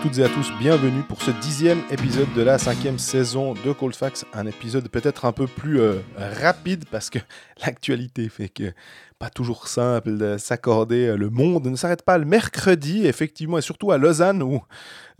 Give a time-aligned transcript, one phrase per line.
[0.00, 4.24] Toutes et à tous, bienvenue pour ce dixième épisode de la cinquième saison de Coldfax.
[4.32, 7.18] Un épisode peut-être un peu plus euh, rapide parce que
[7.64, 8.72] l'actualité fait que
[9.22, 11.16] pas toujours simple de s'accorder.
[11.16, 14.60] Le monde ne s'arrête pas le mercredi, effectivement, et surtout à Lausanne où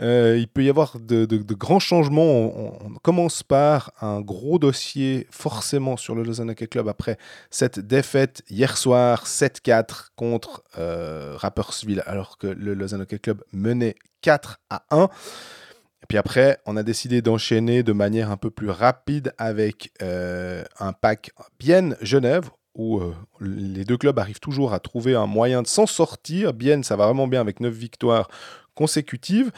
[0.01, 1.25] euh, il peut y avoir de,
[1.55, 2.83] grands changements.
[2.84, 7.16] On, commence par un gros dossier forcément sur le Lausanne Hockey Club après
[7.51, 13.95] cette défaite hier soir 7-4 contre euh, Rapperswil alors que le Lausanne Hockey Club menait
[14.23, 15.05] 4 à 1.
[15.05, 20.64] Et puis après, on a décidé d'enchaîner de manière un peu plus rapide avec euh,
[20.80, 21.30] un pack
[21.61, 25.87] Bienne Genève où euh, les deux clubs arrivent toujours à trouver un moyen de s'en
[25.87, 26.53] sortir.
[26.53, 28.29] Bienne, ça va vraiment bien avec 9 victoires
[28.75, 29.51] consécutives.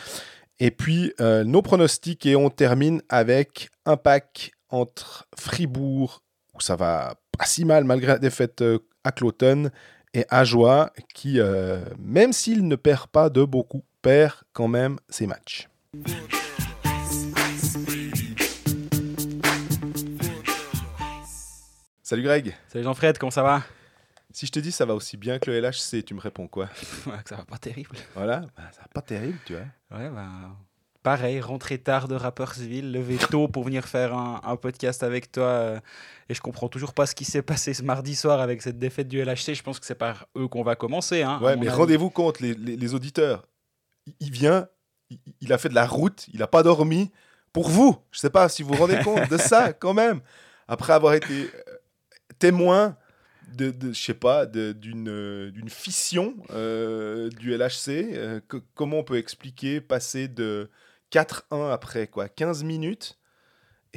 [0.61, 6.23] Et puis euh, nos pronostics et on termine avec un pack entre Fribourg,
[6.55, 8.63] où ça va pas si mal malgré la défaite
[9.05, 9.71] à Cloton,
[10.15, 11.41] et Ajoie, qui,
[11.99, 15.69] même s'il ne perd pas de beaucoup, perd quand même ses matchs.
[22.07, 22.55] Salut Greg.
[22.69, 23.63] Salut Jean-Fred, comment ça va?
[24.31, 26.69] Si je te dis ça va aussi bien que le LHC, tu me réponds quoi?
[27.25, 27.97] Ça va pas terrible.
[28.15, 29.99] Voilà, bah, ça va pas terrible, tu vois.
[29.99, 30.29] Ouais, bah,
[31.03, 35.47] pareil, rentrer tard de Rappersville, lever tôt pour venir faire un, podcast avec toi.
[35.47, 35.81] Euh,
[36.29, 39.09] et je comprends toujours pas ce qui s'est passé ce mardi soir avec cette défaite
[39.09, 39.55] du LHC.
[39.55, 41.23] Je pense que c'est par eux qu'on va commencer.
[41.23, 43.47] Hein, ouais, mais rendez-vous compte, les auditeurs
[44.21, 44.69] il vient,
[45.41, 47.11] il a fait de la route, il n'a pas dormi.
[47.53, 50.21] Pour vous, je ne sais pas si vous vous rendez compte de ça quand même.
[50.67, 51.74] Après avoir été euh,
[52.39, 52.97] témoin
[53.53, 58.41] de, de je sais pas, d'une d'une fission euh, du LHC, euh,
[58.75, 60.71] comment on peut expliquer passer de
[61.13, 62.29] 4-1 après quoi?
[62.29, 63.19] 15 minutes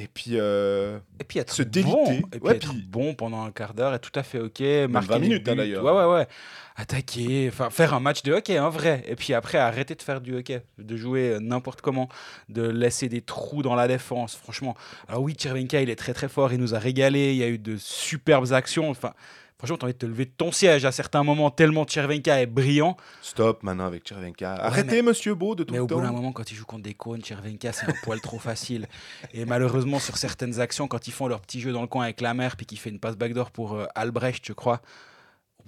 [0.00, 1.92] et puis, euh, et puis être se déliter.
[1.92, 2.20] Bon.
[2.32, 4.60] Et puis être bon pendant un quart d'heure est tout à fait ok.
[4.88, 5.84] Marquer 20 minutes hein, d'ailleurs.
[5.84, 6.28] Ouais, ouais, ouais.
[6.76, 9.02] Attaquer, enfin faire un match de hockey, un vrai.
[9.08, 12.08] Et puis après, arrêter de faire du hockey, de jouer euh, n'importe comment,
[12.48, 14.76] de laisser des trous dans la défense, franchement.
[15.08, 17.48] Alors oui, Tchervenka, il est très très fort, il nous a régalé, il y a
[17.48, 18.90] eu de superbes actions.
[18.90, 19.14] Enfin,
[19.58, 22.46] Franchement, t'as envie de te lever de ton siège à certains moments, tellement Tchervenka est
[22.46, 22.96] brillant.
[23.22, 24.54] Stop maintenant avec Tchervenka.
[24.54, 26.94] Arrêtez, monsieur Beau, de tout Mais au bout d'un moment, quand il joue contre des
[26.94, 28.86] cônes, Tchervenka, c'est un poil trop facile.
[29.34, 32.20] Et malheureusement, sur certaines actions, quand ils font leur petit jeu dans le coin avec
[32.20, 34.80] la mère, puis qu'il fait une passe backdoor pour euh, Albrecht, je crois,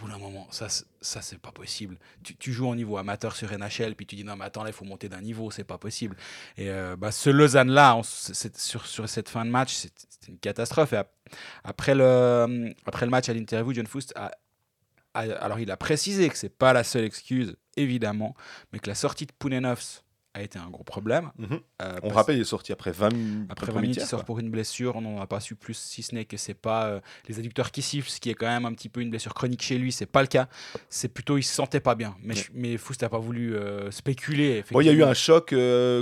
[0.00, 0.68] bout d'un moment, ça,
[1.00, 1.98] ça c'est pas possible.
[2.38, 4.72] Tu, joues en niveau amateur sur NHL, puis tu dis non, mais attends, là, il
[4.72, 6.16] faut monter d'un niveau, c'est pas possible.
[6.56, 10.92] Et euh, bah, ce Lausanne-là, sur, sur cette fin de match, c'est une catastrophe.
[10.92, 11.02] Et
[11.64, 14.32] après le, après le match à l'interview, John Foust a,
[15.14, 18.34] alors il a précisé que c'est pas la seule excuse, évidemment,
[18.72, 20.02] mais que la sortie de Pounenovs
[20.32, 21.30] a été un gros problème.
[21.38, 21.60] Mhm.
[21.82, 23.46] Euh, on rappelle, il est sorti après 20 minutes.
[23.50, 24.96] Après 20 minutes, il sort pour une blessure.
[24.96, 27.72] On n'en a pas su plus, si ce n'est que c'est pas euh, les adducteurs
[27.72, 29.90] qui sifflent, ce qui est quand même un petit peu une blessure chronique chez lui.
[29.90, 30.48] C'est pas le cas.
[30.88, 32.14] C'est plutôt il se sentait pas bien.
[32.22, 34.62] Mais, mais Foust n'a pas voulu euh, spéculer.
[34.70, 35.54] il y a eu un choc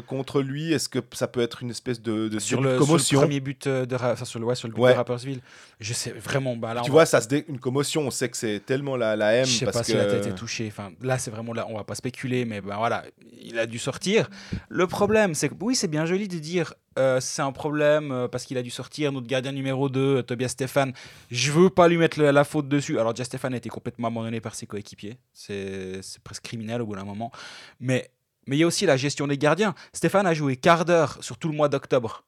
[0.06, 0.72] contre lui.
[0.72, 2.98] Est-ce que ça peut être une espèce de, de sur, le, commotion?
[2.98, 5.40] sur le premier but de sur le sur le but de Rappersville
[5.80, 6.56] Je sais vraiment.
[6.56, 8.06] Bah, tu vois, ça se une commotion.
[8.06, 9.46] On sait que c'est tellement la, la M.
[9.46, 10.66] Je sais pas si la tête est touchée.
[10.68, 11.66] Enfin, là, c'est vraiment là.
[11.68, 13.04] On va pas spéculer, mais ben voilà,
[13.40, 14.17] il a dû sortir.
[14.68, 18.28] Le problème, c'est que oui, c'est bien joli de dire euh, c'est un problème euh,
[18.28, 20.92] parce qu'il a dû sortir notre gardien numéro 2, euh, Tobias Stéphane.
[21.30, 22.98] Je veux pas lui mettre la, faute dessus.
[22.98, 25.18] Alors, Tobias Stéphane a été complètement abandonné par ses coéquipiers.
[25.32, 27.30] C'est presque criminel au bout d'un moment.
[27.80, 28.10] Mais
[28.46, 29.74] mais il y a aussi la gestion des gardiens.
[29.92, 32.24] Stéphane a joué quart d'heure sur tout le mois d'octobre.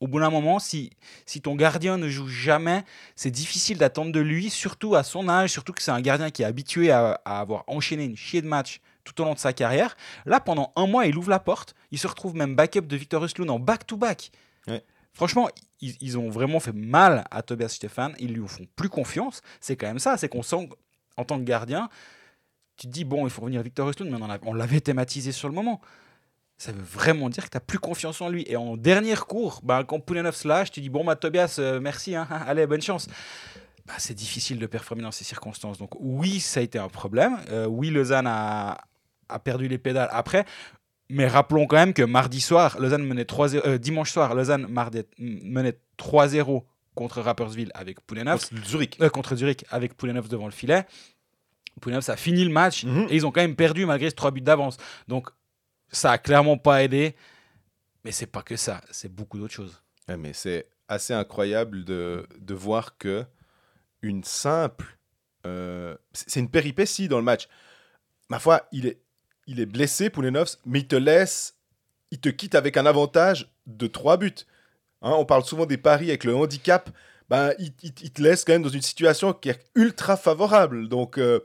[0.00, 0.90] Au bout d'un moment, si,
[1.24, 2.84] si ton gardien ne joue jamais,
[3.14, 6.42] c'est difficile d'attendre de lui, surtout à son âge, surtout que c'est un gardien qui
[6.42, 9.52] est habitué à, à avoir enchaîné une chier de matchs tout au long de sa
[9.52, 9.96] carrière.
[10.26, 11.74] Là, pendant un mois, il ouvre la porte.
[11.90, 14.30] Il se retrouve même backup de Victor Ruslund en back-to-back.
[15.12, 15.48] Franchement,
[15.80, 18.14] ils, ont vraiment fait mal à Tobias Stefan.
[18.18, 19.42] Ils lui font plus confiance.
[19.60, 20.16] C'est quand même ça.
[20.16, 20.68] C'est qu'on sent,
[21.16, 21.88] en tant que gardien,
[22.76, 25.54] tu te dis, bon, il faut revenir Victor Ruslund, mais on, l'avait thématisé sur le
[25.54, 25.80] moment.
[26.58, 28.44] Ça veut vraiment dire que tu n'as plus confiance en lui.
[28.46, 31.80] Et en dernière cours, bah, quand Poulenov se lâche, tu dis, bon, bah, Tobias, euh,
[31.80, 33.08] merci, hein, allez, bonne chance.
[33.86, 35.78] Bah, c'est difficile de performer dans ces circonstances.
[35.78, 37.38] Donc oui, ça a été un problème.
[37.50, 38.78] Euh, oui, Lausanne a,
[39.32, 40.44] a perdu les pédales après.
[41.10, 44.66] Mais rappelons quand même que mardi soir, Lausanne menait 3 euh, dimanche soir, Lausanne
[45.18, 46.62] menait 3-0
[46.94, 48.48] contre Rappersville avec Poulenov.
[48.48, 49.00] Contre Zurich.
[49.00, 50.86] Euh, contre Zurich avec Poulenov devant le filet.
[51.80, 53.06] Poulenov, ça a fini le match mhm.
[53.10, 54.76] et ils ont quand même perdu malgré ces 3 buts d'avance.
[55.08, 55.30] Donc
[55.90, 57.16] ça a clairement pas aidé.
[58.04, 59.82] Mais c'est pas que ça, c'est beaucoup d'autres choses.
[60.08, 63.24] mais c'est assez incroyable de, de, voir que
[64.02, 64.98] une simple.
[65.46, 67.48] Euh, c'est une péripétie dans le match.
[68.28, 69.00] Ma foi, il est,
[69.50, 71.56] il est blessé, Poulenovs, mais il te laisse,
[72.12, 74.32] il te quitte avec un avantage de 3 buts.
[75.02, 76.88] Hein, on parle souvent des paris avec le handicap.
[77.28, 80.88] Ben, il, te laisse quand même dans une situation qui est ultra favorable.
[80.88, 81.40] Donc, euh,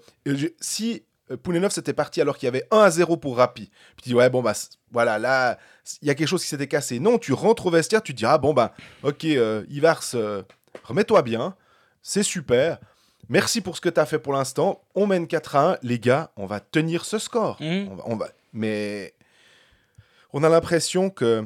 [0.59, 3.71] si euh, Poulenov s'était parti alors qu'il y avait 1 à 0 pour Rapi.
[3.95, 4.53] Puis tu dis, ouais, bon, bah
[4.91, 5.57] voilà, là,
[6.01, 6.99] il y a quelque chose qui s'était cassé.
[6.99, 10.43] Non, tu rentres au vestiaire, tu te dis, ah bon, bah, ok, euh, Ivars, euh,
[10.83, 11.55] remets-toi bien,
[12.03, 12.79] c'est super.
[13.29, 14.81] Merci pour ce que tu as fait pour l'instant.
[14.95, 15.77] On mène 4 à 1.
[15.83, 17.57] Les gars, on va tenir ce score.
[17.61, 17.89] Mhm.
[17.91, 19.13] On va, on va- Mais
[20.33, 21.45] on a l'impression que,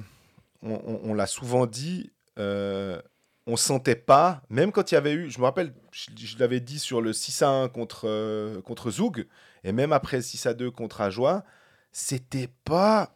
[0.64, 3.02] on, on- on l'a souvent dit, euh,
[3.48, 6.60] on sentait pas, même quand il y avait eu, je me rappelle, je, je l'avais
[6.60, 9.26] dit sur le 6 à 1 contre, euh, contre Zoug,
[9.64, 11.44] et même après le 6 à 2 contre Ajoie,
[11.92, 13.16] c'était pas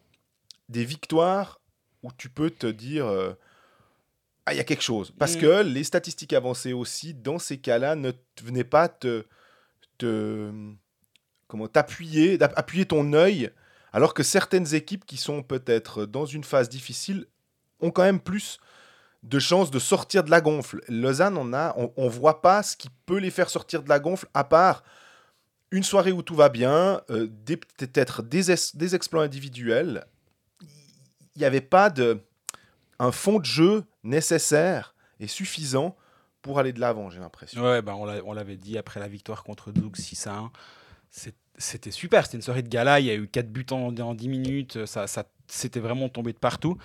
[0.70, 1.60] des victoires
[2.02, 3.34] où tu peux te dire euh,
[4.46, 5.40] ah il y a quelque chose parce Mm.
[5.42, 8.12] que les statistiques avancées aussi dans ces cas-là ne
[8.44, 9.26] venaient pas te,
[9.98, 10.52] te
[11.48, 13.52] comment t'appuyer appuyer ton œil
[13.94, 17.28] alors que certaines équipes qui sont peut-être dans une phase difficile
[17.80, 18.58] ont quand même plus
[19.22, 20.82] de chances de sortir de la gonfle.
[20.90, 24.00] Lausanne, on a, on, on voit pas ce qui peut les faire sortir de la
[24.00, 24.84] gonfle à part
[25.72, 27.28] une soirée où tout va bien, euh,
[27.78, 30.06] peut-être des, es- des exploits individuels.
[30.62, 32.20] Il n'y avait pas de
[33.00, 35.96] un fond de jeu nécessaire et suffisant
[36.42, 37.62] pour aller de l'avant, j'ai l'impression.
[37.64, 40.52] Ouais, bah, on l'a- on l'avait dit après la victoire contre Zoug 6 à 1.
[41.10, 43.96] C'est- C'était super, c'était une soirée de gala, il y a eu 4 buts en,
[43.96, 45.06] en 10 minutes, ça,
[45.48, 46.80] c'était vraiment tombé de partout.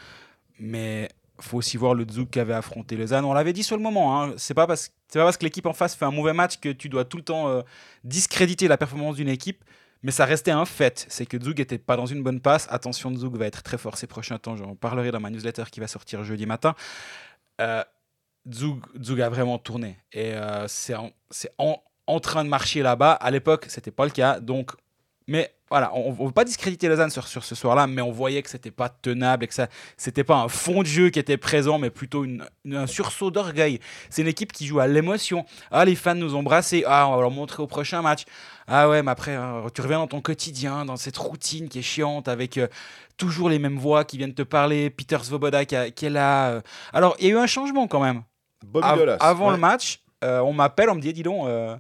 [0.59, 1.09] Mais
[1.41, 3.25] faut aussi voir le Zouk qui avait affronté Lausanne.
[3.25, 5.65] On l'avait dit sur le moment, hein, c'est pas parce, c'est pas parce que l'équipe
[5.67, 7.63] en face fait un mauvais match que tu dois tout le temps euh,
[8.05, 9.65] discréditer la performance d'une équipe.
[10.03, 12.67] Mais ça restait un fait, c'est que Zug était pas dans une bonne passe.
[12.71, 14.57] Attention, Zug va être très fort ces prochains temps.
[14.57, 16.75] J'en parlerai dans ma newsletter qui va sortir jeudi matin.
[17.61, 17.83] Euh,
[19.21, 23.13] a vraiment tourné et euh, c'est en, c'est en, en train de marcher là-bas.
[23.13, 24.41] À l'époque, c'était pas le cas.
[24.41, 24.73] Donc,
[25.29, 28.43] mais voilà, on ne veut pas discréditer Lausanne sur, sur ce soir-là, mais on voyait
[28.43, 31.37] que c'était pas tenable et que ça, c'était pas un fond de jeu qui était
[31.37, 33.79] présent, mais plutôt une, une- un sursaut d'orgueil.
[34.09, 35.45] C'est une équipe qui joue à l'émotion.
[35.71, 36.85] Ah, les fans nous ont brassés.
[36.87, 38.25] Ah, on va leur montrer au prochain match.
[38.67, 41.83] Ah ouais, mais après, euh, tu reviens dans ton quotidien, dans cette routine qui est
[41.83, 42.67] chiante, avec euh,
[43.19, 44.89] toujours les mêmes voix qui viennent te parler.
[44.89, 46.49] Peter Svoboda qui, a- qui est là.
[46.51, 46.61] euh.
[46.95, 48.23] Alors, il y a eu un changement quand même.
[48.65, 49.17] Bobby Av- Dolas.
[49.21, 49.53] avant ouais.
[49.53, 51.77] le match, euh, on m'appelle, on me dit, dis donc, euh,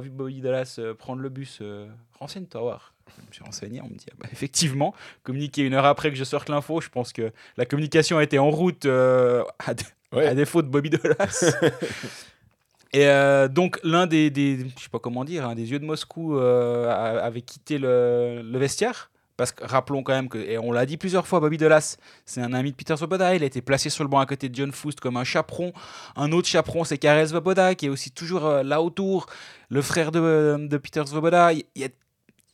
[0.00, 1.58] vu Bobby Dallas euh, prendre le bus.
[1.62, 1.86] Euh,
[2.18, 2.92] Renseigne-toi, voir.
[3.22, 6.16] Je me suis renseigné, on me dit, ah bah, effectivement, communiqué une heure après que
[6.16, 9.84] je sorte l'info, je pense que la communication a été en route euh, à, dé-
[10.12, 10.26] Ouais.
[10.26, 11.44] à défaut de Bobby Dolas.
[12.92, 15.84] Et euh, donc, l'un des, des, je sais pas comment dire, hein, des yeux de
[15.84, 16.88] Moscou euh,
[17.20, 19.10] avait quitté le, le vestiaire.
[19.36, 22.40] Parce que rappelons quand même que, et on l'a dit plusieurs fois, Bobby Delas, c'est
[22.40, 23.34] un ami de Peter Svoboda.
[23.34, 25.72] Il a été placé sur le banc à côté de John Foust comme un chaperon.
[26.16, 29.26] Un autre chaperon, c'est Karel Svoboda, qui est aussi toujours euh, là autour,
[29.68, 31.52] le frère de, de Peter Svoboda.
[31.52, 31.64] Il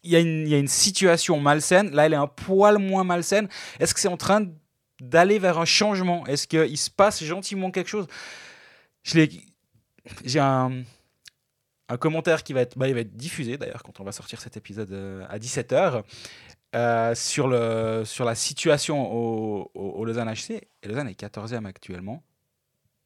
[0.02, 1.92] y a, une, y a situation malsaine.
[1.92, 3.48] Là, elle est un poil moins malsaine.
[3.78, 4.44] Est-ce que c'est en train
[5.00, 6.26] d'aller vers un changement?
[6.26, 8.08] Est-ce qu'il se passe gentiment quelque chose?
[9.04, 10.82] J'ai un,
[11.92, 14.40] un commentaire qui va être, bah, il va être diffusé d'ailleurs quand on va sortir
[14.40, 16.02] cet épisode euh, à 17h.
[16.74, 20.50] Euh, sur, le, sur la situation au, au, au Lausanne HC.
[20.82, 22.22] Et Lausanne est 14e actuellement,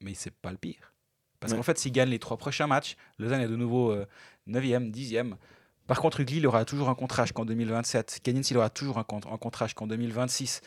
[0.01, 0.93] mais c'est pas le pire.
[1.39, 1.57] Parce Ouais.
[1.57, 4.05] qu'en fait, s'il gagne les trois prochains matchs, Lausanne est de nouveau euh,
[4.47, 5.35] 9e, 10e.
[5.85, 8.19] Par contre, Ugly, il aura toujours un contrat jusqu'en 2027.
[8.23, 10.61] Cannins, il aura toujours un, un contrat jusqu'en 2026.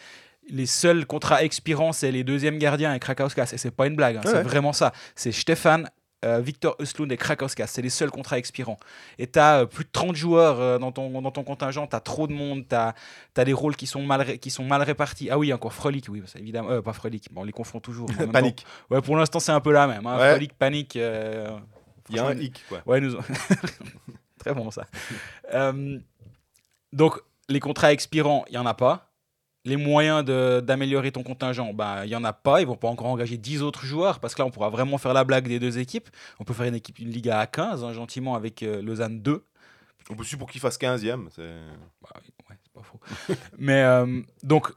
[0.48, 3.50] Les seuls contrats expirants, c'est les deuxièmes gardiens et Krakauskas.
[3.52, 4.92] Et c'est pas une blague, hein, Ouais, c'est vraiment ça.
[5.14, 5.90] C'est Stéphane,
[6.24, 7.66] euh, Victor Östlund et Krakauskas.
[7.68, 8.78] C'est les seuls contrats expirants.
[9.18, 12.00] Et tu as plus de 30 joueurs euh, dans, ton, dans ton contingent, tu as
[12.00, 12.94] trop de monde, tu as,
[13.44, 15.30] des rôles qui sont, mal qui sont mal répartis.
[15.30, 16.70] Ah oui, encore Frolic, oui, ça, évidemment.
[16.70, 18.08] Euh, pas Frolic, bon, on les confond toujours.
[18.18, 18.66] même temps- Panique.
[18.90, 20.06] Ouais, pour l'instant, c'est un peu la même.
[20.06, 20.18] Hein.
[20.18, 20.30] Ouais.
[20.32, 20.96] Frolic, Panique.
[20.96, 21.58] euh,
[22.10, 22.82] Il y a un hic, quoi.
[22.86, 23.16] Ouais, nous.
[24.38, 24.86] Très bon ça.
[25.54, 25.98] Euh,
[26.92, 29.09] donc, les contrats expirants, il n'y en a pas.
[29.66, 32.62] Les moyens d'améliorer ton contingent, ben, il n'y en a pas.
[32.62, 35.12] Ils vont pas encore engager 10 autres joueurs parce que là, on pourra vraiment faire
[35.12, 36.08] la blague des deux équipes.
[36.38, 39.44] On peut faire une équipe, une Liga à 15, hein, gentiment, avec euh, Lausanne 2.
[40.08, 41.28] On peut pour qu'il fasse 15e.
[41.30, 41.60] c'est-
[42.02, 42.08] Bah
[42.48, 42.98] ouais, pas faux.
[43.58, 44.72] Mais euh, donc,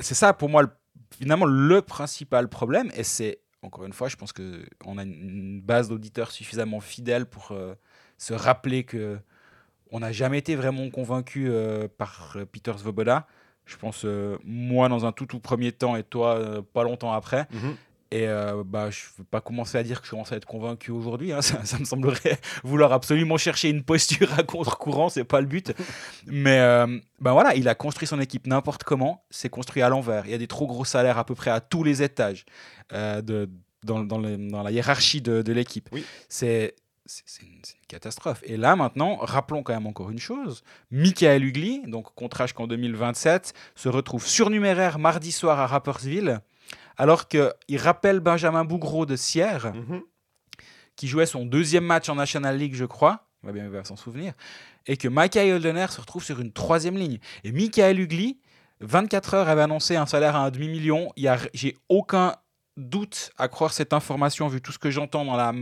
[0.00, 0.70] c'est ça pour moi, le-
[1.18, 2.90] finalement, le principal problème.
[2.94, 7.52] Et c'est, encore une fois, je pense qu'on a une- base d'auditeurs suffisamment fidèle pour
[7.52, 7.74] euh,
[8.18, 9.18] se rappeler que
[9.90, 11.50] on n'a jamais été vraiment convaincu
[11.98, 13.26] par Peter Svoboda.
[13.66, 17.12] Je pense, euh, moi, dans un tout, tout premier temps, et toi, euh, pas longtemps
[17.12, 17.46] après.
[17.52, 17.76] Mhm.
[18.10, 20.44] Et euh, bah, je ne veux pas commencer à dire que je commence à être
[20.44, 21.32] convaincu aujourd'hui.
[21.32, 21.40] hein.
[21.42, 25.72] Ça, ça me semblerait vouloir absolument chercher une posture à contre-courant, c'est pas le but.
[26.26, 26.58] Mais
[27.20, 30.26] ben voilà, il a construit son équipe n'importe comment, c'est construit à l'envers.
[30.26, 32.44] Il y a des trop gros salaires à peu près à tous les étages
[32.92, 33.48] de,
[33.82, 35.88] dans, dans le- dans la hiérarchie de, de l'équipe.
[35.90, 36.04] Oui.
[36.28, 38.40] C'est c'est une, catastrophe.
[38.44, 40.62] Et là, maintenant, rappelons quand même encore une chose.
[40.90, 46.40] Michael Hugli, donc contrat jusqu'en 2027, se retrouve surnuméraire mardi soir à Rapperswil,
[46.96, 50.02] alors qu'il rappelle Benjamin Bougreau de Sierre, Mhm.
[50.96, 53.26] qui jouait son deuxième match en National League, je crois.
[53.42, 54.32] on va bien, s'en souvenir,
[54.86, 57.18] et que Michael Holdener se retrouve sur une troisième ligne.
[57.44, 58.38] Et Michael Ugly,
[58.80, 61.12] 24 heures, avait annoncé un salaire à un demi-million.
[61.52, 62.36] J'ai aucun
[62.76, 65.52] doute à croire cette information, vu tout ce que j'entends dans la,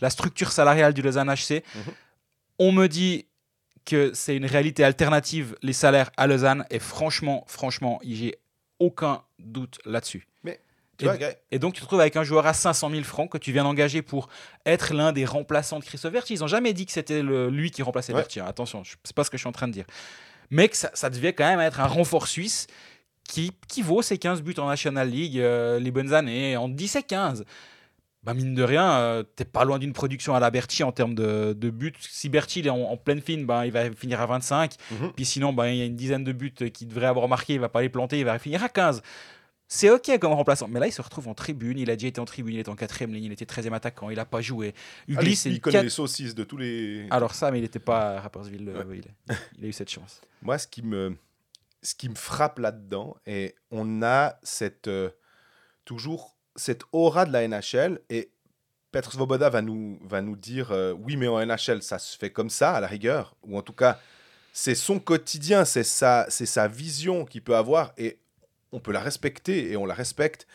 [0.00, 1.62] la, structure salariale du Lausanne HC.
[1.74, 1.92] Mhm.
[2.58, 3.26] On me dit
[3.84, 8.36] que c'est une réalité alternative, les salaires à Lausanne, et franchement, franchement, j'ai
[8.78, 10.26] aucun doute là-dessus.
[10.44, 10.60] Mais
[11.50, 13.64] et, donc, tu te retrouves avec un joueur à 500 000 francs que tu viens
[13.64, 14.28] d'engager pour
[14.66, 16.34] être l'un des remplaçants de Christophe Verti.
[16.34, 18.20] Ils n'ont jamais dit que c'était lui qui remplaçait ouais.
[18.20, 18.40] Verti.
[18.40, 18.46] Hein.
[18.46, 19.86] Attention, c'est pas ce que je suis en train de dire.
[20.50, 22.66] Mais que ça, devait quand même être un renfort suisse
[23.28, 26.96] qui, qui vaut ses 15 buts en National League euh, les bonnes années, en 10
[26.96, 27.44] et 15.
[28.22, 31.14] Bah mine de rien, euh, t'es pas loin d'une production à la Berti en termes
[31.14, 31.94] de, de buts.
[32.00, 34.74] Si Berti est en, pleine fine, bah, il va finir à 25.
[34.90, 35.12] Mhm.
[35.16, 37.60] Puis sinon, bah, il y a une dizaine de buts qu'il devrait avoir marqué, il
[37.60, 39.00] va pas les planter, il va finir à 15.
[39.72, 40.66] C'est ok comme remplaçant.
[40.66, 41.78] Mais là, il se retrouve en tribune.
[41.78, 44.10] Il a déjà été en tribune, il est en quatrième ligne, il était 13e attaquant,
[44.10, 44.74] il n'a pas joué.
[45.06, 47.06] Ugly, il, connaît les saucisses de tous les.
[47.10, 48.68] Alors ça, mais il n'était pas à Rappersville.
[48.68, 49.00] Euh,
[49.58, 50.20] il, a, eu cette chance.
[50.42, 51.16] Moi, ce qui me,
[51.82, 55.10] ce qui me frappe là-dedans, et on a cette, euh,
[55.84, 58.32] toujours cette aura de la NHL, et
[58.92, 62.30] Petr Svoboda va nous, va nous dire euh, oui, mais en NHL, ça se fait
[62.30, 63.98] comme ça, à la rigueur, ou en tout cas,
[64.52, 68.18] c'est son quotidien, c'est sa, sa vision qu'il peut avoir, et
[68.72, 70.46] on peut la respecter et on la respecte.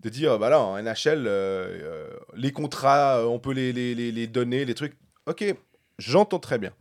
[0.00, 4.74] De dire, bah là, en NHL, euh, les contrats, on peut les, les, donner, les
[4.74, 4.98] trucs.
[5.24, 5.42] Ok,
[5.98, 6.72] j'entends très bien.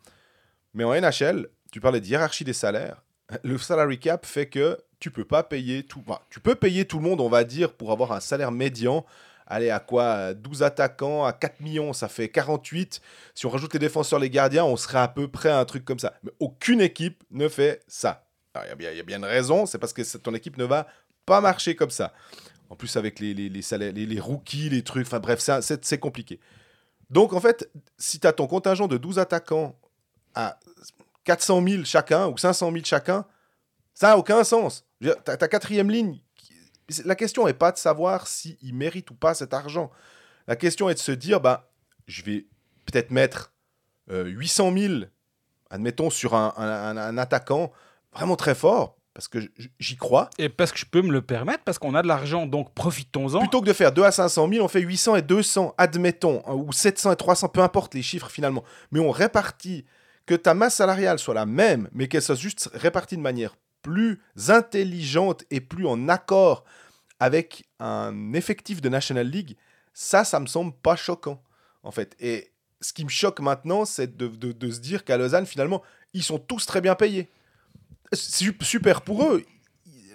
[0.74, 3.03] Mais en NHL, tu parlais de hiérarchie des salaires.
[3.44, 6.04] Le salary cap fait que tu peux pas payer tout.
[6.30, 9.06] tu peux payer tout le monde, on va dire, pour avoir un salaire médian.
[9.46, 13.02] Allez, à quoi 12 attaquants, à 4 millions, ça fait 48.
[13.36, 15.84] Si on rajoute les défenseurs, les gardiens, on serait à peu près à un truc
[15.84, 16.14] comme ça.
[16.24, 18.26] Mais aucune équipe ne fait ça.
[18.56, 20.88] Il y, a bien une raison, c'est parce que ton équipe ne va
[21.26, 22.14] pas marcher comme ça.
[22.70, 26.40] En plus, avec les, les, les, rookies, les trucs, enfin bref, c'est compliqué.
[27.10, 29.76] Donc, en fait, si tu as ton contingent de 12 attaquants
[30.36, 30.60] à
[31.24, 33.26] 400 000 chacun ou 500 000 chacun,
[33.94, 34.86] ça n'a aucun sens.
[35.26, 36.20] Ta, ta quatrième ligne,
[37.06, 39.92] la question n'est pas de savoir s'il si mérite ou pas cet argent.
[40.48, 41.72] La question est de se dire, bah,
[42.08, 42.48] je vais
[42.86, 43.54] peut-être mettre
[44.10, 44.94] 800 000,
[45.70, 47.72] admettons, sur un, un, un attaquant
[48.12, 49.40] vraiment très fort parce que
[49.80, 50.30] j'y crois.
[50.40, 53.40] Et parce que je peux me le permettre, parce qu'on a de l'argent, donc profitons-en.
[53.40, 56.54] Plutôt que de faire 2 à 500 000, on fait 800 et 200, admettons, hein,
[56.54, 58.64] ou 700 et 300, peu importe les chiffres finalement.
[58.92, 59.86] Mais on répartit,
[60.26, 64.22] que ta masse salariale soit la même, mais qu'elle soit juste répartie de manière plus
[64.48, 66.64] intelligente et plus en accord
[67.20, 69.58] avec un effectif de National League,
[69.94, 71.42] ça, ça me semble pas choquant,
[71.84, 72.16] en fait.
[72.20, 72.52] Et
[72.82, 75.82] ce qui me choque maintenant, c'est de, se dire qu'à Lausanne, finalement,
[76.14, 77.30] ils sont tous très bien payés
[78.14, 79.44] super pour eux.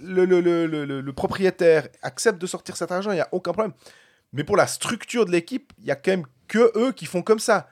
[0.01, 3.75] Le, propriétaire accepte de sortir cet argent, il n'y a aucun problème.
[4.33, 7.23] Mais pour la structure de l'équipe, il y a quand même que eux qui font
[7.23, 7.69] comme ça.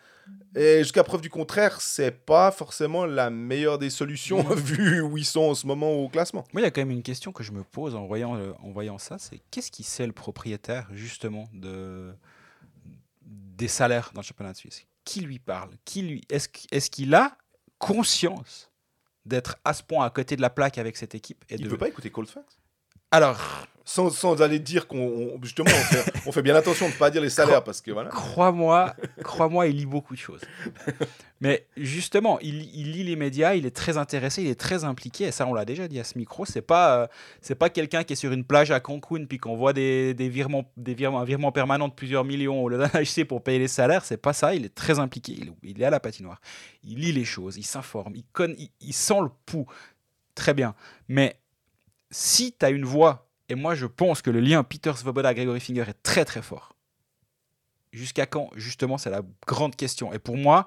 [0.57, 5.25] Et jusqu'à preuve du contraire, c'est pas forcément la meilleure des solutions vu où ils
[5.25, 6.45] sont en ce moment au classement.
[6.53, 8.53] Moi, il y a quand même une question que je me pose en voyant, euh,
[8.63, 12.13] en voyant ça, c'est qu'est-ce qui sait le propriétaire justement de
[13.23, 14.87] des salaires dans le championnat de Suisse?
[15.05, 15.71] Qui lui parle?
[15.85, 17.37] Qui lui Est-ce qu'il a
[17.79, 18.71] conscience
[19.27, 21.45] d'être à ce point à côté de la plaque avec cette équipe.
[21.51, 22.29] Et il ne peut pas écouter Cold
[23.11, 23.67] Alors.
[23.89, 25.39] Sans, sans, aller dire qu'on.
[25.43, 25.71] Justement,
[26.27, 28.11] on fait, bien attention de ne pas dire les salaires parce que voilà.
[28.11, 30.41] Crois-moi, crois-moi, il lit beaucoup de choses.
[31.41, 35.27] Mais justement, il, lit les médias, il est très intéressé, il est très impliqué.
[35.27, 36.45] Et ça, on l'a déjà dit à ce micro.
[36.45, 37.07] C'est pas, euh,
[37.41, 40.29] c'est pas quelqu'un qui est sur une plage à Cancun puis qu'on voit des, des,
[40.29, 44.05] virements, des virements, un virement permanent de plusieurs millions au HC pour payer les salaires.
[44.05, 44.53] C'est pas ça.
[44.57, 45.33] Il est très impliqué.
[45.33, 46.41] Il, il, est à la patinoire.
[46.83, 48.25] Il lit les choses, il s'informe, il,
[48.59, 49.67] il, il sent le pouls.
[50.35, 50.75] Très bien.
[51.09, 51.37] Mais
[52.11, 55.85] si tu as une voix et moi, je pense que le lien Peter Svoboda-Gregory Finger
[55.89, 56.75] est très très fort.
[57.93, 58.51] Jusqu'à quand?
[58.57, 60.13] Justement, c'est la grande question.
[60.13, 60.67] Et pour moi,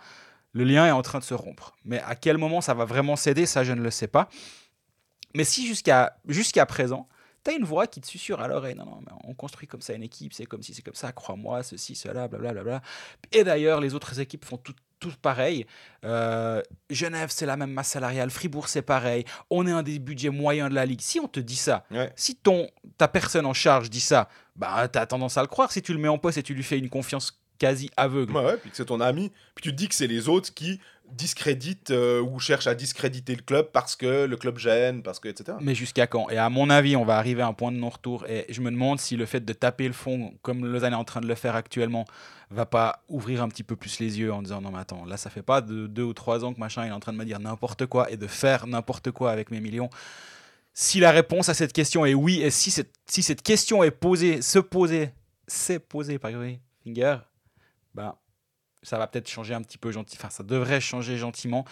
[0.54, 1.76] le lien est en train de se rompre.
[1.84, 4.30] Mais à quel moment ça va vraiment céder, ça, je ne le sais pas.
[5.36, 7.08] Mais si jusqu'à jusqu'à présent,
[7.44, 9.94] tu as une voix qui te susurre à l'oreille, non, non, on construit comme ça
[9.94, 12.82] une équipe, c'est comme si c'est comme ça, crois-moi, ceci, cela, blablabla.
[13.32, 15.66] Et d'ailleurs, les autres équipes font tout, tout pareil.
[16.04, 18.30] Euh, Genève, c'est la même masse salariale.
[18.30, 19.26] Fribourg, c'est pareil.
[19.50, 21.02] On est un des budgets moyens de la Ligue.
[21.02, 25.00] Si on te dit ça, si ton, ta personne en charge dit ça, bah, tu
[25.00, 26.78] as tendance à le croire si tu le mets en poste et tu lui fais
[26.78, 28.36] une confiance quasi aveugle.
[28.36, 29.32] Ouais, puis que c'est ton ami.
[29.54, 30.80] Puis tu te dis que c'est les autres qui
[31.12, 35.28] discréditent euh, ou cherchent à discréditer le club parce que le club gêne, parce que
[35.30, 35.58] etc.
[35.62, 36.30] Mais jusqu'à quand?
[36.30, 38.26] Et à mon avis, on va arriver à un point de non-retour.
[38.28, 41.04] Et je me demande si le fait de taper le fond, comme Lausanne est en
[41.04, 42.06] train de le faire actuellement,
[42.52, 45.18] va pas ouvrir un petit peu plus les yeux en disant non mais attends, là
[45.18, 47.26] ça fait pas de deux ou trois ans que machin est en train de me
[47.26, 49.90] dire n'importe quoi et de faire n'importe quoi avec mes millions.
[50.74, 53.92] Si la réponse à cette question est oui, et si cette, si cette question est
[53.92, 55.12] posée, se poser,
[55.48, 56.32] c'est posée par
[56.84, 57.18] Finger,
[57.94, 58.18] bah
[58.84, 60.18] ça va peut-être changer un petit peu gentil.
[60.20, 61.66] Enfin, ça devrait changer gentiment.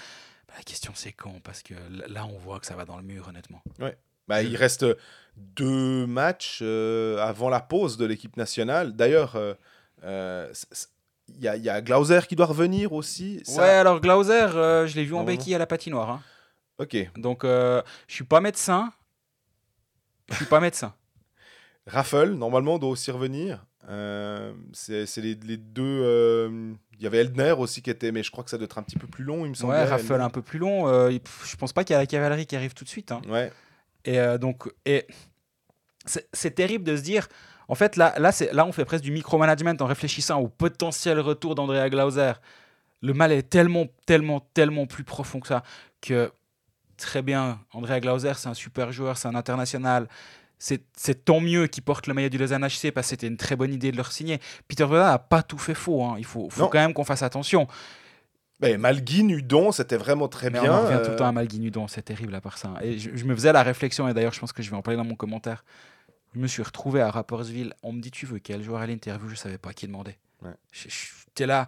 [0.47, 1.39] Bah, la question, c'est quand?
[1.43, 1.73] Parce que
[2.07, 3.61] là, on voit que ça va dans le mur, honnêtement.
[3.79, 3.97] Ouais.
[4.27, 4.85] Bah, il reste
[5.37, 8.93] deux matchs euh, avant la pause de l'équipe nationale.
[8.93, 9.53] D'ailleurs, euh,
[10.03, 10.51] euh,
[11.29, 13.41] il y, a, y, a Glauser qui doit revenir aussi.
[13.45, 13.61] Ça...
[13.61, 16.09] Ouais, alors Glauser, je l'ai vu en béquille à la patinoire.
[16.09, 16.21] Hein.
[16.77, 16.97] Ok.
[17.15, 18.91] Donc, je suis pas médecin.
[20.29, 20.93] Je suis pas médecin.
[21.87, 23.65] Raffle, normalement, doit aussi revenir.
[24.73, 26.49] C'est les, les, deux.
[26.93, 28.83] Il y avait Eldner aussi qui était, mais je crois que ça doit être un
[28.83, 29.73] petit peu plus long, il me semble.
[29.73, 30.87] Ouais, Raffle un peu plus long.
[31.09, 33.11] je pense pas qu'il y a la cavalerie qui arrive tout de suite.
[33.11, 33.21] Hein.
[33.29, 33.51] Ouais.
[34.05, 35.05] Et donc, et
[36.05, 37.27] c'est terrible de se dire.
[37.69, 41.53] En fait, là, là, là, on fait presque du micromanagement en réfléchissant au potentiel retour
[41.53, 42.31] d'Andrea Glauser.
[43.01, 45.63] Le mal est tellement, tellement, tellement plus profond que ça
[46.01, 46.31] que
[46.97, 50.07] très bien, Andrea Glauser, c'est un super joueur, c'est un international.
[50.59, 53.55] C'est tant mieux qu'il porte le maillot du Lausanne HC parce que c'était une très
[53.55, 54.39] bonne idée de le signer.
[54.67, 56.03] Peter Voda n'a pas tout fait faux.
[56.03, 56.15] Hein.
[56.17, 57.67] Il faut, faut quand même qu'on fasse attention.
[58.59, 60.63] Mais Malguin, Udon, c'était vraiment très bien.
[60.63, 62.73] On revient tout le temps à Malguin, Udon, c'est terrible à part ça.
[62.81, 64.97] Et je, me faisais la réflexion, et d'ailleurs, je pense que je vais en parler
[64.97, 65.63] dans mon commentaire.
[66.33, 67.73] Je me suis retrouvé à Rappersville.
[67.83, 69.27] On me dit, tu veux quel joueur à l'interview?
[69.27, 70.17] Je ne savais pas qui demander.
[70.41, 70.51] Ouais.
[70.71, 71.67] J'étais là.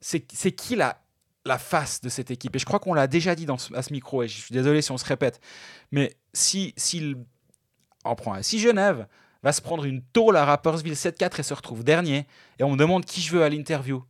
[0.00, 0.98] C'est qui la,
[1.44, 2.56] la face de cette équipe?
[2.56, 4.80] Et je crois qu'on l'a déjà dit dans à ce micro, et je suis désolé
[4.80, 5.40] si on se répète.
[5.90, 7.14] Mais si, si,
[8.04, 9.06] on prend, si Genève
[9.42, 12.26] va se prendre une tôle à Rappersville 7-4 et se retrouve dernier,
[12.58, 14.04] et on me demande qui je veux à l'interview,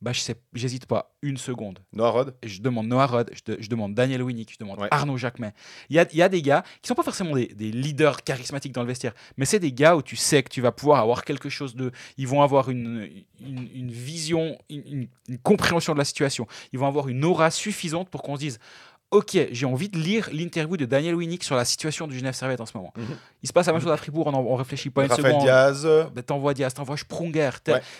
[0.00, 1.80] bah, je sais, j'hésite pas une seconde.
[1.92, 5.50] Noah Rod Je demande Noah Rod, je, demande Daniel Winnick, je demande Arnaud Jacquemin.
[5.90, 8.72] Il y a, y a, des gars qui sont pas forcément des, des, leaders charismatiques
[8.72, 11.24] dans le vestiaire, mais c'est des gars où tu sais que tu vas pouvoir avoir
[11.24, 11.90] quelque chose de.
[12.16, 16.46] Ils vont avoir une, une, une vision, une, une, compréhension de la situation.
[16.72, 18.58] Ils vont avoir une aura suffisante pour qu'on se dise
[19.10, 22.60] Ok, j'ai envie de lire l'interview de Daniel Winnick sur la situation du Genève Servette
[22.60, 22.92] en ce moment.
[22.96, 23.16] Mhm.
[23.42, 25.42] Il se passe la même chose à Fribourg, on, ne réfléchit pas une seconde.
[25.42, 25.88] Diaz.
[26.14, 27.50] Ben, t'envoies Diaz, t'envoies Sprunger.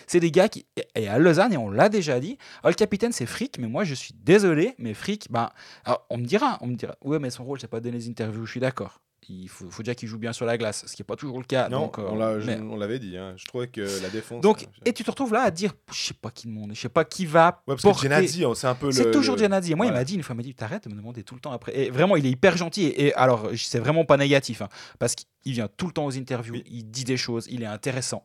[0.05, 0.67] C'est des gars qui.
[0.95, 3.83] Et à Lausanne, et on l'a déjà dit, oh, le capitaine c'est Frick, mais moi
[3.83, 5.49] je suis désolé, mais Frick, ben,
[5.83, 7.97] alors, on me dira, on me dira, ouais, mais son rôle c'est pas de donner
[7.97, 10.85] des interviews, je suis d'accord il faut, faut déjà qu'il joue bien sur la glace,
[10.87, 11.69] ce qui n'est pas toujours le cas.
[11.69, 13.17] Non, donc, euh, on l'avait dit.
[13.17, 13.33] Hein.
[13.35, 14.41] Je trouvais que la défense.
[14.41, 16.89] Donc, et tu te retrouves là à dire, je sais pas qui demande, je sais
[16.89, 17.61] pas qui va.
[17.67, 18.07] Ouais, parce porter...
[18.07, 18.91] que c'est un peu le.
[18.91, 19.75] C'est toujours le...
[19.75, 21.41] Moi, il m'a dit une fois, il m'a dit, t'arrêtes de me demander tout le
[21.41, 21.77] temps après.
[21.77, 22.93] Et vraiment, il est hyper gentil.
[22.95, 26.61] Et, alors, c'est vraiment pas négatif, hein, parce qu'il vient tout le temps aux interviews,
[26.65, 28.23] il dit des choses, il est intéressant.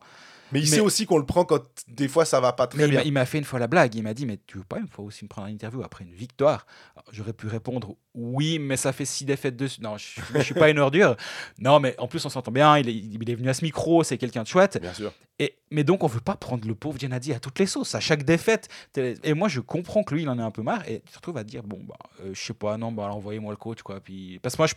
[0.51, 3.01] Mais il sait aussi qu'on le prend quand des fois ça va pas très bien.
[3.03, 3.95] Il m'a fait une fois la blague.
[3.95, 6.03] Il m'a dit Mais tu veux pas une fois aussi me prendre une interview après
[6.03, 6.65] une victoire?
[7.11, 9.81] J'aurais pu répondre Oui, mais ça fait six défaites dessus.
[9.81, 11.15] Non, je, ne suis pas une ordure.
[11.59, 12.77] Non, mais en plus, on s'entend bien.
[12.77, 14.03] Il est, il est, venu à ce micro.
[14.03, 14.79] C'est quelqu'un de chouette.
[14.81, 15.13] Bien sûr.
[15.39, 17.99] Et, mais donc, on veut pas prendre le pauvre Gennady à toutes les sauces, à
[17.99, 18.69] chaque défaite.
[18.95, 20.87] Et moi, je comprends que lui, il en est un peu marre.
[20.87, 23.81] Et surtout, va dire Bon, bah, euh, je sais pas, non, bah, envoyez-moi le coach.
[23.81, 23.99] Quoi.
[23.99, 24.39] Puis...
[24.39, 24.75] Parce que moi, je,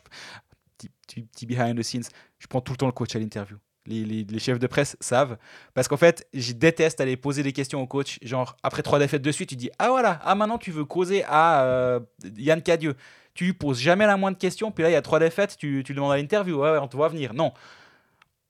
[1.07, 2.05] petit, petit behind the scenes,
[2.39, 5.37] je prends tout le temps le coach à l'interview les, chefs de presse savent.
[5.75, 8.19] Parce qu'en fait, je déteste aller poser des questions au coach.
[8.23, 11.25] Genre, après trois défaites de suite, tu dis Ah voilà, ah maintenant tu veux causer
[11.27, 12.01] à euh,
[12.37, 12.95] Yann Cadieux.
[13.35, 14.71] Tu lui poses jamais la moindre question.
[14.71, 16.61] Puis là, il y a trois défaites, tu, tu demandes à l'interview.
[16.63, 17.35] Ouais, on te voit venir.
[17.35, 17.53] Non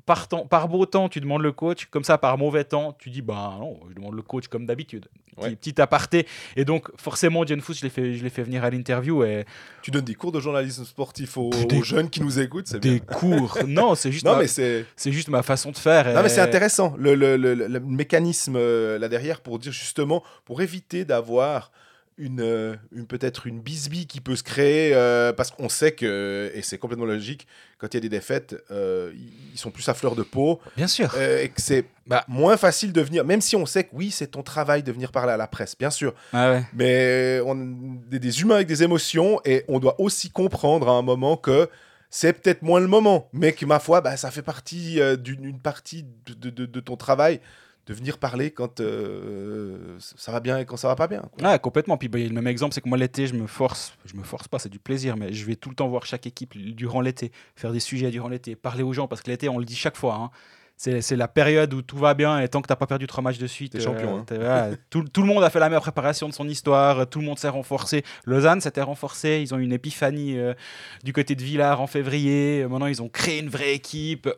[0.09, 1.85] par, temps, par beau temps, tu demandes le coach.
[1.91, 5.07] Comme ça, par mauvais temps, tu dis bah non, je demande le coach comme d'habitude.
[5.39, 6.27] Petit, aparté.
[6.57, 9.23] Et donc, forcément, John Fuss, je l'ai fait, je fait venir à l'interview.
[9.23, 9.45] Et...
[9.83, 11.53] Tu donnes des cours de journalisme sportif aux,
[11.85, 12.95] jeunes qui nous écoutent, c'est bien.
[12.95, 14.45] Des cours Non, c'est juste, ma...
[14.49, 14.87] c'est...
[15.05, 16.13] juste ma façon de faire.
[16.13, 16.95] Non, mais c'est intéressant.
[16.99, 21.71] Le, le, le, mécanisme euh, là derrière pour dire justement, pour éviter d'avoir
[22.19, 26.51] une, euh, une peut-être une bisbille qui peut se créer euh, parce qu'on sait que
[26.55, 27.47] et c'est complètement logique
[27.79, 29.13] quand il y a des défaites euh,
[29.53, 30.61] ils sont plus à fleur de peau.
[30.77, 31.17] Bien sûr.
[31.19, 34.29] Et que c'est bah, moins facile de venir même si on sait que oui c'est
[34.29, 36.15] ton travail de venir parler à la presse bien sûr.
[36.33, 40.93] Ah mais on est des humains avec des émotions et on doit aussi comprendre à
[40.93, 41.71] un moment que
[42.11, 46.05] c'est peut-être moins le moment mais que ma foi bah, ça fait partie d'une partie
[46.27, 47.41] de, de, de ton travail
[47.89, 51.23] de venir parler quand euh, ça va bien et quand ça va pas bien.
[51.33, 51.59] Quoi.
[51.59, 51.97] complètement.
[51.97, 54.47] Puis bah, le même exemple, c'est que moi l'été, je me force, je me force
[54.47, 57.33] pas, c'est du plaisir, mais je vais tout le temps voir chaque équipe durant l'été,
[57.57, 59.97] faire des sujets durant l'été, parler aux gens, parce que l'été, on le dit chaque
[59.97, 60.15] fois.
[60.17, 60.31] Hein,
[60.77, 63.23] c'est la période où tout va bien et tant que tu n'as pas perdu trois
[63.23, 64.25] matchs de suite, es champion.
[64.31, 64.77] Euh, hein.
[64.91, 67.39] tout, tout, le monde a fait la meilleure préparation de son histoire, tout le monde
[67.39, 68.05] s'est renforcé.
[68.27, 70.55] Lausanne s'était renforcé, ils ont eu une épiphanie euh,
[71.03, 72.65] du côté de Villars en février.
[72.69, 74.29] Maintenant, ils ont créé une vraie équipe.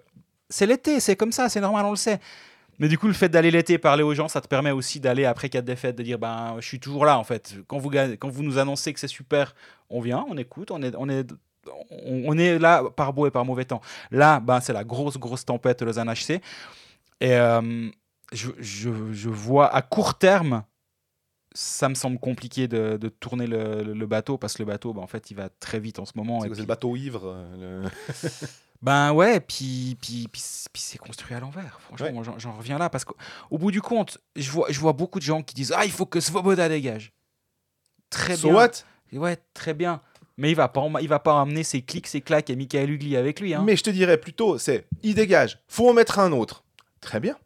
[0.48, 2.20] C'est l'été, c'est comme ça, c'est normal, on le sait.
[2.80, 5.26] Mais du coup, le fait d'aller l'été parler aux gens, ça te permet aussi d'aller
[5.26, 7.56] après quatre défaites, de dire ben, je suis toujours là en fait.
[7.68, 9.54] Quand vous, quand vous nous annoncez que c'est super,
[9.90, 11.30] on vient, on écoute, on est, on est,
[12.06, 13.82] on est là par beau et par mauvais temps.
[14.10, 16.40] Là, ben, c'est la grosse, grosse tempête Lausanne HC.
[17.20, 17.90] Et euh,
[18.32, 20.64] je, je, je, vois à court terme,
[21.52, 25.02] ça me semble compliqué de, de tourner le, le, bateau parce que le bateau, ben,
[25.02, 26.40] en fait, il va très vite en ce moment.
[26.40, 27.44] C'est le bateau ivre.
[27.58, 27.82] Le...
[28.82, 31.78] Ben ouais, puis, puis, puis, puis c'est construit à l'envers.
[31.82, 32.24] Franchement, Ouais.
[32.38, 35.42] j'en- reviens là parce qu'au bout du compte, je vois, je vois beaucoup de gens
[35.42, 37.12] qui disent Ah, il faut que Svoboda dégage.
[38.08, 38.56] Très So bien.
[38.56, 38.70] what?
[39.12, 40.00] Ouais, très bien.
[40.38, 43.16] Mais il va pas, il va pas emmener ses clics, ses claques et Michael Ugly
[43.16, 43.52] avec lui.
[43.52, 43.62] Hein.
[43.66, 46.64] Mais je te dirais plutôt, c'est il dégage, faut en mettre un autre.
[47.00, 47.36] Très bien.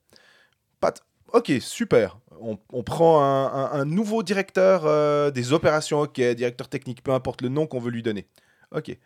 [0.83, 0.91] De-
[1.33, 2.19] Ok, super.
[2.41, 7.11] On, on prend un, un- un nouveau directeur euh, des opérations, ok, directeur technique, peu
[7.13, 8.29] importe le nom qu'on veut lui donner.
[8.71, 8.97] Ok.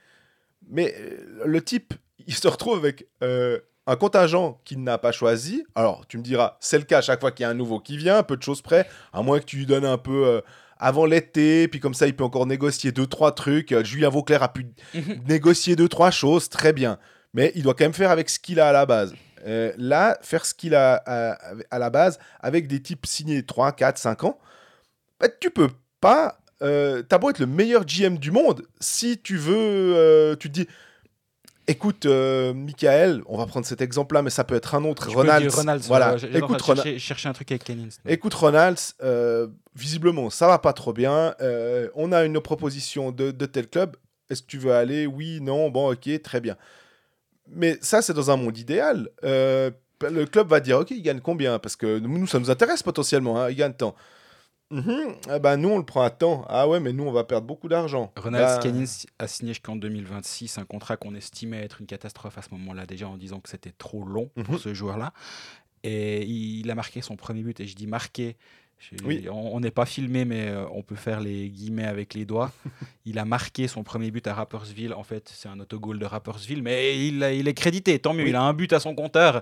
[0.69, 1.95] Mais euh, le type,
[2.29, 5.65] il se retrouve avec euh, un contingent qu'il n'a pas choisi.
[5.75, 7.81] Alors, tu me diras, c'est le cas à chaque fois qu'il y a un nouveau
[7.81, 10.41] qui vient, peu de choses près, à moins que tu lui donnes un peu euh,
[10.79, 13.73] avant l'été, puis comme ça, il peut encore négocier deux, trois trucs.
[13.73, 15.23] Euh, Julien Vauclair a pu Mhm.
[15.27, 16.99] négocier deux, trois choses, très bien.
[17.35, 19.13] Mais il doit quand même faire avec ce qu'il a à la base.
[19.79, 21.39] Là, faire ce qu'il a à,
[21.71, 24.39] à la base avec des types signés 3, 4, 5 ans,
[25.21, 25.69] bah, tu peux
[26.01, 26.39] pas.
[26.61, 30.67] T'as beau être le meilleur GM du monde, si tu veux, tu te dis,
[31.69, 35.17] écoute, euh, Michael, on va prendre cet exemple-là, mais ça peut être un autre, dire
[35.17, 36.65] Ronalds, voilà, train écoute, de Ronald.
[36.65, 37.97] chercher, chercher un truc avec Kennings.
[38.07, 41.35] Écoute, Ronalds, euh, visiblement, ça va pas trop bien.
[41.41, 43.97] Euh, on a une proposition de, de tel club.
[44.31, 45.07] Est-ce que tu veux aller?
[45.07, 46.57] Oui, non, bon, ok, très bien.
[47.51, 49.09] Mais ça, c'est dans un monde idéal.
[49.25, 49.71] Euh,
[50.03, 51.59] le club va dire, ok, il gagne combien?
[51.59, 53.41] Parce que nous, ça nous intéresse potentiellement.
[53.41, 53.95] hein, il gagne tant.
[54.71, 56.45] Mhm, eh ben, nous, on le prend à temps.
[56.49, 58.13] Ah ouais, mais nous, on va perdre beaucoup d'argent.
[58.17, 58.85] Ronald Bah,
[59.19, 63.09] a signé jusqu'en 2026 un contrat qu'on estimait être une catastrophe à ce moment-là, déjà
[63.09, 64.61] en disant que c'était trop long pour Mhm.
[64.61, 65.13] ce joueur-là.
[65.85, 68.37] Et il a marqué son premier but, et je dis marqué.
[68.79, 69.27] je- Oui.
[69.29, 72.53] On n'est pas filmé, mais euh, on peut faire les guillemets avec les doigts.
[73.07, 74.93] il a marqué son premier but à Rappersville.
[74.95, 78.23] En fait, c'est un autogol de Rappersville, mais il, a- il est crédité, tant mieux.
[78.25, 78.29] Oui.
[78.31, 79.41] Il a un but à son compteur.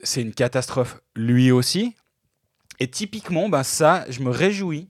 [0.00, 1.96] C'est une catastrophe lui aussi.
[2.80, 4.88] Et typiquement, ben ça, je me réjouis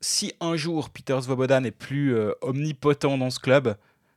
[0.00, 3.76] si un jour Peter Svoboda n'est plus euh, omnipotent dans ce club,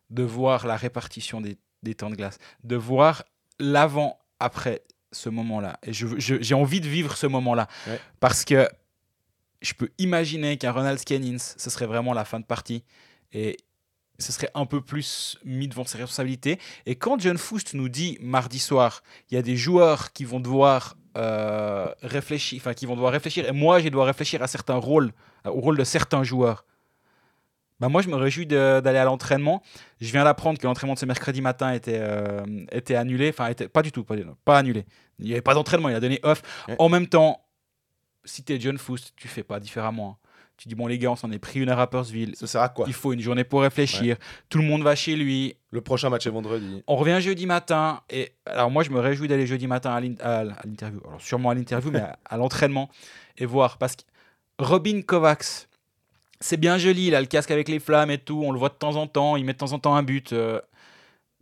[0.10, 3.24] de voir la répartition des, des temps de glace, de voir
[3.60, 5.80] l'avant-après ce moment-là.
[5.84, 7.68] Et j'ai envie de vivre ce moment-là.
[7.88, 8.00] Ouais.
[8.20, 8.68] Parce que
[9.62, 12.84] je peux imaginer qu'un Ronald Scannins, ce serait vraiment la fin de partie.
[13.32, 13.58] Et
[14.20, 16.60] ce serait un peu plus mis devant ses responsabilités.
[16.86, 20.40] Et quand John Foust nous dit mardi soir, il y a des joueurs qui vont
[20.40, 24.76] devoir euh, réfléchir, enfin qui vont devoir réfléchir, et moi je dois réfléchir à certains
[24.76, 25.12] rôles,
[25.46, 26.66] euh, au rôle de certains joueurs.
[27.80, 29.64] Bah moi je me réjouis d'aller à l'entraînement.
[30.02, 33.70] Je viens d'apprendre que l'entraînement de ce mercredi matin était, euh, était annulé, enfin était,
[33.70, 34.86] pas du tout, pas, pas annulé.
[35.18, 36.42] Il n'y avait pas d'entraînement, il a donné off.
[36.68, 36.76] Ouais.
[36.78, 37.46] En même temps,
[38.26, 40.20] si tu es John Foust, tu fais pas différemment.
[40.22, 40.29] hein.
[40.60, 42.36] Tu dis bon les gars, on s'en est pris une à Rappersville.
[42.36, 44.18] Ça sert à quoi Il faut une journée pour réfléchir.
[44.50, 45.56] Tout le monde va chez lui.
[45.72, 46.84] Le prochain match est vendredi.
[46.86, 48.02] On revient jeudi matin.
[48.10, 51.00] Et alors, moi, je me réjouis d'aller jeudi matin à l'in- à à l'interview.
[51.08, 52.90] Alors, sûrement à l'interview, mais à, à l'entraînement.
[53.38, 53.78] Et voir.
[53.78, 54.02] Parce que
[54.58, 55.68] Robin Kovacs,
[56.42, 57.08] c'est bien joli.
[57.08, 58.42] Il a le casque avec les flammes et tout.
[58.44, 59.38] On le voit de temps en temps.
[59.38, 60.34] Il met de temps en temps un but.
[60.34, 60.60] euh,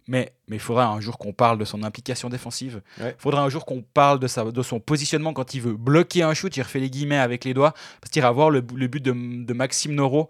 [0.07, 2.81] mais mais il faudra un jour qu'on parle de son implication défensive.
[2.97, 3.15] Il Ouais.
[3.19, 6.33] faudra un jour qu'on parle de, sa, de son positionnement quand il veut bloquer un
[6.33, 6.55] shoot.
[6.55, 7.73] Il refait les guillemets avec les doigts.
[8.01, 10.29] Parce qu'il ira voir le, le but de, de Maxime Noro.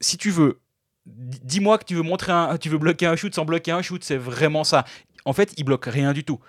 [0.00, 0.60] Si tu veux,
[1.06, 3.82] di- dis-moi que tu veux montrer un, tu veux bloquer un shoot sans bloquer un
[3.82, 4.02] shoot.
[4.02, 4.84] C'est vraiment ça.
[5.24, 6.40] En fait, il bloque rien du tout.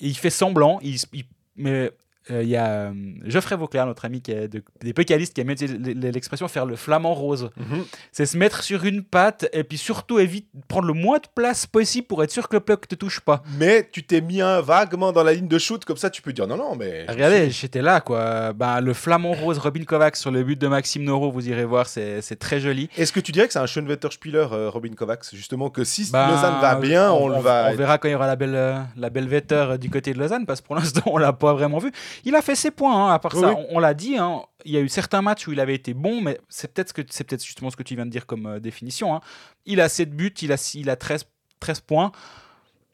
[0.00, 0.78] Et il fait semblant.
[0.82, 1.24] Il, s- il-
[1.56, 1.90] mais
[2.30, 2.92] euh, il y a euh,
[3.24, 6.76] Geoffrey Vauclair, notre ami qui est de- des pécalistes, qui a mis l'expression faire le
[6.76, 7.50] flamant rose.
[7.56, 7.84] Mhm.
[8.12, 11.66] C'est se mettre sur une patte et puis surtout évite prendre le moins de place
[11.66, 13.42] possible pour être sûr que le puck te touche pas.
[13.58, 16.32] Mais tu t'es mis un vaguement dans la ligne de shoot, comme ça tu peux
[16.32, 17.06] dire non, non, mais.
[17.08, 18.52] Regardez, j'étais là quoi.
[18.52, 21.86] Ben, le flamant rose Robin Kovacs sur le but de Maxime Noro, vous irez voir,
[21.86, 22.88] c'est très joli.
[22.96, 26.28] Est-ce que tu dirais que c'est un Schönwetter-Spieler, euh, Robin Kovacs Justement, que si Ben,
[26.28, 27.68] Lausanne va bien, on, le va.
[27.70, 30.46] On verra quand il y aura la belle, la belle Vetter du côté de Lausanne,
[30.46, 31.92] parce que pour l'instant, on l'a pas vraiment vu.
[32.24, 33.54] Il a fait ses points, hein, à part Oui, ça.
[33.54, 35.94] On, on l'a dit, hein, il y a eu certains matchs où il avait été
[35.94, 38.60] bon, mais c'est peut-être ce peut-être justement ce que tu viens de dire comme euh,
[38.60, 39.14] définition.
[39.14, 39.20] hein.
[39.64, 41.24] Il a 7 buts, il a, il a 13,
[41.60, 42.12] 13 points.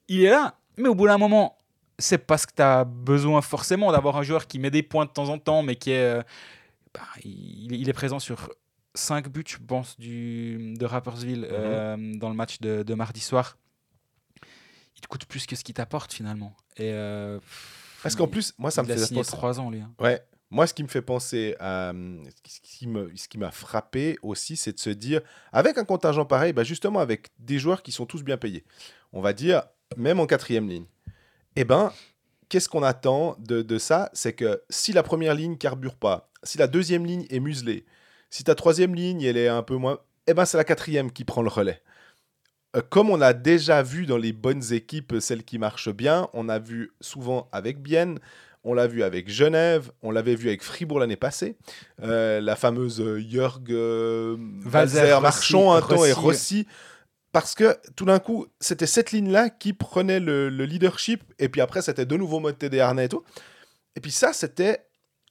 [0.09, 1.57] Il est là, mais au bout d'un moment,
[1.99, 5.11] c'est parce que tu as besoin forcément d'avoir un joueur qui met des points de
[5.11, 6.19] temps en temps, mais qui est.
[6.19, 6.23] euh,
[6.95, 8.51] bah, il, il est présent sur
[8.95, 13.57] 5 buts, je pense, du, de Rappersville euh, dans le match de, de mardi soir.
[14.97, 16.55] Il te coûte plus que ce qu'il t'apporte finalement.
[16.77, 16.91] Et
[18.03, 19.31] Parce qu'en plus, moi, ça me il fait penser.
[19.33, 19.81] 3 ans, lui.
[19.81, 19.93] hein.
[20.01, 20.23] Ouais.
[20.51, 21.91] Moi, ce qui me fait penser à.
[21.91, 25.21] hum, Ce qui me- ce qui m'a frappé aussi, c'est de se dire,
[25.53, 28.65] avec un contingent pareil, bah justement avec des joueurs qui sont tous bien payés,
[29.13, 29.63] on va dire,
[29.97, 30.85] même en quatrième ligne,
[31.57, 31.91] eh ben,
[32.51, 34.11] qu'est-ce qu'on attend de, de ça?
[34.13, 37.87] C'est que si la première ligne carbure pas, si la deuxième ligne est muselée,
[38.29, 40.01] si ta troisième ligne, elle est un peu moins.
[40.27, 41.83] Eh ben, c'est la quatrième qui prend le relais.
[42.77, 46.49] Euh, Comme on a déjà vu dans les bonnes équipes, celles qui marchent bien, on
[46.49, 48.19] a vu souvent avec Bienne,
[48.65, 51.57] on l'a vu avec Genève, on l'avait vu avec Fribourg l'année passée.
[52.03, 56.67] Euh, la fameuse euh, Jörg euh, Rossi, Marchand un temps et Rossi.
[57.33, 61.63] Parce que tout d'un coup, c'était cette ligne-là qui prenait le, le leadership, et puis
[61.63, 63.25] après, c'était de nouveau mode TD Arnais et tout.
[63.97, 64.85] Et puis ça, c'était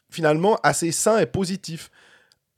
[0.10, 1.92] finalement assez sain et positif.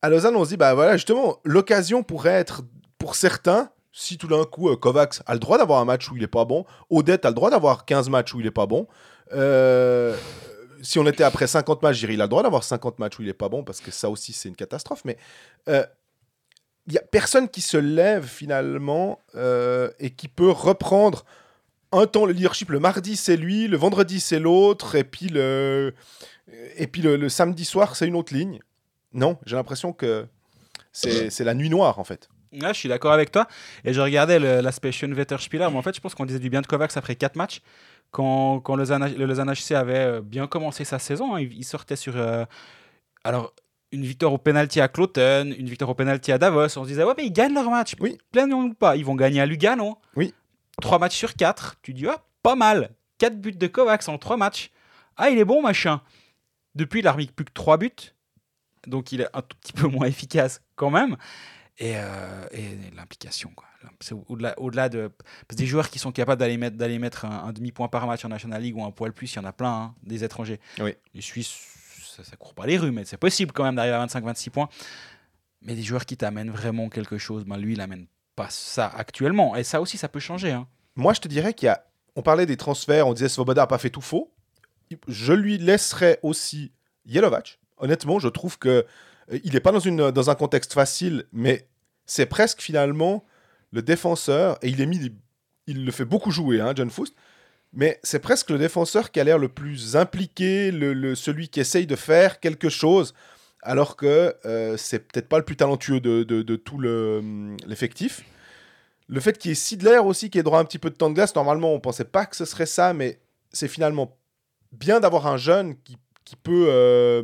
[0.01, 2.63] À Lausanne, on se dit, bah voilà, justement, l'occasion pourrait être
[2.97, 6.17] pour certains, si tout d'un coup euh, Kovacs a le droit d'avoir un match où
[6.17, 8.65] il est pas bon, Odette a le droit d'avoir 15 matchs où il est pas
[8.65, 8.87] bon.
[9.31, 10.17] Euh,
[10.81, 13.19] si on était après 50 matchs, je dirais, il a le droit d'avoir 50 matchs
[13.19, 15.05] où il est pas bon, parce que ça aussi, c'est une catastrophe.
[15.05, 15.17] Mais
[15.69, 15.85] euh,
[16.87, 21.23] il y a personne qui se lève finalement euh, et qui peut reprendre
[21.91, 22.71] un temps le leadership.
[22.71, 25.93] Le mardi, c'est lui, le vendredi, c'est l'autre, et puis le,
[26.75, 28.59] et puis le, le samedi soir, c'est une autre ligne.
[29.13, 30.25] Non, j'ai l'impression que
[30.91, 32.29] c'est la nuit noire, en fait.
[32.53, 33.47] Là, je suis d'accord avec toi.
[33.83, 36.67] Et je regardais l'aspect Schoenwetter-Spieler, mais en fait, je pense qu'on disait du bien de
[36.67, 37.61] Kovacs après 4 matchs.
[38.11, 41.65] Quand, quand le, Lausanne, le Lausanne HC avait euh, bien commencé sa saison, hein, il,
[41.65, 42.15] sortait sur.
[42.15, 42.45] euh,
[43.23, 43.53] alors,
[43.91, 46.77] une victoire au penalty à Cloton, une victoire au penalty à Davos.
[46.77, 47.95] On se disait, ouais, mais ils gagnent leur match.
[47.99, 48.17] Oui.
[48.31, 48.95] Plaignons ou pas.
[48.95, 49.97] Ils vont gagner à Lugano.
[50.15, 50.33] Oui.
[50.81, 51.77] 3 matchs sur 4.
[51.81, 52.89] Tu dis, ah, pas mal.
[53.19, 54.71] 4 buts de Kovacs en 3 matchs.
[55.15, 56.01] Ah, il est bon, machin.
[56.75, 57.91] Depuis, il a remis plus que 3 buts.
[58.87, 61.15] Donc, il est un tout petit peu moins efficace quand même.
[61.79, 63.51] Et, euh, et l'implication,
[64.27, 65.07] au-delà, au-delà de.
[65.17, 68.05] Parce que des joueurs qui sont capables d'aller mettre, d'aller mettre un, un demi-point par
[68.05, 70.23] match en National League ou un poil plus, il y en a plein, hein, des
[70.23, 70.59] étrangers.
[70.79, 70.95] Oui.
[71.15, 71.51] Les Suisses,
[72.15, 74.69] ça, ça court pas les rues, mais c'est possible quand même d'arriver à 25-26 points.
[75.61, 78.05] Mais des joueurs qui t'amènent vraiment quelque chose, ben lui, il amène
[78.35, 79.55] pas ça actuellement.
[79.55, 80.51] Et ça aussi, ça peut changer.
[80.51, 80.67] Hein.
[80.95, 81.85] Moi, je te dirais qu'il y a.
[82.15, 84.31] On parlait des transferts, on disait Svoboda n'a pas fait tout faux.
[85.07, 86.71] Je lui laisserais aussi
[87.05, 87.59] Yelovac.
[87.77, 88.85] Honnêtement, je trouve que
[89.31, 91.67] il n'est pas dans, une, dans un contexte facile, mais
[92.05, 93.23] c'est presque finalement
[93.71, 95.11] le défenseur, et il est mis,
[95.67, 97.15] il le fait beaucoup jouer, hein, John Foust,
[97.71, 101.59] mais c'est presque le défenseur qui a l'air le plus impliqué, le, le- celui qui
[101.59, 103.13] essaye de faire quelque chose,
[103.61, 108.23] alors que euh, c'est peut-être pas le plus talentueux de, de- tout le, hum, l'effectif.
[109.07, 110.95] Le fait qu'il y ait Sidler aussi qui ait droit à un petit peu de
[110.95, 113.19] temps de glace, normalement on pensait pas que ce serait ça, mais
[113.51, 114.17] c'est finalement
[114.71, 117.23] bien d'avoir un jeune qui, qui peut, euh,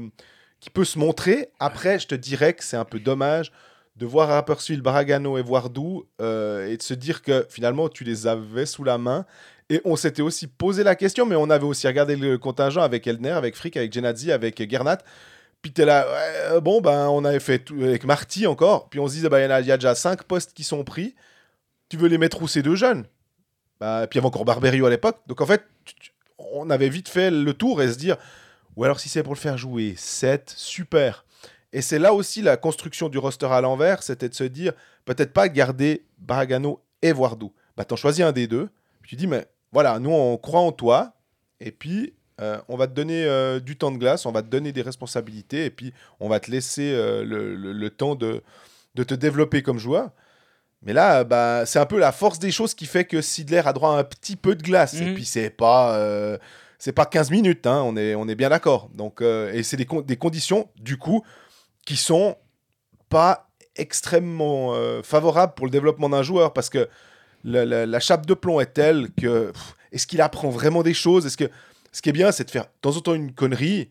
[0.59, 1.49] qui peut se montrer.
[1.59, 3.51] Après, je te dirais que c'est un peu dommage
[3.95, 8.27] de voir Rapperswil, Baragano et Voardou euh, et de se dire que finalement tu les
[8.27, 9.25] avais sous la main.
[9.69, 13.05] Et on s'était aussi posé la question, mais on avait aussi regardé le contingent avec
[13.07, 14.99] Elner, avec Frick, avec Genadzi, avec Gernat.
[15.61, 18.89] Puis t'es là, ouais, bon, ben on avait fait tout, avec Marty encore.
[18.89, 20.63] Puis on se disait, bah, il y, a- il y a déjà cinq postes qui
[20.63, 21.13] sont pris.
[21.89, 23.05] Tu veux les mettre où ces deux jeunes?
[23.79, 25.17] Bah, Puis il y avait encore Barberio à l'époque.
[25.27, 28.15] Donc en fait, tu- tu- on avait vite fait le tour et se dire,
[28.75, 31.25] ou alors si c'est pour le faire jouer 7, super.
[31.73, 34.73] Et c'est là aussi la construction du roster à l'envers, c'était de se dire,
[35.05, 37.53] peut-être pas garder Baragano et Voardou.
[37.77, 38.69] Bah, t'en choisis un des deux.
[39.01, 41.13] Puis tu dis, mais voilà, nous on croit en toi.
[41.59, 44.47] Et puis, euh, on va te donner euh, du temps de glace, on va te
[44.47, 45.65] donner des responsabilités.
[45.65, 48.41] Et puis, on va te laisser euh, le, le- le temps de,
[48.95, 50.09] de te développer comme joueur.
[50.81, 53.73] Mais là, bah, c'est un peu la force des choses qui fait que Sidler a
[53.73, 54.93] droit à un petit peu de glace.
[54.95, 55.13] Et Mhm.
[55.15, 55.97] puis, c'est pas,
[56.79, 58.89] c'est pas 15 minutes, hein, on, est, on est bien d'accord.
[58.93, 61.23] Donc, euh, et c'est des, des conditions, du coup,
[61.85, 62.37] qui sont
[63.09, 66.89] pas extrêmement euh, favorables pour le développement d'un joueur parce que
[67.43, 69.53] la, chape de plomb est telle que
[69.91, 71.25] est-ce qu'il apprend vraiment des choses?
[71.25, 71.49] Est-ce que
[71.91, 73.89] ce qui est bien, c'est de faire de temps en temps une connerie,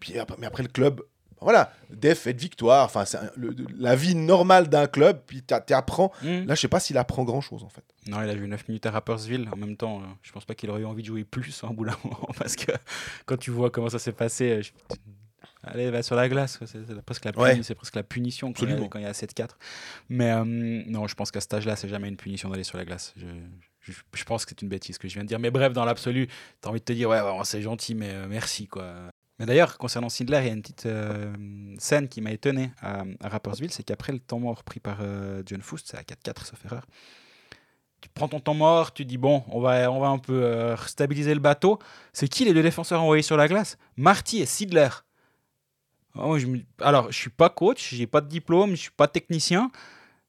[0.00, 1.02] puis mais après le club,
[1.42, 2.84] voilà, de victoire.
[2.84, 3.18] Enfin, c'est
[3.78, 5.20] la vie normale d'un club.
[5.26, 6.12] Puis tu apprends.
[6.22, 6.44] Hmm.
[6.46, 7.84] Là, je sais pas s'il apprend grand chose en fait.
[8.08, 9.48] Non, il a joué 9 minutes à Rappersville.
[9.52, 11.72] En même temps, euh, je pense pas qu'il aurait eu envie de jouer plus en
[11.74, 12.28] bout d'un moment.
[12.38, 12.72] Parce que
[13.26, 14.72] quand tu vois comment ça s'est passé, euh, je-
[15.64, 16.58] allez, va sur la glace.
[16.66, 17.60] C'est presque, Ouais.
[17.76, 18.88] presque la punition quand il y a- Absolument.
[18.88, 19.56] quand il y a 7-4.
[20.08, 22.84] Mais euh, non, je pense qu'à cet âge-là, c'est jamais une punition d'aller sur la
[22.84, 23.14] glace.
[23.16, 23.26] Je,
[23.80, 25.38] je, je pense que c'est une bêtise ce que je viens de dire.
[25.38, 28.10] Mais bref, dans l'absolu, tu as envie de te dire, ouais, ouais, c'est gentil, mais
[28.10, 28.66] euh, merci.
[28.68, 28.92] quoi.
[29.46, 31.32] D'ailleurs, concernant Sindler, il y a une petite euh,
[31.78, 35.62] scène qui m'a étonné à, Rappersville, c'est qu'après le temps mort pris par euh, John
[35.62, 36.86] Foust, c'est à 4-4 sauf erreur,
[38.00, 40.76] tu prends ton temps mort, tu dis bon, on va, on va un peu euh,
[40.76, 41.78] stabiliser le bateau.
[42.12, 43.78] C'est qui les deux défenseurs envoyés sur la glace?
[43.96, 44.88] Marty et Sidler.
[46.14, 48.90] Ah, moi, je me- Alors, je suis pas coach, j'ai pas de diplôme, je suis
[48.90, 49.70] pas technicien.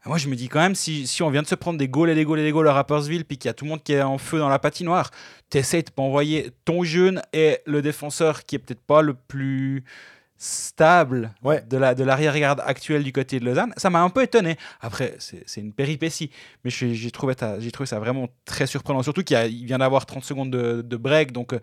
[0.06, 2.10] Moi, je me dis quand même, si, si on vient de se prendre des goals
[2.10, 3.84] et des goals et des goals à Rappersville, puis qu'il y a tout le monde
[3.84, 5.12] qui est en feu dans la patinoire,
[5.50, 9.84] t'essayes de pas envoyer ton jeune et le défenseur qui est peut-être pas le plus
[10.38, 11.62] stable Ouais.
[11.70, 13.74] de la de l'arrière-garde actuelle du côté de Lausanne.
[13.78, 14.58] Ça m'a un peu étonné.
[14.82, 16.32] Après, c'est une péripétie,
[16.66, 19.04] mais j'ai trouvé, trouvé ça vraiment très surprenant.
[19.04, 21.60] Surtout qu'il vient d'avoir 30 secondes de, de break, donc euh,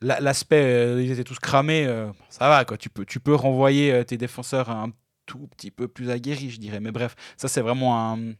[0.00, 2.76] la- l'aspect, euh, ils étaient tous cramés, euh, ça va, quoi.
[2.76, 4.90] Tu peux, tu peux renvoyer euh, tes défenseurs un
[5.26, 6.80] tout petit peu plus aguerris, je dirais.
[6.80, 8.32] Mais bref, ça, c'est vraiment un,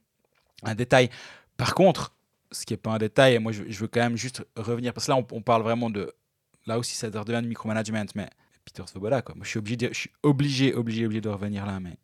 [0.63, 1.11] un détail.
[1.57, 2.15] Par contre,
[2.53, 5.07] ce qui n'est pas un détail, et moi, je, veux quand même juste revenir, parce
[5.07, 6.13] que là, on, parle vraiment de.
[6.67, 8.29] Là aussi, ça devient du micromanagement, mais
[8.65, 9.35] Peter Svoboda, quoi.
[9.35, 11.97] Moi, je suis obligé, je suis obligé, obligé, obligé de revenir là, mais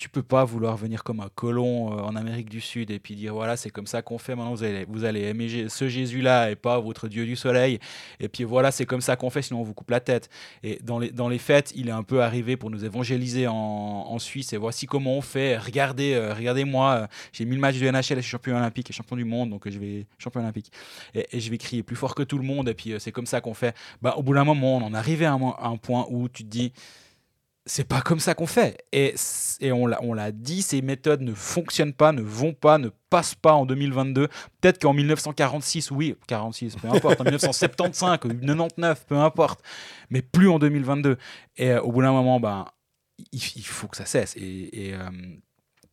[0.00, 3.14] tu peux pas vouloir venir comme un colon euh, en Amérique du Sud et puis
[3.14, 6.22] dire voilà c'est comme ça qu'on fait maintenant vous allez vous allez aimer ce Jésus
[6.22, 7.78] là et pas votre Dieu du soleil.
[8.18, 10.30] Et puis voilà c'est comme ça qu'on fait sinon on vous coupe la tête.
[10.62, 13.54] Et dans les dans les fêtes il est un peu arrivé pour nous évangéliser en,
[13.54, 15.58] en Suisse et voici comment on fait.
[15.58, 18.88] Regardez euh, regardez moi euh, j'ai mis le match de NHL je suis champion olympique
[18.88, 20.72] et champion du monde donc je vais champion olympique.
[21.14, 23.42] Et, je vais crier plus fort que tout le monde et puis c'est comme ça
[23.42, 23.76] qu'on fait.
[24.00, 26.42] Bah, au bout d'un moment on en arrivé à un, à un point où tu
[26.42, 26.72] te dis
[27.66, 28.84] c'est pas comme ça qu'on fait.
[28.92, 29.14] Et,
[29.60, 33.52] et on l'a dit, ces méthodes ne fonctionnent pas, ne vont pas, ne passent pas
[33.52, 34.28] en 2022.
[34.60, 39.62] Peut-être qu'en 1946, oui, 46, peu importe, en 1975, 99, peu importe,
[40.08, 41.16] mais plus en 2022.
[41.56, 42.66] Et euh, au bout d'un moment, ben,
[43.32, 44.34] il, faut que ça cesse.
[44.36, 45.10] Et, euh,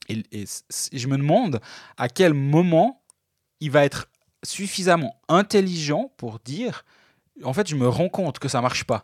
[0.07, 0.45] et, et,
[0.93, 1.59] je me demande
[1.97, 3.03] à quel moment
[3.59, 4.09] il va être
[4.43, 6.85] suffisamment intelligent pour dire
[7.43, 9.01] en fait, je me rends compte que ça marche pas.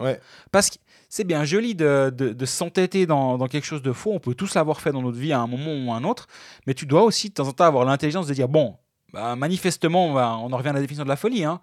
[0.51, 0.77] Parce que
[1.09, 4.11] c'est bien joli de, de, s'entêter dans, dans, quelque chose de faux.
[4.13, 6.27] On peut tous l'avoir fait dans notre vie à un moment ou à un autre.
[6.65, 8.77] Mais tu dois aussi de temps en temps avoir l'intelligence de dire bon,
[9.13, 11.43] bah, manifestement, on, en revient à la définition de la folie.
[11.43, 11.61] Hein.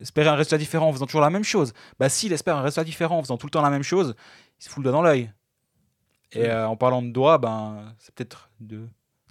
[0.00, 1.72] Espérer un résultat différent en faisant toujours la même chose.
[1.98, 4.14] Bah, s'il espère un résultat différent en faisant tout le temps la même chose,
[4.60, 5.32] il se fout le doigt dans l'œil.
[6.32, 8.86] Et euh, en parlant de doigts, ben, c'est peut-être de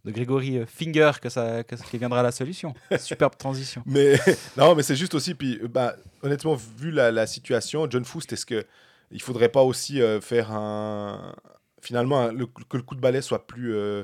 [0.07, 2.73] de Grégory Finger que ça que, viendra la solution.
[2.99, 3.83] Superbe transition.
[3.85, 4.17] Mais
[4.57, 8.45] non, mais c'est juste aussi puis bah, honnêtement vu la, la situation, John Foust, est-ce
[8.45, 8.65] que
[9.11, 11.33] il faudrait pas aussi euh, faire un
[11.81, 14.03] finalement le, que le coup de balai soit plus euh,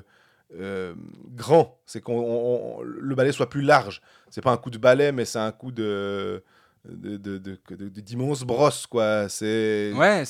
[0.59, 0.93] euh,
[1.35, 4.01] grand, c'est qu'on le balai soit plus large.
[4.29, 6.43] C'est pas un coup de balai, mais c'est un coup de
[6.85, 9.29] de, de, de, d'immense brosse quoi.
[9.29, 10.23] C'est ouais.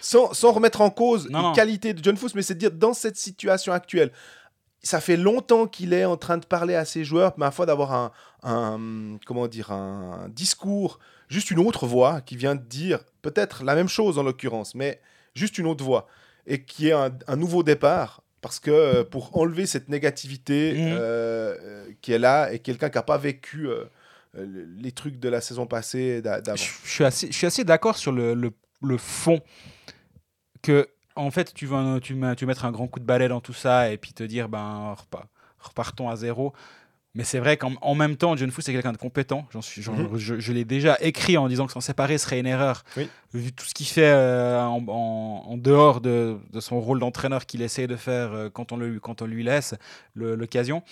[0.00, 3.16] Sans, sans, remettre en cause les qualités de John Foust, mais c'est dire dans cette
[3.16, 4.10] situation actuelle,
[4.82, 7.92] ça fait longtemps qu'il est en train de parler à ses joueurs, ma foi, d'avoir
[7.92, 13.62] un, un, comment dire, un discours, juste une autre voix qui vient de dire peut-être
[13.62, 15.00] la même chose en l'occurrence, mais
[15.34, 16.06] juste une autre voix,
[16.46, 20.96] et qui est un, nouveau départ, parce que euh, pour enlever cette négativité mmh.
[20.98, 23.84] euh, qui est là, et quelqu'un qui n'a pas vécu euh,
[24.34, 26.56] les trucs de la saison passée d'avant.
[26.56, 28.50] Je, suis assez, je suis assez d'accord sur le, le,
[28.82, 29.40] le fond
[30.62, 33.52] que en fait, tu veux, tu, tu mettre un grand coup de balai dans tout
[33.52, 34.94] ça et puis te dire, ben,
[35.58, 36.52] repartons à zéro.
[37.14, 39.46] Mais c'est vrai qu'en même temps, John Foo, c'est quelqu'un de compétent.
[39.50, 40.16] J'en suis, mhm.
[40.16, 42.84] Je, l'ai déjà écrit en disant que s'en séparer serait une erreur.
[43.34, 47.96] Vu tout ce qu'il fait euh, en, dehors de, son rôle d'entraîneur qu'il essaie de
[47.96, 49.74] faire euh, quand, on le, quand on lui laisse
[50.14, 50.82] l'occasion.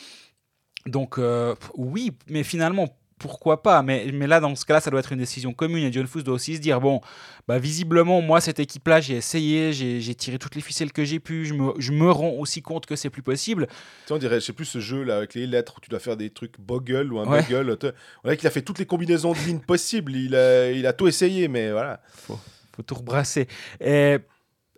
[0.87, 2.89] Donc, euh, oui, mais finalement,
[3.21, 5.85] pourquoi pas mais, mais là, dans ce cas-là, ça doit être une décision commune.
[5.85, 7.01] Et John Foos doit aussi se dire bon,
[7.47, 11.45] bah, visiblement, moi, cette équipe-là, j'ai essayé, j'ai tiré toutes les ficelles que j'ai pu.
[11.45, 13.69] Je me, je me rends aussi compte que c'est plus possible.
[14.07, 16.17] Tu on dirait, je sais plus, ce jeu-là avec les lettres où tu dois faire
[16.17, 17.45] des trucs boggle ou un ouais.
[17.51, 20.17] On dirait qu'il a fait toutes les combinaisons de lignes possibles.
[20.17, 22.01] Il a, il a tout essayé, mais voilà.
[22.09, 22.41] Faut,
[22.75, 23.49] faut tout rebrasser.
[23.81, 24.17] Et,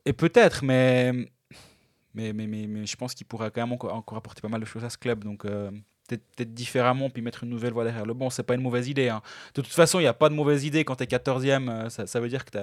[0.04, 1.12] et peut-être, mais,
[2.12, 4.66] mais, mais, mais, je pense qu'il pourrait quand même encore, encore, apporter pas mal de
[4.66, 5.22] choses à ce club.
[5.22, 5.44] Donc.
[5.44, 5.70] Euh,
[6.18, 9.08] peut-être différemment, puis mettre une nouvelle voix derrière le bon, c'est pas une mauvaise idée.
[9.08, 9.22] Hein.
[9.54, 11.88] De toute façon, il n'y a pas de mauvaise idée quand tu es 14e.
[11.90, 12.58] Ça, ça, veut dire que tu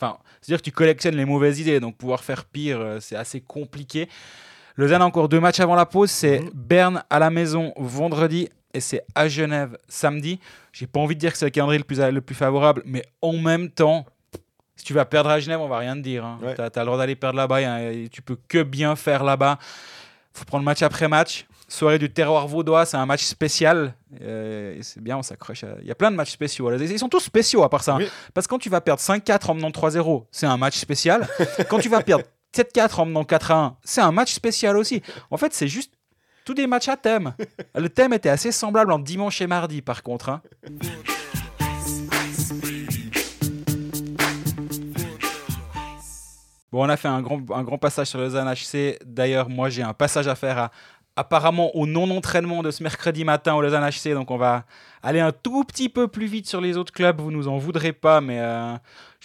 [0.00, 3.40] Enfin, c'est-à-dire que tu collectionnes les mauvaises idées, donc pouvoir faire pire, euh, c'est assez
[3.40, 4.08] compliqué.
[4.76, 6.10] Lausanne a encore deux matchs avant la pause.
[6.10, 6.50] C'est mhm.
[6.54, 10.38] Berne à la maison vendredi et c'est à Genève samedi.
[10.72, 13.02] J'ai pas envie de dire que c'est le calendrier le plus, le plus favorable, mais
[13.22, 14.06] en même temps,
[14.76, 16.24] si tu vas perdre à Genève, on va rien te dire.
[16.24, 16.38] Hein.
[16.54, 19.58] Tu as, le droit d'aller perdre là-bas hein, tu peux que bien faire là-bas.
[20.32, 23.94] faut prendre match après match soirée du terroir vaudois, c'est un match spécial.
[24.22, 25.64] Euh, c'est bien, on s'accroche.
[25.82, 26.72] Il y a plein de matchs spéciaux.
[26.72, 27.96] Ils sont tous spéciaux à part ça.
[27.96, 28.06] Hein.
[28.34, 31.28] Parce que quand tu vas perdre 5-4 en menant 3-0, c'est un match spécial.
[31.68, 35.02] quand tu vas perdre 7-4 en menant 4-1, c'est un match spécial aussi.
[35.30, 35.92] En fait, c'est juste
[36.44, 37.34] tous des matchs à thème.
[37.74, 40.30] Le thème était assez semblable en dimanche et mardi, par contre.
[40.30, 40.42] Hein.
[46.70, 48.98] Bon, on a fait un grand, un grand passage sur le ZNHC.
[49.04, 50.70] D'ailleurs, moi, j'ai un passage à faire à,
[51.18, 54.14] apparemment au non-entraînement de ce mercredi matin au Lausanne HC.
[54.14, 54.64] Donc on va
[55.02, 57.20] aller un tout petit peu plus vite sur les autres clubs.
[57.20, 58.74] Vous nous en voudrez pas, mais euh,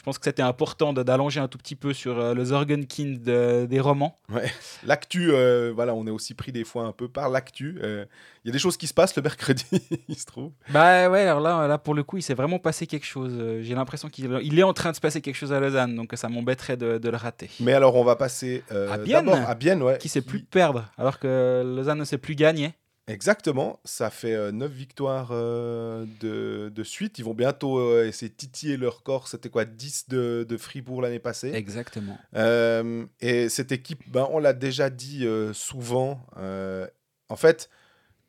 [0.03, 3.79] je pense que c'était important d'allonger un tout petit peu sur euh, le Zorgenkind des
[3.79, 4.19] romans.
[4.27, 4.51] Ouais.
[4.85, 7.79] L'actu, euh, voilà, on est aussi pris des fois un peu par l'actu.
[7.81, 8.07] Il
[8.43, 9.63] y a des choses qui se passent le mercredi,
[10.09, 10.51] il se trouve.
[10.71, 13.61] Bah ouais, alors là, là pour le coup, il s'est vraiment passé quelque chose.
[13.61, 16.11] J'ai l'impression qu'il il est en train de se passer quelque chose à Lausanne, donc
[16.15, 17.49] ça m'embêterait de, de, le rater.
[17.61, 19.99] Mais alors on va passer à Bienne, à Bienne ouais.
[19.99, 22.73] qui sait plus perdre, alors que Lausanne ne sait plus gagner.
[23.07, 27.19] Exactement, ça fait euh, 9 victoires euh, de, de, suite.
[27.19, 29.27] Ils vont bientôt euh, essayer de titiller leur corps.
[29.27, 31.51] C'était quoi 10 de, de Fribourg l'année passée?
[31.53, 32.17] Exactement.
[32.35, 36.25] Euh, et cette équipe, ben, on l'a déjà dit souvent.
[36.37, 37.69] en fait,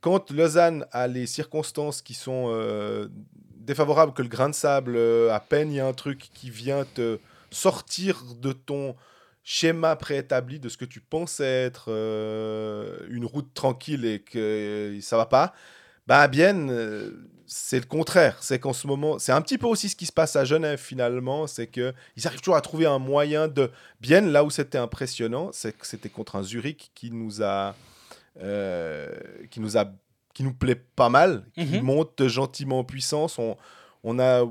[0.01, 2.53] quand Lausanne a les circonstances qui sont
[3.55, 4.99] défavorables, que le grain de sable,
[5.31, 7.21] à peine il y a un truc qui vient te
[7.51, 8.97] sortir de ton
[9.45, 15.17] schéma préétabli de ce que tu penses être euh, une route tranquille et que ça
[15.19, 15.53] va pas,
[16.07, 17.11] bah bien, euh,
[17.47, 18.39] c'est le contraire.
[18.43, 20.79] C'est qu'en ce moment, c'est un petit peu aussi ce qui se passe à Genève
[20.79, 23.71] finalement, c'est que ils arrivent toujours à trouver un moyen de
[24.01, 27.75] bien là où c'était impressionnant, c'est que c'était contre un Zurich qui nous a
[28.41, 29.13] euh,
[29.51, 29.85] qui nous a
[30.33, 31.83] qui nous plaît pas mal, qui Mhm.
[31.83, 33.39] monte gentiment en puissance.
[33.39, 33.57] On,
[34.03, 34.45] on a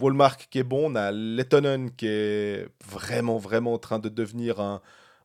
[0.00, 4.60] Walmark qui est bon, on a Lettonen qui est vraiment, vraiment en train de devenir
[4.60, 4.80] un,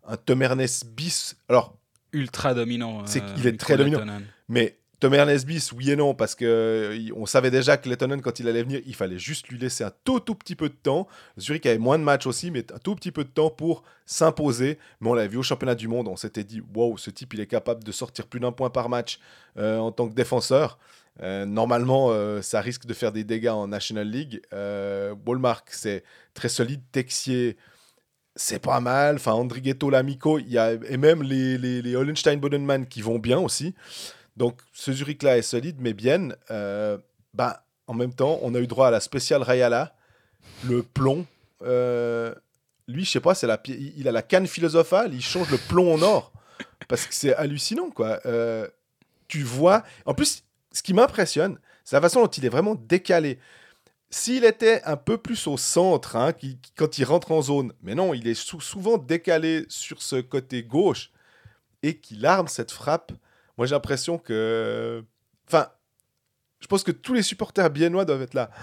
[0.08, 1.36] un Tom Ernest bis.
[1.48, 1.76] Alors,
[2.12, 3.04] Ultra dominant.
[3.04, 4.00] Euh, qu'il est très dominant.
[4.48, 7.88] Mais Tom Ernest bis, oui et non, parce que euh, il- on savait déjà que
[7.88, 10.68] Lettonen, quand il allait venir, il fallait juste lui laisser un tout, tout petit peu
[10.70, 11.08] de temps.
[11.40, 14.78] Zurich avait moins de matchs aussi, mais un tout petit peu de temps pour s'imposer.
[15.00, 17.40] Mais on l'avait vu au championnat du monde, on s'était dit, wow, ce type, il
[17.40, 19.20] est capable de sortir plus d'un point par match
[19.58, 20.80] euh, en tant que défenseur.
[21.22, 24.42] Euh, normalement, euh, ça risque de faire des dégâts en National League.
[24.54, 26.04] Euh, Ballmark, c'est
[26.34, 26.82] très solide.
[26.92, 27.58] Texier,
[28.36, 29.16] c'est pas mal.
[29.16, 33.76] Enfin, Andrighetto, Lamico, y a, et même les, les, les Hollenstein-Bodenman qui vont bien aussi.
[34.38, 36.30] Donc, ce Zurich-là est solide, mais bien.
[36.52, 36.98] Euh,
[37.34, 39.96] bah, en même temps, on a eu droit à la spéciale Rayala,
[40.64, 41.26] le plomb.
[42.88, 45.94] Lui, je sais pas, c'est la, il a la canne philosophale, il change le plomb
[45.94, 46.32] en or.
[46.88, 48.22] Parce que c'est hallucinant, quoi.
[49.28, 49.84] Tu vois.
[50.06, 50.44] En plus,
[50.80, 53.38] ce qui m'impressionne, c'est la façon dont il est vraiment décalé.
[54.10, 56.32] S'il était un peu plus au centre, hein,
[56.78, 60.64] quand il rentre en zone, mais non, il est sou- souvent décalé sur ce côté
[60.64, 61.12] gauche
[61.84, 63.12] et qu'il arme cette frappe.
[63.58, 65.04] Moi, j'ai l'impression que.
[65.48, 65.68] Enfin,
[66.62, 68.50] je pense que tous les supporters biennois doivent être là.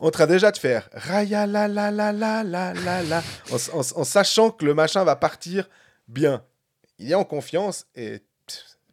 [0.00, 3.22] En train déjà de faire Raya la la la la la la la
[3.52, 5.68] en, sachant que le machin va partir
[6.08, 6.42] bien.
[6.98, 8.20] Il est en confiance et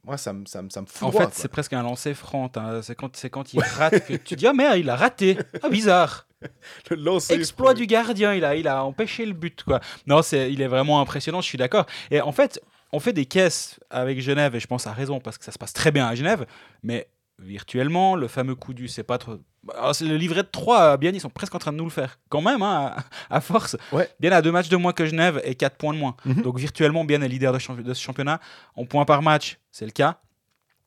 [0.03, 2.13] moi ça me ça me ça me fout En droit, fait, c'est presque un lancer
[2.13, 2.51] franc.
[2.55, 2.81] hein.
[2.81, 5.37] C'est quand, c'est quand il rate que tu dis Ah merde, il a raté.
[5.61, 6.27] Ah, bizarre.
[6.89, 8.33] le lancer Exploit du gardien.
[8.33, 9.63] Il a, il a empêché le but.
[9.63, 9.79] Quoi.
[10.07, 11.41] Non, c'est, il est vraiment impressionnant.
[11.41, 11.85] Je suis d'accord.
[12.09, 12.59] Et en fait,
[12.91, 15.59] on fait des caisses avec Genève, et je pense à raison, parce que ça se
[15.59, 16.45] passe très bien à Genève.
[16.83, 17.07] Mais
[17.39, 19.37] virtuellement, le fameux coup du, c'est pas trop.
[19.75, 21.91] Alors, c'est le livret de 3, bien, ils sont presque en train de nous le
[21.91, 22.17] faire.
[22.29, 22.95] Quand même, hein,
[23.29, 23.77] à, à force.
[23.91, 24.09] Ouais.
[24.19, 26.15] Bien a deux matchs de moins que Genève et 4 points de moins.
[26.25, 26.41] Mhm.
[26.41, 28.39] Donc virtuellement, bien est leader de, de ce championnat.
[28.75, 30.19] En points par match, c'est le cas.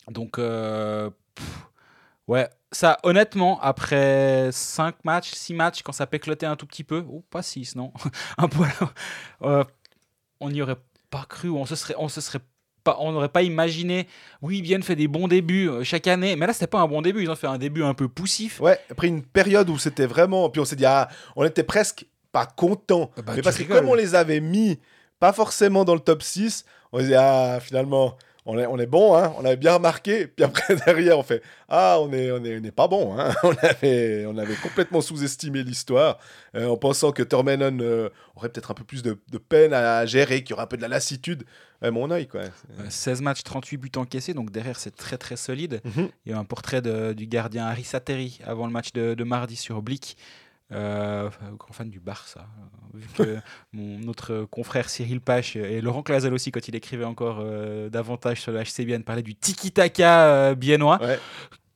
[0.09, 1.67] Donc, euh, pff,
[2.29, 7.05] ouais, ça, honnêtement, après 5 matchs, 6 matchs, quand ça péclotait un tout petit peu,
[7.09, 7.93] ou pas 6, non,
[8.39, 8.65] un peu,
[9.43, 9.65] euh,
[10.41, 10.77] on n'y aurait
[11.11, 12.41] pas cru, on se serait, on se serait
[12.83, 14.07] pas, on n'aurait pas imaginé,
[14.43, 17.01] oui, bien fait des bons débuts euh, chaque année, mais là, c'était pas un bon
[17.01, 18.61] début, ils ont fait un début un peu poussif.
[18.61, 20.51] Ouais, après une période où c'était vraiment.
[20.51, 23.11] Puis on s'est dit, ah, on était presque pas content.
[23.17, 24.79] Ah bah, mais parce que comme on les avait mis,
[25.19, 28.87] pas forcément dans le top 6, on se dit, ah, finalement, on est, on est
[28.87, 30.27] bon, hein, on avait bien remarqué.
[30.27, 33.19] Puis après, derrière, on fait, ah, on est, on est, on est pas bon.
[33.19, 33.33] Hein.
[33.43, 36.19] On, avait, on avait complètement sous-estimé l'histoire
[36.55, 40.05] euh, en pensant que Tormenon euh, aurait peut-être un peu plus de, de peine à
[40.07, 41.45] gérer, qu'il y aurait un peu de la lassitude.
[41.83, 42.43] Ouais, mon œil, quoi.
[42.43, 45.81] Euh, 16 matchs, 38 buts encaissés, donc derrière, c'est très très solide.
[45.85, 46.09] Mhm.
[46.27, 49.25] Il y a un portrait de- du gardien Harry Sateri avant le match de, de
[49.25, 50.17] mardi sur Oblique.
[50.73, 52.41] Euh, grand fan du Barça,
[52.95, 53.37] euh, vu que
[53.73, 58.41] mon autre confrère Cyril Pache et Laurent Clazel aussi, quand il écrivait encore euh, davantage
[58.41, 61.19] sur le HCBN, parlait du tiki-taka euh, biennois, Ouais.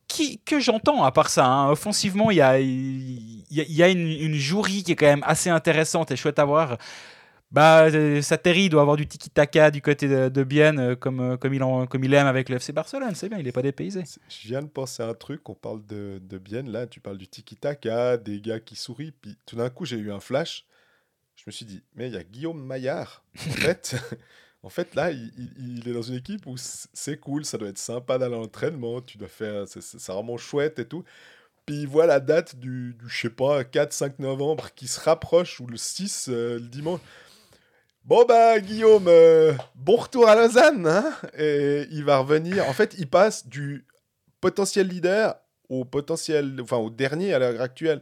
[0.08, 1.44] qui, que j'entends à part ça.
[1.46, 1.70] hein.
[1.70, 4.96] Offensivement, il y a, il y a, il y a une, une jouerie qui est
[4.96, 6.78] quand même assez intéressante et chouette à voir.
[7.50, 11.36] Bah, euh, Sateri doit avoir du tiki-taka du côté de, de Bienne, euh, comme, euh,
[11.38, 13.14] comme, il en- comme il aime avec le FC Barcelone.
[13.14, 14.04] C'est bien, il n'est pas dépaysé.
[14.28, 17.16] Je viens de penser à un truc, on parle de, de Bienne, là, tu parles
[17.16, 20.66] du tiki-taka, des gars qui sourient, puis tout d'un coup j'ai eu un flash,
[21.36, 23.96] je me suis dit, mais il y a Guillaume Maillard, en fait,
[24.62, 27.68] en fait là, il, il- il est dans une équipe où c'est cool, ça doit
[27.68, 31.02] être sympa d'aller à l'entraînement, tu dois faire, c'est- vraiment chouette et tout,
[31.66, 35.60] puis il voit la date du, du, je sais pas, 4-5 novembre qui se rapproche,
[35.60, 37.00] ou le 6, euh, le dimanche,
[38.08, 42.66] Bon bah Guillaume, euh, bon retour à Lausanne, hein et il va revenir.
[42.66, 43.84] En fait, il passe du
[44.40, 45.34] potentiel leader
[45.68, 48.00] au potentiel, enfin au dernier à l'heure actuelle.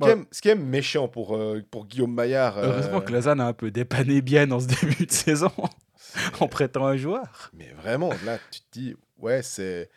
[0.00, 0.20] Ce qui Ouais.
[0.20, 2.56] est- Ce qui est méchant pour, euh, pour Guillaume Maillard.
[2.58, 5.50] euh, Heureusement que Lausanne a un peu dépanné bien dans ce début de saison
[6.38, 7.50] en prêtant un joueur.
[7.52, 9.90] Mais vraiment, là, tu te dis, ouais, c'est.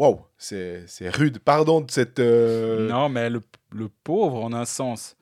[0.00, 1.38] Waouh, c'est c'est rude.
[1.38, 2.18] Pardon de cette.
[2.18, 3.40] Non, mais le,
[3.70, 5.14] le pauvre en un sens.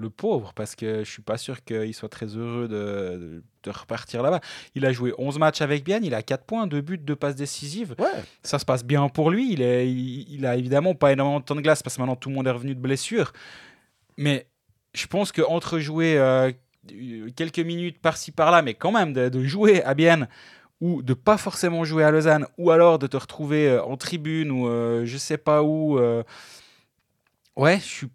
[0.00, 4.22] Le pauvre, parce que je suis pas sûr qu'il soit très heureux de, de- repartir
[4.22, 4.40] là-bas.
[4.74, 7.36] Il a joué 11 matchs avec Bienne, il a 4 points, 2 buts, 2 passes
[7.36, 7.94] décisives.
[7.98, 8.06] Ouais,
[8.42, 9.52] Ça se passe bien pour lui.
[9.52, 12.16] Il, est, il, il a évidemment pas énormément de temps de glace parce que maintenant
[12.16, 13.32] tout le monde est revenu de blessure.
[14.16, 14.46] Mais
[14.94, 16.50] je pense qu'entre jouer euh,
[17.36, 20.28] quelques minutes par-ci par-là, mais quand même de, de jouer à Bienne
[20.80, 24.50] ou de pas forcément jouer à Lausanne, ou alors de te retrouver euh, en tribune
[24.50, 25.98] ou euh, je sais pas où.
[25.98, 26.22] euh,
[27.56, 28.06] Ouais, je suis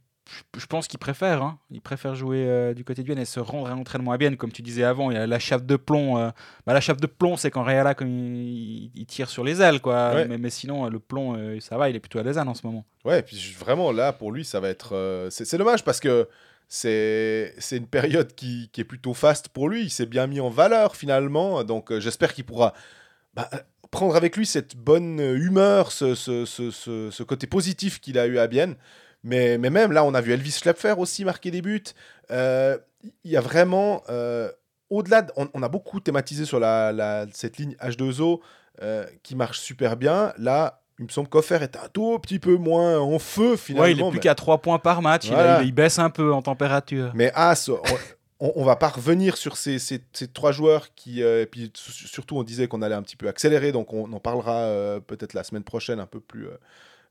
[0.57, 1.41] je- pense qu'il préfère.
[1.43, 1.59] hein.
[1.71, 4.37] Il préfère jouer euh, du côté de Vienne et se rendre à l'entraînement à Vienne,
[4.37, 5.11] comme tu disais avant.
[5.11, 6.17] Il y a la chape de plomb.
[6.17, 6.31] euh,
[6.65, 9.79] bah, la chape de plomb, c'est quand Reala, comme il, il tire sur les ailes,
[9.81, 10.13] quoi.
[10.15, 10.27] Ouais.
[10.27, 11.89] Mais, mais sinon, euh, le plomb, euh, ça va.
[11.89, 12.85] Il est plutôt à Lausanne en ce moment.
[13.03, 15.27] Ouais, et puis vraiment là, pour lui, ça va être.
[15.29, 16.27] c'est dommage parce que
[16.67, 19.83] c'est une période qui, qui est plutôt faste pour lui.
[19.83, 21.63] Il s'est bien mis en valeur finalement.
[21.63, 22.73] Donc j'espère qu'il pourra
[23.33, 23.49] bah,
[23.91, 28.25] prendre avec lui cette bonne humeur, ce, ce, ce, ce- ce côté positif qu'il a
[28.27, 28.75] eu à Bienne.
[29.25, 31.83] Mais, mais même là, on a vu Elvis Schlepfer aussi marquer des buts.
[32.31, 32.77] Euh,
[33.23, 34.01] Il y a vraiment.
[34.09, 34.49] euh,
[34.89, 38.39] au-delà, de- on, on a beaucoup thématisé sur la, la- cette ligne H2O
[38.81, 40.31] euh, qui marche super bien.
[40.37, 43.83] Là, il me semble qu'Offer est un tout petit peu moins en feu finalement.
[43.85, 45.27] Ouais, il est plus mais- qu'à 3 points par match.
[45.27, 47.11] il a- baisse un peu en température.
[47.15, 47.69] mais As,
[48.39, 51.23] on, on, va pas revenir sur ces, ces- ces trois joueurs qui.
[51.23, 54.19] euh, et puis surtout, on disait qu'on allait un petit peu accélérer, donc on en
[54.19, 56.47] parlera euh, peut-être la semaine prochaine un peu plus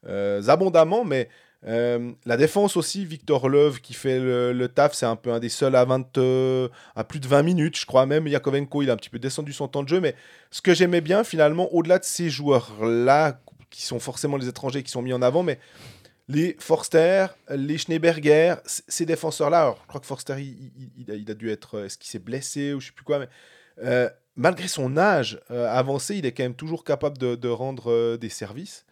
[0.06, 1.04] euh, abondamment.
[1.04, 1.28] Mais
[1.66, 5.48] euh, la défense aussi, Victor Love qui fait le, taf, c'est un peu un des
[5.48, 8.26] seuls à, 20, euh, à plus de 20 minutes, je crois même.
[8.26, 10.14] Yakovenko, il a un petit peu descendu son temps de jeu, mais
[10.50, 13.40] ce que j'aimais bien finalement, au-delà de ces joueurs-là,
[13.70, 15.58] qui sont forcément les étrangers qui sont mis en avant, mais
[16.28, 21.78] les Forster, les Schneeberger, ces défenseurs-là, alors je crois que Forster, il, a, dû être,
[21.78, 26.16] euh, est-ce qu'il s'est blessé ou je sais plus quoi, mais malgré son âge avancé,
[26.16, 28.84] il est quand même toujours capable de, rendre des services.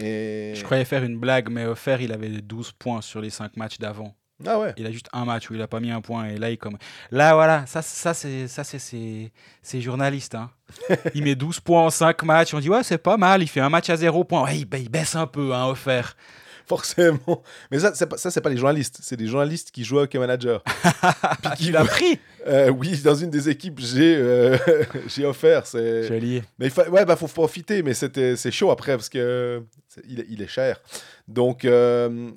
[0.00, 0.54] Et...
[0.56, 3.78] Je croyais faire une blague, mais Offer, il avait 12 points sur les 5 matchs
[3.78, 4.14] d'avant.
[4.46, 4.72] Ah ouais.
[4.76, 6.58] Il a juste un match où il a pas mis un point et là il
[6.58, 6.76] comme
[7.10, 9.30] là voilà ça ça c'est ça c'est
[9.62, 10.50] c'est journaliste hein.
[11.14, 13.60] il met 12 points en 5 matchs on dit ouais c'est pas mal il fait
[13.60, 16.16] un match à 0 points ouais, il baisse un peu hein offert
[16.66, 17.42] Forcément.
[17.70, 18.98] Mais ça, c'est pas, ça, c'est pas les journalistes.
[19.02, 20.62] C'est des journalistes qui jouent hockey manager.
[21.42, 24.56] Puis qui il a pris Euh, oui, dans une des équipes, j'ai euh,
[25.06, 25.66] j'ai offert.
[25.66, 26.04] C'est...
[26.08, 26.88] joli Mais il fa...
[26.88, 30.42] ouais, bah, faut profiter, mais c'était, c'est chaud après parce que c'est- il, est- il
[30.42, 30.80] est cher.
[31.28, 32.30] Donc, euh,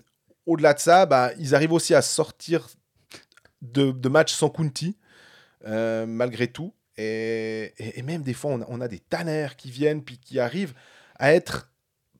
[0.45, 2.67] au-delà de ça, bah, ils arrivent aussi à sortir
[3.61, 4.95] de, de matchs sans Kunti,
[5.65, 6.73] malgré tout.
[6.97, 10.17] Et, et- et même des fois, on a, on a des Tanner qui viennent puis
[10.17, 10.73] qui arrivent
[11.17, 11.69] à être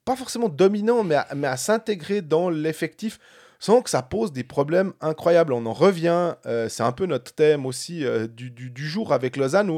[0.06, 3.20] pas forcément dominants, mais à, mais à s'intégrer dans l'effectif
[3.60, 5.52] sans que ça pose des problèmes incroyables.
[5.54, 9.38] On en revient, euh, c'est un peu notre thème aussi euh, du, du- jour avec
[9.38, 9.72] Lausanne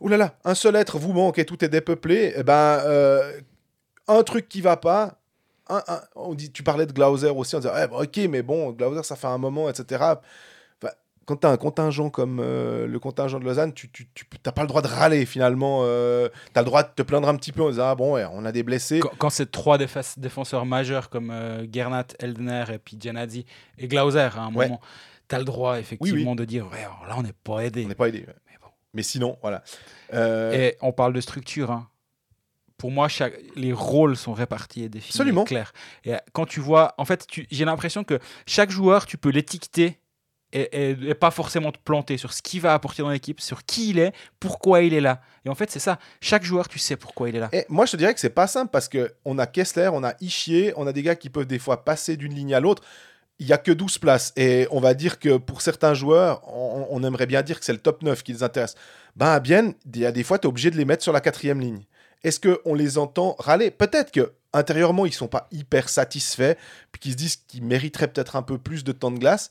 [0.00, 2.34] où là là, un seul être vous manque et tout est dépeuplé.
[2.36, 2.52] Eh ben,
[2.84, 3.40] euh,
[4.08, 5.18] un truc qui va pas.
[5.68, 5.82] un-
[6.16, 9.16] on dit, tu parlais de Glauser aussi, on disait, eh ok, mais bon, Glauser, ça
[9.16, 10.04] fait un moment, etc.
[11.26, 13.88] Quand tu as un contingent comme euh, le contingent de Lausanne, tu
[14.44, 15.82] n'as pas le droit de râler finalement.
[15.84, 15.88] tu
[16.54, 18.44] as le droit de te plaindre un petit peu en disant, ah bon, ouais, on
[18.44, 19.00] a des blessés.
[19.00, 23.46] quand, quand c'est trois défenseurs majeurs comme euh, Gernat Eldner et puis Gianazzi
[23.78, 24.66] et Glauser à un Ouais.
[24.68, 24.80] moment
[25.28, 28.08] t'as le droit effectivement de dire ouais là on n'est pas aidé On n'est pas
[28.08, 28.18] aidé.
[28.18, 28.34] ouais.
[28.50, 29.62] mais bon Mais sinon, voilà.
[30.12, 31.70] Euh, Et on parle de structure.
[31.70, 31.88] hein.
[32.76, 35.10] Pour moi, chaque, les rôles sont répartis et définis.
[35.12, 35.44] Absolument.
[36.04, 39.30] Et euh, quand tu vois, en fait, tu- j'ai l'impression que chaque joueur, tu peux
[39.30, 40.00] l'étiqueter
[40.52, 43.98] et, pas forcément te planter sur ce qu'il va apporter dans l'équipe, sur qui il
[43.98, 45.20] est, pourquoi il est là.
[45.44, 45.98] Et en fait, c'est ça.
[46.20, 47.48] Chaque joueur, tu sais pourquoi il est là.
[47.52, 50.04] Et moi, je te dirais que c'est pas simple parce que on a Kessler, on
[50.04, 52.82] a Ischier, on a des gars qui peuvent des fois passer d'une ligne à l'autre.
[53.38, 54.32] Il y a que 12 places.
[54.36, 57.72] Et on va dire que pour certains joueurs, on, on aimerait bien dire que c'est
[57.72, 58.74] le top 9 qui les intéresse.
[59.16, 61.12] Ben, à bien, il y a des fois, tu es obligé de les mettre sur
[61.12, 61.84] la quatrième ligne.
[62.24, 63.70] Est-ce qu'on les entend râler?
[63.70, 66.54] Peut-être que intérieurement, ils sont pas hyper satisfaits,
[66.92, 69.50] puis qu'ils se disent qu'ils mériteraient peut-être un peu plus de temps de glace.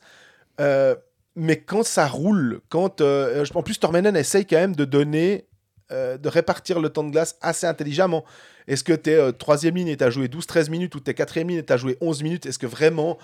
[0.60, 0.96] Euh,
[1.36, 3.02] mais quand ça roule, quand.
[3.02, 5.48] euh, en plus, Tormenen essaye quand même de donner
[5.92, 8.24] euh, de répartir le temps de glace assez intelligemment.
[8.68, 11.14] Est-ce que tu es troisième ligne et tu as joué 12-13 minutes ou tu es
[11.14, 13.18] quatrième ligne et tu as joué 11 minutes Est-ce que vraiment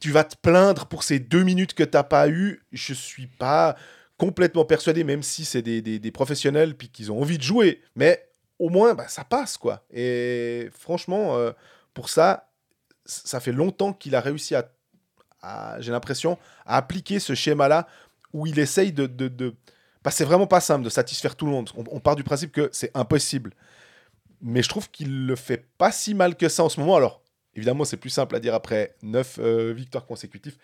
[0.00, 3.26] tu vas te plaindre pour ces deux minutes que tu n'as pas eu Je suis
[3.26, 3.76] pas
[4.16, 7.80] complètement persuadé, même si c'est des, des- des professionnels puis qu'ils ont envie de jouer.
[7.96, 8.24] Mais
[8.60, 9.84] au moins, bah, ça passe, quoi.
[9.92, 11.50] Et franchement, euh,
[11.94, 12.48] pour ça,
[13.04, 14.70] ça fait longtemps qu'il a réussi à-
[15.80, 17.86] j'ai l'impression, à appliquer ce schéma-là
[18.32, 19.06] où il essaye de...
[19.06, 19.54] de,
[20.04, 21.70] que c'est vraiment pas simple de satisfaire tout le monde.
[21.76, 23.52] On, part du principe que c'est impossible.
[24.40, 26.96] Mais je trouve qu'il le fait pas si mal que ça en ce moment.
[26.96, 27.22] Alors,
[27.54, 29.38] évidemment, c'est plus simple à dire après 9
[29.74, 30.56] victoires consécutives.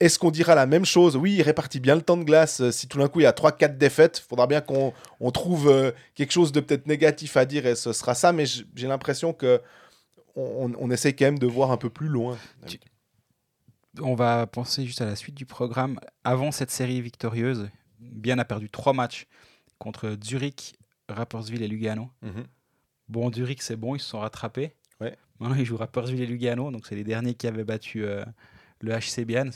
[0.00, 1.16] Est-ce qu'on dira la même chose?
[1.16, 2.60] Oui, il répartit bien le temps de glace.
[2.60, 5.30] Euh, Si tout d'un coup il y a 3-4 défaites, il faudra bien qu'on on
[5.30, 8.32] trouve euh, quelque chose de peut-être négatif à dire et ce sera ça.
[8.32, 9.60] Mais j'ai l'impression que
[10.36, 12.36] on, essaye quand même de voir un peu plus loin.
[14.00, 15.98] On va penser juste à la suite du programme.
[16.24, 17.70] Avant cette série victorieuse,
[18.00, 19.26] Bien a perdu trois matchs
[19.78, 20.74] contre Zurich,
[21.08, 22.10] Rapperswil et Lugano.
[22.22, 22.44] Mhm.
[23.08, 24.74] Bon, Zurich, c'est bon, ils se sont rattrapés.
[25.00, 25.16] Ouais.
[25.40, 28.24] Maintenant, ils jouent Rapperswil et Lugano, donc c'est les derniers qui avaient battu euh,
[28.80, 29.50] le HC un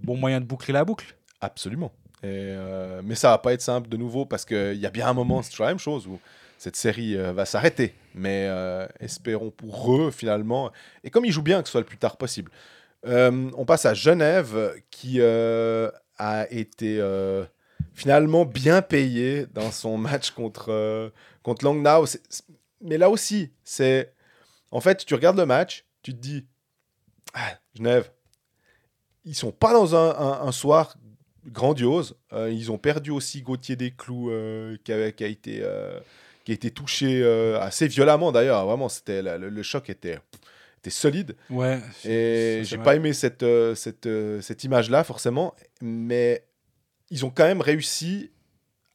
[0.00, 1.16] bon moyen de boucler la boucle.
[1.40, 1.92] Absolument.
[2.22, 5.06] Et, euh, mais ça va pas être simple de nouveau parce qu'il y a bien
[5.06, 6.18] un moment, c'est toujours la même chose, où
[6.58, 7.94] cette série euh, va s'arrêter.
[8.14, 8.48] Mais
[8.98, 10.70] espérons pour eux, finalement.
[11.04, 12.50] Et comme ils jouent bien, que ce soit le plus tard possible.
[13.06, 17.44] Euh, on passe à Genève, qui euh, a été euh,
[17.94, 22.06] finalement bien payé dans son match contre, contre Langnau.
[22.82, 24.14] Mais là aussi, c'est.
[24.70, 26.46] En fait, tu regardes le match, tu te dis
[27.34, 28.10] Ah, Genève,
[29.24, 30.96] ils sont pas dans un, soir
[31.46, 32.16] grandiose.
[32.32, 34.30] Ils ont perdu aussi Gauthier Desclous,
[34.84, 35.64] qui, qui a été.
[36.44, 37.24] qui a été touché
[37.56, 38.64] assez violemment d'ailleurs.
[38.64, 40.20] Vraiment, c'était le choc était,
[40.80, 41.36] était solide.
[41.50, 41.78] Ouais.
[42.04, 45.54] Et j'ai pas aimé cette, euh, cette, euh, cette image-là, forcément.
[45.82, 46.44] Mais
[47.10, 48.30] ils ont quand même réussi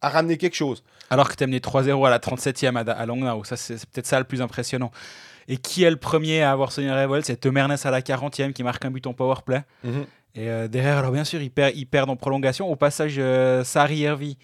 [0.02, 0.84] à ramener quelque chose.
[1.10, 3.44] Alors que tu mené 3-0 à la 37e à, à.
[3.46, 4.92] Ça, c'est peut-être ça le plus impressionnant.
[5.48, 8.02] Et qui est le premier à avoir sonné la révolte C'est Tom Ernest à la
[8.02, 9.62] 40e qui marque un but en powerplay.
[10.38, 12.70] Et euh, derrière, alors bien sûr, ils perdent, ils perdent en prolongation.
[12.70, 13.22] Au passage,
[13.64, 14.38] Sari Hervi,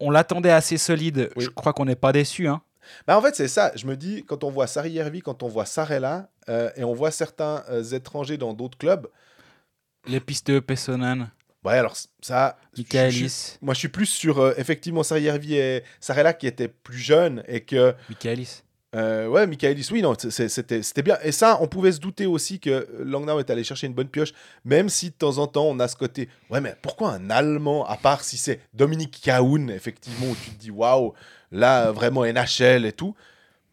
[0.00, 1.30] on l'attendait assez solide.
[1.34, 1.44] Oui.
[1.44, 2.46] Je crois qu'on n'est pas déçu.
[2.46, 2.60] Hein.
[3.06, 3.72] Bah, en fait, c'est ça.
[3.74, 6.94] Je me dis, quand on voit Sari Järvi, quand on voit Sarella, euh, et on
[6.94, 9.08] voit certains euh, étrangers dans d'autres clubs,
[10.06, 11.30] Les pistes Pessonen,
[11.64, 12.56] ouais, alors ça.
[12.76, 13.58] Michaelis.
[13.60, 17.42] Moi, je suis plus sur, euh, effectivement, Sari Järvi et Sarella qui étaient plus jeunes
[17.46, 17.94] et que.
[18.08, 18.62] Michaelis.
[18.94, 21.18] Euh, ouais, Michaelis, oui, non, c'était bien.
[21.22, 24.32] Et ça, on pouvait se douter aussi que Langnau est allé chercher une bonne pioche,
[24.64, 26.30] même si de temps en temps, on a ce côté.
[26.48, 30.58] Ouais, mais pourquoi un Allemand, à part si c'est Dominique Kaoun, effectivement, où tu te
[30.58, 31.12] dis, waouh,
[31.52, 33.14] là, vraiment NHL et tout.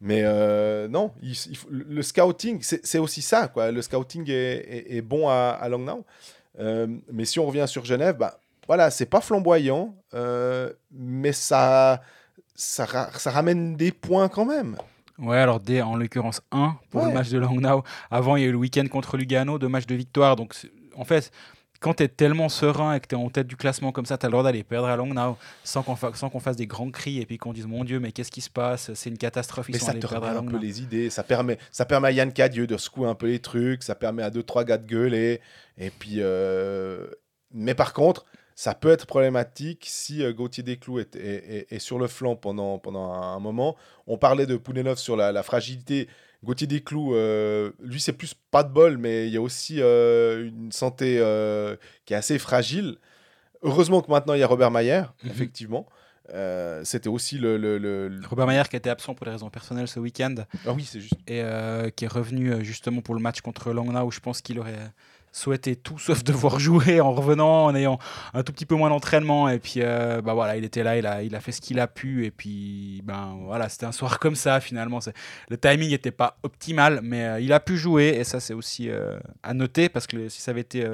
[0.00, 3.70] Mais euh, non, il- il faut- le scouting, c'est aussi ça, quoi.
[3.72, 6.04] Le scouting est, est- est bon à, à Langnau.
[6.58, 12.02] Euh, mais si on revient sur Genève, bah, voilà, c'est pas flamboyant, euh, mais ça,
[12.54, 14.76] ça, ra- ça ramène des points quand même.
[15.18, 17.08] Ouais, alors D en l'occurrence 1 pour Ouais.
[17.08, 17.82] le match de Langnau.
[18.10, 20.36] Avant, il y a eu le week-end contre Lugano, deux matchs de victoire.
[20.36, 20.54] Donc,
[20.94, 21.30] en fait,
[21.86, 24.18] quand tu es tellement serein et que tu es en tête du classement comme ça,
[24.18, 26.90] tu as le droit d'aller perdre à sans qu'on fa- sans qu'on fasse des grands
[26.90, 28.92] cris et puis qu'on dise Mon Dieu, mais qu'est-ce qui se passe?
[28.94, 29.68] C'est une catastrophe.
[29.68, 31.10] Ils Mais sont ça te perdre un peu les idées.
[31.10, 33.84] Ça permet, ça permet à Yann Cadieux de secouer un peu les trucs.
[33.84, 35.40] Ça permet à deux, trois gars de gueuler.
[35.78, 37.06] Et puis, euh,
[37.52, 38.24] mais par contre,
[38.56, 42.34] ça peut être problématique si euh, Gauthier Desclous est, est, est- est sur le flanc
[42.34, 43.76] pendant, pendant un moment.
[44.08, 46.08] On parlait de Poulenov sur la, la fragilité.
[46.46, 50.46] Gauthier Desclous, euh, lui, c'est plus pas de bol, mais il y a aussi euh,
[50.48, 52.96] une santé euh, qui est assez fragile.
[53.62, 55.30] Heureusement que maintenant, il y a Robert Mayer, Mhm.
[55.30, 55.86] effectivement.
[56.82, 59.86] C'était aussi le, le- le- le- Robert Mayer qui était absent pour des raisons personnelles
[59.88, 60.34] ce week-end
[60.66, 61.14] Ah oui, c'est juste.
[61.28, 61.42] et
[61.94, 64.90] qui est revenu justement pour le match contre Langnau où je pense qu'il aurait
[65.36, 67.98] souhaité tout sauf devoir jouer en revenant, en ayant
[68.32, 71.06] un tout petit peu moins d'entraînement et puis euh, bah voilà il était là, il
[71.06, 74.18] a, il a fait ce qu'il a pu et puis ben voilà c'était un soir
[74.20, 74.98] comme ça finalement.
[75.48, 78.88] Le timing n'était pas optimal mais euh, il a pu jouer et ça c'est aussi
[78.88, 80.86] euh, à noter parce que si ça avait été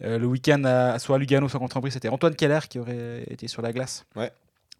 [0.00, 3.62] le week-end à, soit à Lugano soit contre c'était Antoine Keller qui aurait été sur
[3.62, 4.04] la glace.
[4.14, 4.30] Ouais.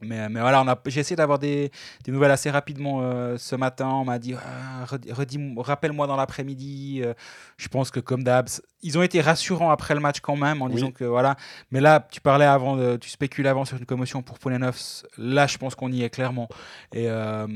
[0.02, 1.70] Mais, mais voilà, j'ai essayé d'avoir des,
[2.04, 3.88] des nouvelles assez rapidement euh, ce matin.
[3.88, 7.00] On m'a dit, Ah, redis- rappelle-moi dans l'après-midi.
[7.02, 7.14] Euh,
[7.56, 8.46] je pense que comme d'hab,
[8.82, 10.74] ils ont été rassurants après le match quand même en Oui.
[10.74, 11.36] disant que voilà.
[11.70, 14.78] Mais là, tu parlais avant, de- tu spéculais avant sur une commotion pour Poulenov.
[15.16, 16.48] Là, je pense qu'on y est clairement.
[16.92, 17.46] Et euh,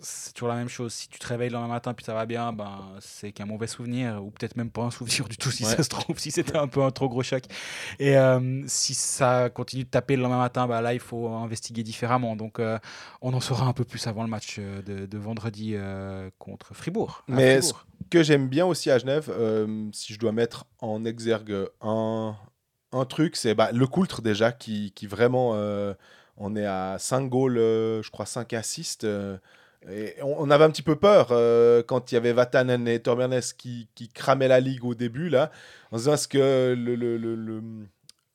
[0.00, 0.92] c'est toujours la même chose.
[0.92, 3.66] Si tu te réveilles le lendemain matin puis ça va bien, ben c'est qu'un mauvais
[3.66, 5.74] souvenir ou peut-être même pas un souvenir du tout si Ouais.
[5.74, 7.44] ça se trouve, si c'était un peu un trop gros choc.
[7.98, 11.82] Et euh, si ça continue de taper le lendemain matin, bah là, il faut investiguer
[11.82, 12.36] différemment.
[12.36, 12.78] Donc, euh,
[13.22, 16.74] on en saura un peu plus avant le match euh, de, de vendredi euh, contre
[16.74, 17.24] Fribourg.
[17.28, 17.86] Mais Fribourg.
[18.10, 19.32] que j'aime bien aussi à Genève,
[19.92, 22.36] si je dois mettre en exergue un,
[22.92, 25.52] un truc, c'est bah, le Coultre déjà, qui, qui vraiment,
[26.36, 29.06] on est à 5 goals, je crois 5 assists.
[30.22, 33.88] On, avait un petit peu peur euh, quand il y avait Vatanen et Torbernes qui,
[33.94, 35.50] qui cramaient la ligue au début, là,
[35.90, 37.60] en se disant est-ce que le, le, le,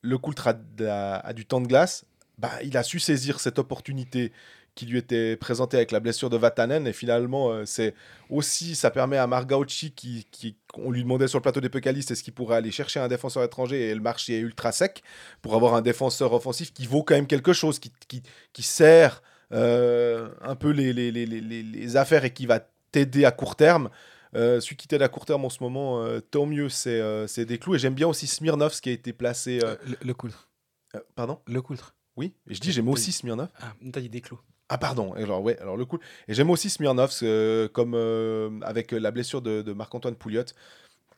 [0.02, 2.06] le, Coultre a, a du temps de glace?
[2.38, 4.32] Bah, Il a su saisir cette opportunité
[4.76, 7.94] qui lui était présentée avec la blessure de Vatanen, et finalement, euh, c'est
[8.30, 12.12] aussi, ça permet à Margauchi, qui, qui, on lui demandait sur le plateau des Pécalistes,
[12.12, 15.04] est-ce qu'il pourrait aller chercher un défenseur étranger, et le marché est ultra sec,
[15.42, 18.24] pour avoir un défenseur offensif qui vaut quand même quelque chose, qui, qui,
[18.54, 19.22] qui sert
[19.52, 22.60] un peu les, les, les, les, affaires et qui va
[22.92, 23.90] t'aider à court terme.
[24.34, 27.28] Euh, celui qui t'aide à court terme en ce moment, euh, tant mieux, c'est euh,
[27.38, 27.76] des clous.
[27.76, 29.60] Et j'aime bien aussi Smirnov, ce qui a été placé.
[29.64, 30.50] euh, le, le Coultre.
[30.96, 31.40] euh, pardon?
[31.48, 31.96] Le Coultre.
[32.16, 33.50] Oui Et je dis, j'aime aussi Smirnov.
[33.60, 34.40] Ah, t'as dit des clous.
[34.70, 36.00] Ah pardon, alors ouais, alors le coup.
[36.30, 40.46] Et j'aime aussi Smirnov, euh, comme euh, avec la blessure de, de Marc-Antoine Pouliot,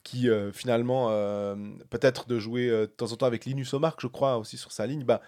[0.03, 1.55] qui euh, finalement, euh,
[1.91, 4.71] peut-être de jouer euh, de temps en temps avec Linus Omark, je crois, aussi sur
[4.71, 5.21] sa ligne, bah,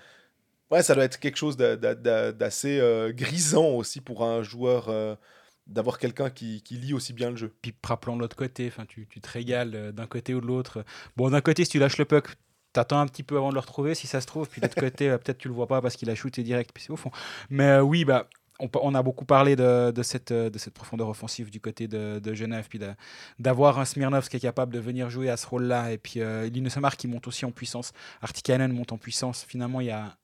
[0.71, 4.43] ouais, ça doit être quelque chose d'a- d'a- d'a- d'assez euh, grisant aussi pour un
[4.43, 5.15] joueur, euh,
[5.67, 7.53] d'avoir quelqu'un qui, lit aussi bien le jeu.
[7.61, 10.83] Puis rappelons de l'autre côté, tu, te régales euh, d'un côté ou de l'autre.
[11.17, 12.27] Bon, d'un côté, si tu lâches le puck,
[12.73, 14.49] t'attends un petit peu avant de le retrouver, si ça se trouve.
[14.49, 16.83] Puis de l'autre côté, peut-être tu le vois pas parce qu'il a shooté direct, puis
[16.83, 17.11] c'est au fond.
[17.49, 18.27] Mais oui, bah,
[18.59, 22.79] on, a beaucoup parlé de, cette, de cette profondeur offensive du côté de, Genève, puis
[23.39, 26.49] d'avoir un Smirnov qui est capable de venir jouer à ce rôle-là, et puis euh,
[26.69, 29.45] Samar qui monte aussi en puissance, Artikainen monte en puissance.
[29.47, 30.17] Finalement, il y a,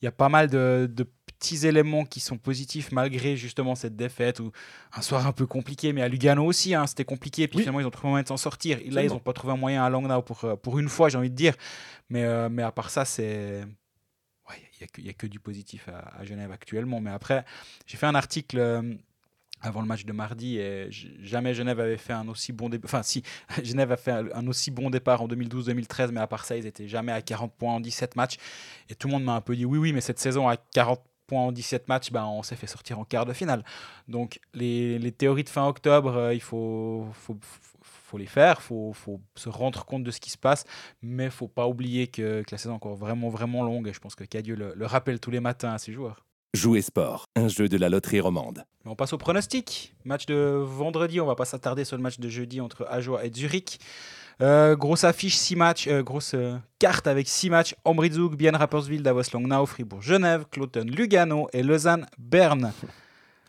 [0.00, 0.90] il y a pas mal de,
[1.38, 4.50] petits éléments qui sont positifs malgré justement cette défaite ou
[4.92, 5.92] un soir un peu compliqué.
[5.92, 7.46] Mais à Lugano aussi, hein, c'était compliqué.
[7.46, 8.78] Puis finalement, ils ont trouvé un moyen de s'en sortir.
[8.90, 11.18] Là, ils n'ont pas trouvé un moyen à Langnau pour, euh, pour une fois, j'ai
[11.18, 11.54] envie de dire.
[12.10, 13.64] Mais, euh, mais à part ça, c'est
[14.96, 17.00] il n'y a, que du positif à, Genève actuellement.
[17.00, 17.44] Mais après,
[17.86, 18.94] j'ai fait un article euh,
[19.60, 22.88] avant le match de mardi et jamais Genève avait fait un aussi bon départ.
[22.88, 23.22] Enfin, si,
[23.62, 26.88] Genève a fait un aussi bon départ en 2012-2013, mais à part ça, ils étaient
[26.88, 28.36] jamais à 40 points en 17 matchs.
[28.88, 31.00] Et tout le monde m'a un peu dit oui, oui, mais cette saison à 40
[31.26, 33.62] points en 17 matchs, ben, on s'est fait sortir en quart de finale.
[34.08, 37.36] Donc, les, les théories de fin octobre, euh, il faut, faut,
[37.82, 40.64] faut les faire, il faut, faut, se rendre compte de ce qui se passe,
[41.02, 44.00] mais il faut pas oublier que, la saison est encore vraiment, vraiment longue, et je
[44.00, 46.27] pense que Cadieux le rappelle tous les matins à ses joueurs.
[46.54, 48.64] Jouer sport, un jeu de la loterie romande.
[48.86, 49.94] On passe au pronostic.
[50.06, 50.34] Match de
[50.64, 53.78] vendredi, on va pas s'attarder sur le match de jeudi entre Ajoie et Zurich.
[54.40, 57.74] Euh, grosse affiche, 6 matchs, euh, grosse euh, carte avec 6 matchs.
[57.84, 62.72] Ambrizug, Bien Rapperswil, Davos Langnau, Fribourg, Genève, Cloton, Lugano et Lausanne, Berne.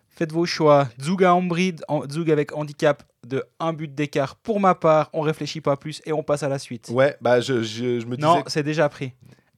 [0.10, 0.90] Faites vos choix.
[1.02, 1.82] Zug à Ambrid,
[2.12, 4.36] Zug avec handicap de un but d'écart.
[4.36, 6.90] Pour ma part, on réfléchit pas plus et on passe à la suite.
[6.90, 8.28] Ouais, bah je, je, me disais.
[8.28, 9.14] Non, c'est déjà pris.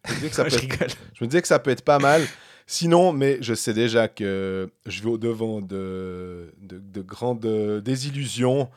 [0.06, 2.22] Je me, ça je me disais que ça peut être pas mal.
[2.68, 8.70] Sinon, mais je sais déjà que je vais au-devant de, de, grandes désillusions.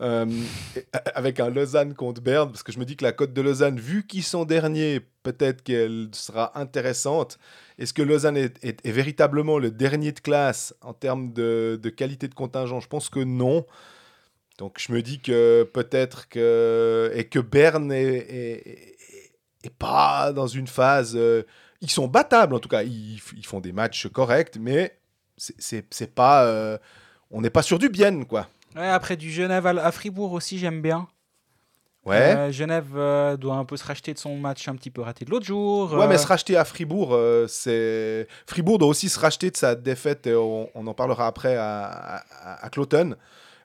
[0.00, 0.26] Euh,
[1.14, 3.78] avec un Lausanne contre Berne, parce que je me dis que la cote de Lausanne,
[3.78, 7.38] vu qu'ils sont derniers, peut-être qu'elle sera intéressante.
[7.78, 12.80] Est-ce que Lausanne est, véritablement le dernier de classe en termes de, qualité de contingent?
[12.80, 13.66] Je pense que non.
[14.58, 18.96] Donc je me dis que peut-être que et que Berne est,
[19.78, 21.42] pas dans une phase euh,
[21.82, 22.82] ils sont battables en tout cas.
[22.82, 24.98] Ils, font des matchs corrects, mais
[25.36, 26.44] c'est pas.
[26.44, 26.78] Euh,
[27.30, 28.48] on n'est pas sur du bien, quoi.
[28.76, 31.08] Ouais, après du Genève à, Fribourg aussi, j'aime bien.
[32.04, 32.36] Ouais.
[32.36, 35.24] Euh, Genève euh, doit un peu se racheter de son match un petit peu raté
[35.24, 35.92] de l'autre jour.
[35.92, 37.18] Ouais, mais se racheter à Fribourg,
[37.48, 38.28] c'est.
[38.46, 42.24] Fribourg doit aussi se racheter de sa défaite, et on, en parlera après à,
[42.62, 43.16] à, Cloton.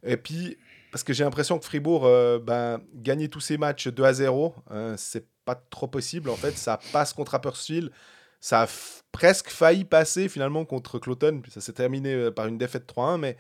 [0.04, 0.58] Et puis,
[0.92, 2.10] parce que j'ai l'impression que Fribourg,
[2.42, 4.56] ben, gagner tous ses matchs 2 à 0,
[4.98, 6.30] c'est pas trop possible.
[6.30, 7.90] En fait, ça passe contre Appersfield.
[8.42, 8.68] Ça a
[9.14, 11.40] presque failli passer finalement contre Cloton.
[11.42, 13.18] Puis ça s'est terminé euh, par une défaite 3-1.
[13.18, 13.38] Mais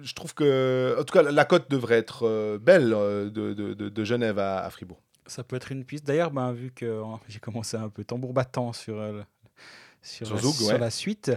[0.00, 3.74] je trouve que, en tout cas, la cote devrait être euh, belle euh, de, de,
[3.74, 5.00] de, Genève à, Fribourg.
[5.26, 6.06] Ça peut être une piste.
[6.06, 9.02] D'ailleurs, ben, vu que j'ai commencé un peu tambour battant sur,
[10.02, 11.32] sur, sur, la suite,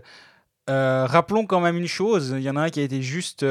[0.68, 2.36] rappelons quand même une chose.
[2.38, 3.44] Il y en a un qui a été juste.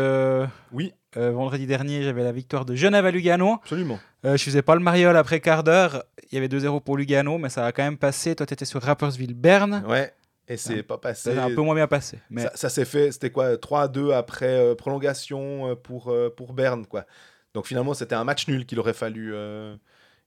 [0.72, 0.92] oui.
[1.16, 3.54] Vendredi dernier, j'avais la victoire de Genève à Lugano.
[3.62, 3.98] Absolument.
[4.24, 6.04] Euh, je faisais pas le mariole après quart d'heure.
[6.30, 8.34] Il y avait 2-0 pour Lugano, mais ça a quand même passé.
[8.34, 9.84] Toi, tu étais sur Rappersville-Berne.
[9.86, 10.14] Ouais.
[10.48, 11.34] Et c'est pas passé.
[11.34, 12.18] Ça a un peu moins bien passé.
[12.30, 12.46] Mais...
[12.54, 17.06] Ça, s'est fait, c'était quoi 3-2 après euh, prolongation euh, pour, pour Berne, quoi.
[17.54, 19.32] Donc finalement, c'était un match nul qu'il aurait fallu,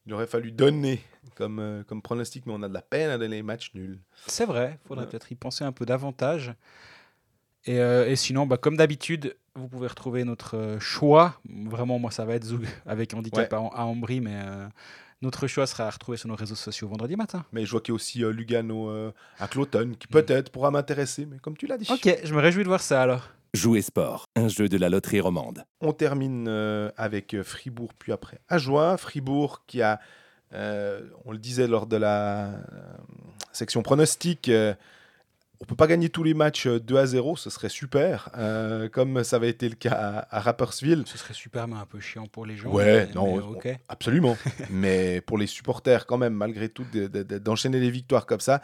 [0.05, 1.03] il aurait fallu donner
[1.35, 3.99] comme, comme pronostic, mais on a de la peine à donner les matchs nuls.
[4.27, 6.53] C'est vrai, il faudrait peut-être y penser un peu davantage.
[7.67, 11.39] Et, et sinon, bah, comme d'habitude, vous pouvez retrouver notre euh, choix.
[11.49, 14.67] Vraiment, moi, ça va être Zoug avec handicap à, Ambry, mais euh,
[15.21, 17.43] notre choix sera à retrouver sur nos réseaux sociaux vendredi matin.
[17.51, 18.91] Mais je vois qu'il y a aussi euh, Lugano
[19.39, 21.87] à Cloton, qui peut-être pourra m'intéresser, mais comme tu l'as dit.
[21.91, 23.29] Ok, je me réjouis de voir ça alors.
[23.53, 25.63] Jouer sport, un jeu de la loterie romande.
[25.81, 26.47] On termine
[26.97, 28.97] avec Fribourg, puis après Ajoie.
[28.97, 29.99] Fribourg qui a,
[30.51, 32.51] on le disait lors de la
[33.53, 34.51] section pronostic,
[35.59, 38.89] on peut pas gagner tous les matchs 2 euh, à 0, ce serait super, euh,
[38.89, 41.03] comme ça avait été le cas à, Rapperswil.
[41.05, 42.71] Ce serait super, mais un peu chiant pour les gens.
[42.71, 43.57] Ouais, non,
[43.89, 44.37] absolument.
[44.69, 46.85] mais pour les supporters, quand même, malgré tout,
[47.43, 48.61] d'enchaîner les victoires comme ça.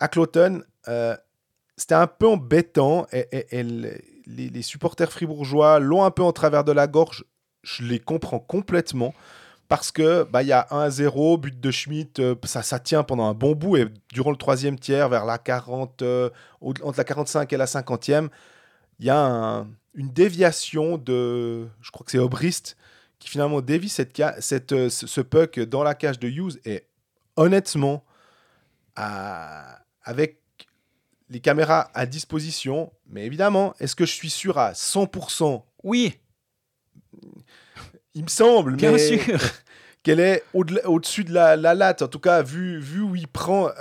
[0.00, 1.16] À Cloton, euh,
[1.76, 3.06] c'était un peu embêtant.
[3.12, 7.24] Et, les, les, supporters fribourgeois l'ont un peu en travers de la gorge.
[7.62, 9.14] Je les comprends complètement
[9.68, 13.04] parce que bah il y a 1 0 but de Schmidt euh, ça ça tient
[13.04, 17.04] pendant un bon bout et durant le troisième tiers vers la 40 euh, entre la
[17.04, 18.28] 45 et la 50e
[18.98, 22.76] il y a une déviation de je crois que c'est Obrist
[23.18, 26.84] qui finalement dévie cette, cette euh, ce puck dans la cage de Hughes et
[27.36, 28.04] honnêtement
[28.94, 30.40] avec
[31.28, 36.18] les caméras à disposition mais évidemment est-ce que je suis sûr à 100% oui
[38.14, 39.38] il me semble, Bien mais sûr.
[40.02, 42.02] qu'elle est au-dessus de la, latte.
[42.02, 43.72] En tout cas, vu, vu où il prend euh,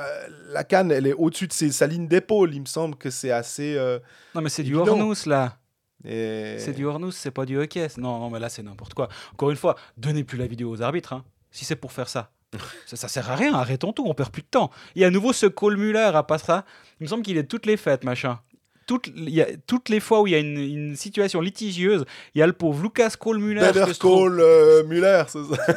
[0.49, 2.53] la canne, elle est au-dessus de ses, sa ligne d'épaule.
[2.53, 3.75] Il me semble que c'est assez.
[3.77, 3.99] Euh,
[4.35, 5.57] non, mais c'est du Hornous, là.
[6.03, 7.87] C'est du Hornous, c'est pas du hockey.
[7.97, 9.09] Non, non, mais là, c'est n'importe quoi.
[9.33, 11.13] Encore une fois, donnez plus la vidéo aux arbitres.
[11.13, 12.31] Hein, si c'est pour faire ça.
[12.85, 14.71] ça, ça sert à rien, arrêtons tout, on perd plus de temps.
[14.95, 16.63] Il y a à nouveau ce Cole Muller à Passera.
[16.99, 18.39] Il me semble qu'il est toutes les fêtes, machin.
[18.87, 22.05] Toutes, il y a, toutes les fois où il y a une, une situation litigieuse,
[22.33, 23.59] il y a le pauvre Lucas Cole Muller.
[23.59, 25.75] Better que je trouve- Call euh, Muller, c'est ça.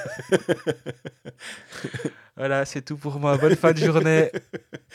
[2.36, 3.36] Voilà, c'est tout pour moi.
[3.36, 4.30] Bonne fin de journée.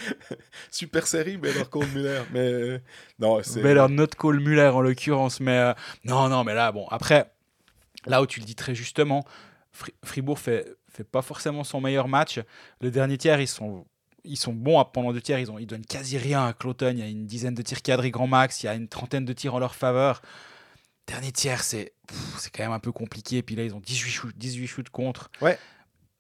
[0.72, 2.22] Super série, Better Call Muller.
[2.34, 2.80] Mais euh,
[3.20, 3.62] non, c'est.
[3.62, 5.40] Better not Cole Muller en l'occurrence.
[5.40, 5.74] Mais euh,
[6.06, 7.32] non, non, mais là, bon, après,
[8.08, 9.24] là où tu le dis très justement,
[9.72, 12.40] Fri- Fribourg fait, fait pas forcément son meilleur match.
[12.82, 13.86] Le dernier tiers, ils sont,
[14.26, 15.40] ils sont bons à- pendant deux tiers.
[15.40, 16.90] Ils, ont, ils donnent quasi rien à Cloton.
[16.92, 18.64] Il y a une dizaine de tirs cadrés grand max.
[18.64, 20.22] Il y a une trentaine de tirs en leur faveur.
[21.08, 21.94] Dernier tiers, c'est
[22.54, 23.42] quand même un peu compliqué.
[23.44, 25.30] Puis là, ils ont 18 shoots, 18 shoots contre.
[25.42, 25.58] Ouais.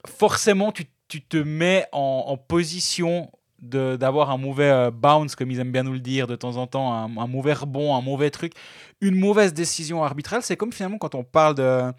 [0.07, 5.59] Forcément, tu, tu te mets en, en position d'avoir un mauvais euh, bounce, comme ils
[5.59, 8.29] aiment bien nous le dire de temps en temps, un, un mauvais rebond, un mauvais
[8.29, 8.53] truc,
[9.01, 10.43] une mauvaise décision arbitrale.
[10.43, 11.91] C'est comme finalement quand on parle de.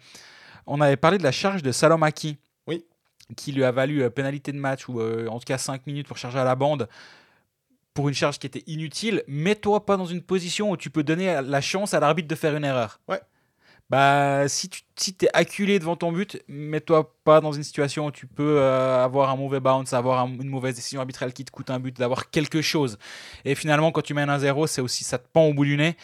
[0.65, 2.37] On avait parlé de la charge de Salomaki.
[3.35, 6.07] Qui lui a valu euh, pénalité de match, ou euh, en tout cas 5 minutes
[6.07, 6.87] pour charger à la bande,
[7.93, 9.23] pour une charge qui était inutile.
[9.27, 12.55] Mets-toi pas dans une position où tu peux donner la chance à l'arbitre de faire
[12.55, 12.99] une erreur.
[13.07, 13.19] Ouais.
[13.89, 18.11] Bah, si tu si es acculé devant ton but, mets-toi pas dans une situation où
[18.11, 21.51] tu peux euh, avoir un mauvais bounce, avoir un- une mauvaise décision arbitrale qui te
[21.51, 22.97] coûte un but, d'avoir quelque chose.
[23.45, 25.77] Et finalement, quand tu mènes un 0 c'est aussi ça te pend au bout du
[25.77, 25.95] nez.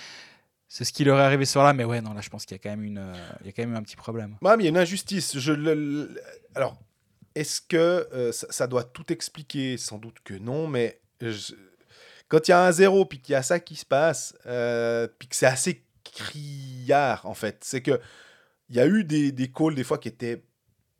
[0.70, 2.56] C'est ce qui leur est arrivé sur là, mais ouais, non, là, je pense qu'il
[2.56, 4.38] y a quand même une, euh, il y a quand même un petit problème.
[4.42, 5.38] Ouais, mais il y a une injustice.
[5.38, 6.22] Je le- le-
[6.56, 6.78] Alors,
[7.36, 9.78] est-ce que euh, ça, doit tout expliquer?
[9.78, 11.02] Sans doute que non, mais
[12.28, 15.08] quand il y a un zéro, puis qu'il y a ça qui se passe, euh,
[15.20, 18.00] puis que c'est assez criard, en fait, c'est que
[18.70, 20.44] il y a eu des, des calls, des fois, qui étaient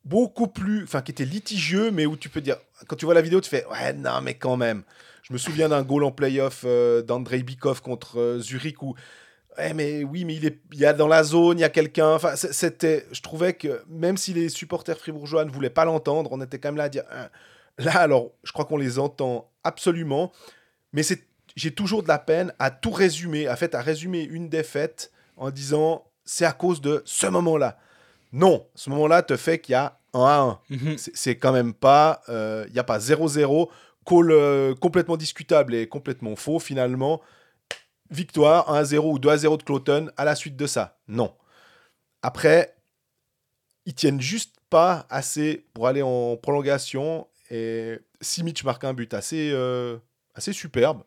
[0.06, 0.84] beaucoup plus...
[0.84, 2.58] Enfin, qui étaient litigieux, mais où tu peux dire...
[2.88, 4.84] Quand tu vois la vidéo, tu fais «Ouais, non, mais quand même».
[5.24, 8.94] Je me souviens d'un goal en playoff euh, d'Andrei Bikov contre euh, Zurich où
[9.58, 11.70] Ouais, mais oui, mais il, est, il y a dans la zone, il y a
[11.70, 12.14] quelqu'un.
[12.16, 16.42] Enfin, c'était, je trouvais que même si les supporters fribourgeois ne voulaient pas l'entendre, on
[16.42, 17.04] était quand même là à dire.
[17.12, 17.30] Hein.
[17.78, 20.32] Là, alors, je crois qu'on les entend absolument,
[20.92, 21.24] mais c'est,
[21.56, 25.50] j'ai toujours de la peine à tout résumer, à fait, à résumer une défaite en
[25.52, 27.78] disant c'est à cause de ce moment-là.
[28.32, 30.60] Non, ce moment-là te fait qu'il y a un à un.
[30.70, 30.98] Mhm.
[30.98, 33.70] C'est- C'est quand même pas, euh, il n'y a pas 0-0,
[34.06, 37.22] call euh, complètement discutable et complètement faux finalement.
[38.14, 41.00] Victoire 1-0 ou 2-0 de Cloton à la suite de ça.
[41.08, 41.36] Non.
[42.22, 42.76] Après,
[43.86, 49.52] ils tiennent juste pas assez pour aller en prolongation et Simic marque un but assez,
[49.52, 49.98] euh,
[50.36, 51.04] assez superbe.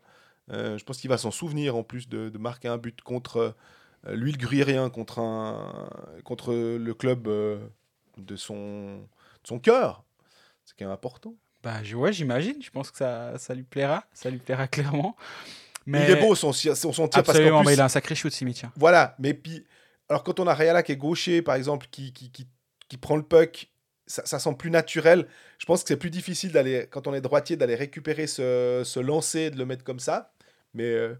[0.50, 3.54] Euh, je pense qu'il va s'en souvenir en plus de, marquer un but contre
[4.06, 5.20] euh, lui le gruyérien contre,
[6.24, 9.00] contre le club de son,
[9.44, 10.04] son cœur.
[10.64, 11.34] C'est quand même important.
[11.62, 12.62] Bah, j'imagine.
[12.62, 14.04] Je pense que ça, ça lui plaira.
[14.12, 15.16] Ça lui plaira clairement.
[15.86, 17.88] Mais Il est beau son, son, son tir parce qu'en plus, mais il a un
[17.88, 18.64] sacré shoot, Simic.
[18.64, 18.72] hein.
[18.76, 19.64] Voilà, mais puis,
[20.08, 22.48] alors quand on a Rayala qui est gaucher, par exemple, qui, qui, qui,
[22.88, 23.68] qui prend le puck,
[24.08, 25.26] ça, ça semble plus naturel.
[25.58, 29.00] Je pense que c'est plus difficile d'aller, quand on est droitier, d'aller récupérer ce, ce
[29.00, 30.32] lancer et de le mettre comme ça.
[30.74, 31.14] Mais euh,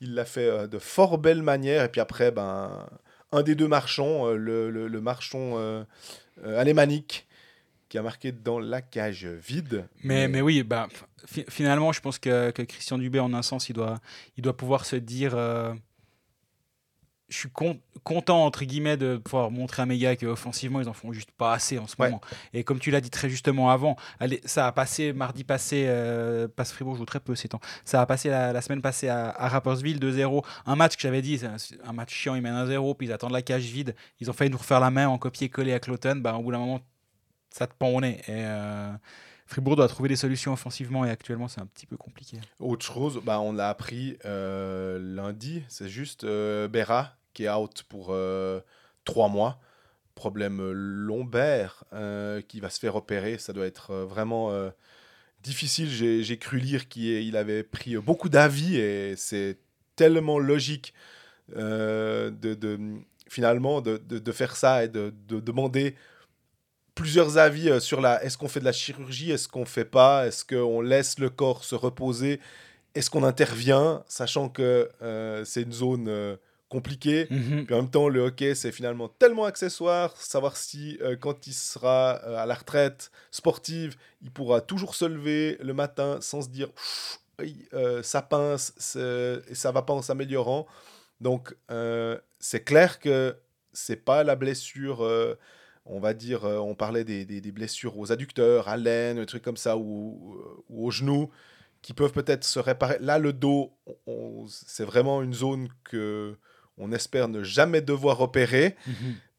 [0.00, 1.84] il l'a fait euh, de fort belle manière.
[1.84, 2.86] Et puis après, ben,
[3.32, 5.84] un des deux marchands, euh, le, le, le marchand
[6.44, 7.26] alémanique,
[7.88, 9.86] qui a marqué dans la cage vide.
[10.02, 10.88] Mais, mais oui, bah,
[11.26, 13.98] fi- finalement, je pense que, que Christian Dubé, en un sens, il doit,
[14.36, 15.72] il doit pouvoir se dire euh,
[17.28, 20.92] Je suis con- content, entre guillemets, de pouvoir montrer à mes gars qu'offensivement, ils en
[20.92, 22.08] font juste pas assez en ce Ouais.
[22.08, 22.20] moment.
[22.52, 26.46] Et comme tu l'as dit très justement avant, allez, ça a passé mardi passé, euh,
[26.46, 27.60] passe Fribourg joue très peu ces temps.
[27.84, 30.44] Ça a passé la, la semaine passée à, à Rapperswil 2-0.
[30.66, 33.12] Un match que j'avais dit, c'est un, un match chiant, ils mènent 1-0, puis ils
[33.12, 33.94] attendent la cage vide.
[34.20, 36.16] Ils ont failli nous refaire la main en copier-coller à Cloton.
[36.16, 36.80] Bah, au bout d'un moment,
[37.56, 38.20] ça te pend au nez.
[38.28, 38.44] Et.
[38.44, 38.92] euh,
[39.46, 42.38] Fribourg doit trouver des solutions offensivement et actuellement c'est un petit peu compliqué.
[42.58, 47.84] Autre chose, bah, on l'a appris euh, lundi, c'est juste euh, Berra qui est out
[47.88, 48.60] pour euh,
[49.04, 49.60] trois mois.
[50.16, 51.84] Problème lombaire
[52.48, 53.36] qui va se faire opérer.
[53.36, 54.50] Ça doit être vraiment
[55.42, 55.90] difficile.
[55.90, 59.58] J'ai cru lire qu'il avait pris beaucoup d'avis et c'est
[59.94, 60.94] tellement logique
[61.54, 62.32] de,
[63.28, 65.96] finalement de, faire ça et de demander
[66.96, 70.26] plusieurs avis euh, sur la est-ce qu'on fait de la chirurgie, est-ce qu'on fait pas,
[70.26, 72.40] est-ce qu'on laisse le corps se reposer,
[72.96, 76.36] est-ce qu'on intervient, sachant que euh, c'est une zone euh,
[76.68, 77.26] compliquée.
[77.26, 82.10] Puis en même temps, le hockey, c'est finalement tellement accessoire, savoir si quand il sera
[82.10, 86.70] à la retraite sportive, il pourra toujours se lever le matin sans se dire
[88.02, 90.66] ça pince et ça va pas en s'améliorant.
[91.20, 91.54] Donc
[92.40, 93.36] c'est clair que
[93.72, 95.06] c'est pas la blessure,
[95.86, 99.26] on va dire, euh, on parlait des, des- des blessures aux adducteurs, à l'aine, des
[99.26, 100.36] trucs comme ça, ou,
[100.68, 101.30] ou aux genoux,
[101.82, 102.98] qui peuvent peut-être se réparer.
[103.00, 103.72] Là, le dos,
[104.48, 106.36] c'est vraiment une zone que
[106.78, 108.76] on espère ne jamais devoir opérer.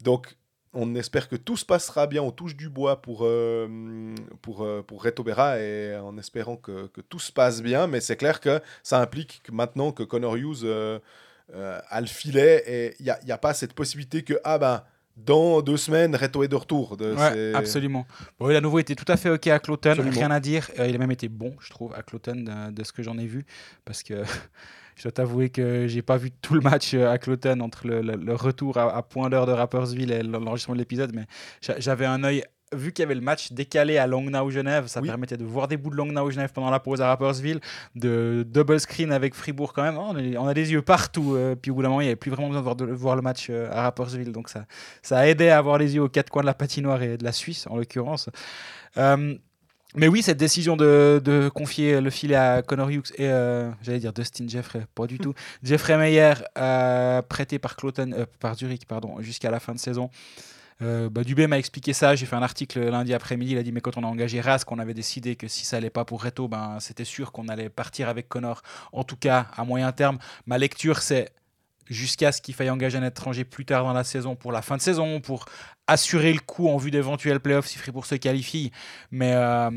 [0.01, 0.35] Donc,
[0.73, 4.81] on espère que tout se passera bien, on touche du bois pour, euh, pour, euh,
[4.83, 7.87] pour Reto Berra et en espérant que, que tout se passe bien.
[7.87, 10.99] Mais c'est clair que ça implique que maintenant que Connor Hughes euh,
[11.53, 14.57] euh, a le filet et il n'y a, y a pas cette possibilité que, ah
[14.59, 14.83] ben,
[15.17, 16.95] dans deux semaines, Reto est de retour.
[16.97, 18.05] De, Ouais, absolument.
[18.39, 19.59] Bon, il a nouveau été tout à fait OK à
[19.91, 20.15] Absolument.
[20.15, 20.69] rien à dire.
[20.79, 23.17] Euh, il a même été bon, je trouve, à Cloton, de, de ce que j'en
[23.17, 23.45] ai vu.
[23.83, 24.23] Parce que
[24.95, 28.01] je dois t'avouer que j'ai pas vu tout le match euh, à Cloton entre le,
[28.01, 31.11] le- le retour à, à point d'heure de Rappersville et l'enregistrement de l'épisode.
[31.15, 31.25] Mais
[31.61, 32.43] j'a- j'avais un œil.
[32.75, 35.07] Vu qu'il y avait le match décalé à Langnau-Genève, ça Oui.
[35.07, 37.61] permettait de voir des bouts de Langnau-Genève pendant la pause à Rappersville,
[37.95, 39.97] de double screen avec Fribourg quand même.
[39.97, 41.35] Oh, on, a des yeux partout.
[41.35, 42.85] euh, puis au bout d'un moment, il n'y avait plus vraiment besoin de voir, de
[42.85, 44.31] voir le match euh, à Rappersville.
[44.33, 44.65] Donc ça,
[45.01, 47.23] ça a aidé à avoir les yeux aux quatre coins de la patinoire et de
[47.23, 48.29] la Suisse, en l'occurrence.
[48.97, 49.35] Euh,
[49.95, 53.99] mais oui, cette décision de, de confier le filet à Connor Hughes et, euh, j'allais
[53.99, 58.85] dire Dustin Jeffrey, pas du tout, Jeffrey Meyer, euh, prêté par, Cloton, euh, par Zurich
[58.85, 60.09] pardon, jusqu'à la fin de saison.
[60.81, 62.15] Euh, bah, Dubé m'a expliqué ça.
[62.15, 63.53] J'ai fait un article lundi après-midi.
[63.53, 65.77] Il a dit Mais quand on a engagé Rask, on avait décidé que si ça
[65.77, 68.61] allait pas pour Reto, ben, c'était sûr qu'on allait partir avec Connor.
[68.91, 71.31] En tout cas, à moyen terme, ma lecture, c'est
[71.89, 74.77] jusqu'à ce qu'il faille engager un étranger plus tard dans la saison pour la fin
[74.77, 75.45] de saison, pour
[75.87, 78.71] assurer le coup en vue d'éventuels playoffs si Fribourg se qualifie.
[79.09, 79.69] Mais euh,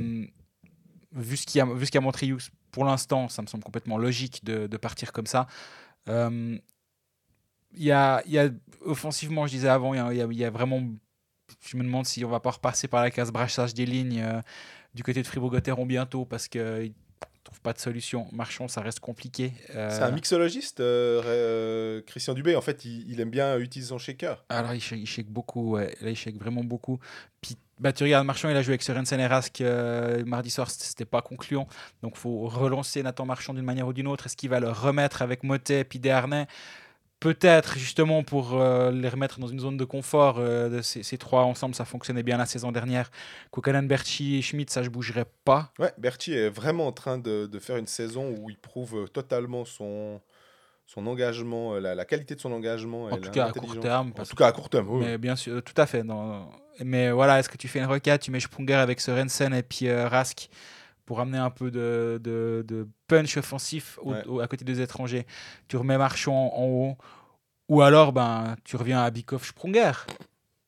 [1.12, 4.76] vu ce qu'a qu'a montré Hughes pour l'instant, ça me semble complètement logique de, de
[4.76, 5.46] partir comme ça.
[6.08, 6.58] Euh,
[7.74, 8.48] il y, a, y a,
[8.84, 10.82] offensivement, je disais avant, il y y y a vraiment.
[11.64, 14.40] Je me demande si on va pas repasser par la case brassage des lignes euh,
[14.94, 16.92] du côté de Fribourg-Gotteron bientôt parce qu'ils ne
[17.42, 18.28] trouvent pas de solution.
[18.30, 19.52] Marchand, ça reste compliqué.
[19.74, 22.54] Euh, C'est un mixologiste, euh, Christian Dubé.
[22.54, 24.44] En fait, il, il aime bien utiliser son shaker.
[24.48, 25.96] Alors, il shake, il shake beaucoup, ouais.
[26.00, 27.00] Là, il shake vraiment beaucoup.
[27.40, 30.70] Puis, bah, tu regardes Marchand, il a joué avec Sorensen et Rask euh, mardi soir,
[30.70, 31.66] c'était pas concluant.
[32.02, 34.26] Donc, faut relancer Nathan Marchand d'une manière ou d'une autre.
[34.26, 36.46] Est-ce qu'il va le remettre avec Motet puis Desharnais?
[37.20, 40.38] Peut-être, justement, pour euh, les remettre dans une zone de confort.
[40.38, 43.10] euh, de ces, ces trois ensemble, ça fonctionnait bien la saison dernière.
[43.50, 45.70] Kokanen, Berchi et Schmidt, ça, je bougerais pas.
[45.78, 49.66] Ouais, Berti est vraiment en train de, de faire une saison où il prouve totalement
[49.66, 50.22] son,
[50.86, 53.04] son engagement, euh, la, la qualité de son engagement.
[53.04, 55.04] En tout cas, à court terme, En tout cas, à court terme, oui.
[55.04, 56.02] Mais bien sûr, tout à fait.
[56.82, 59.88] Mais voilà, est-ce que tu fais une requête, tu mets Sprunger avec Sorensen et puis
[59.88, 60.48] euh, Rask?
[61.10, 64.24] Pour amener un peu de, de- de punch offensif au- Ouais.
[64.28, 65.26] au- à côté des étrangers
[65.66, 66.96] Tu remets Marchand en haut
[67.68, 69.90] ou alors ben, tu reviens à Bikov Sprunger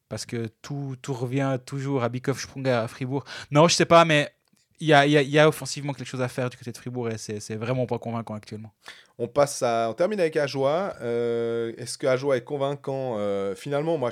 [0.08, 3.22] parce que tout, tout revient toujours à Bikov Sprunger à Fribourg.
[3.52, 4.34] Non, je sais pas, mais
[4.80, 6.76] il y a, y a- y a offensivement quelque chose à faire du côté de
[6.76, 8.72] Fribourg et c'est c'est vraiment pas convaincant actuellement.
[9.18, 10.94] On passe à, on termine avec Ajoie.
[11.02, 14.10] Euh, Est-ce que Ajoie est convaincant Euh, Finalement, moi,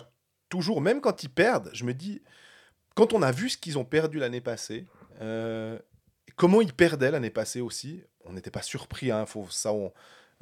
[0.48, 2.22] toujours, même quand ils perdent, je me dis,
[2.94, 4.86] quand on a vu ce qu'ils ont perdu l'année passée,
[5.22, 5.76] euh,
[6.36, 9.10] comment ils perdaient l'année passée aussi, on n'était pas surpris.
[9.10, 9.92] Hein, faut, ça, on,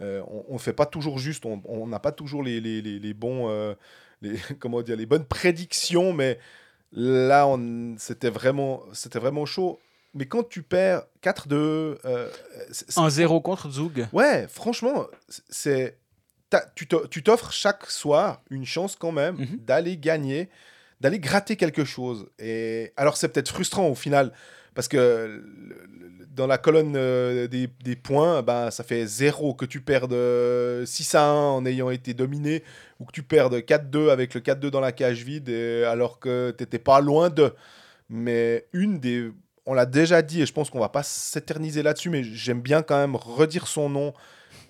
[0.01, 3.49] euh, on fait pas toujours juste, on n'a pas toujours les, les, les, les bons,
[3.49, 3.75] euh,
[4.23, 6.39] les, comment dire, les bonnes prédictions, mais
[6.93, 9.79] là, on- c'était vraiment, c'était vraiment chaud.
[10.15, 12.31] Mais quand tu perds 4-2, euh,
[12.71, 14.07] c'est- 1-0 contre Zug.
[14.13, 15.07] Ouais, franchement,
[15.49, 15.99] c'est
[16.75, 16.87] tu
[17.23, 19.59] t'offres chaque soir une chance quand même Mhm.
[19.67, 20.49] d'aller gagner,
[21.01, 22.27] d'aller gratter quelque chose.
[22.39, 24.33] Et alors c'est peut-être frustrant au final
[24.79, 25.43] parce que
[26.37, 30.87] dans la colonne euh, des, des points, ben, ça fait 0 que tu perdes euh,
[30.87, 32.63] 6 à 1 en ayant été dominé
[33.01, 36.79] ou que tu perdes 4-2 avec le 4-2 dans la cage vide alors que t'étais
[36.79, 37.53] pas loin de.
[38.09, 39.33] Mais une des
[39.67, 42.83] on l'a déjà dit et je pense qu'on va pas s'éterniser là-dessus, mais j'aime bien
[42.83, 44.15] quand même redire son nom.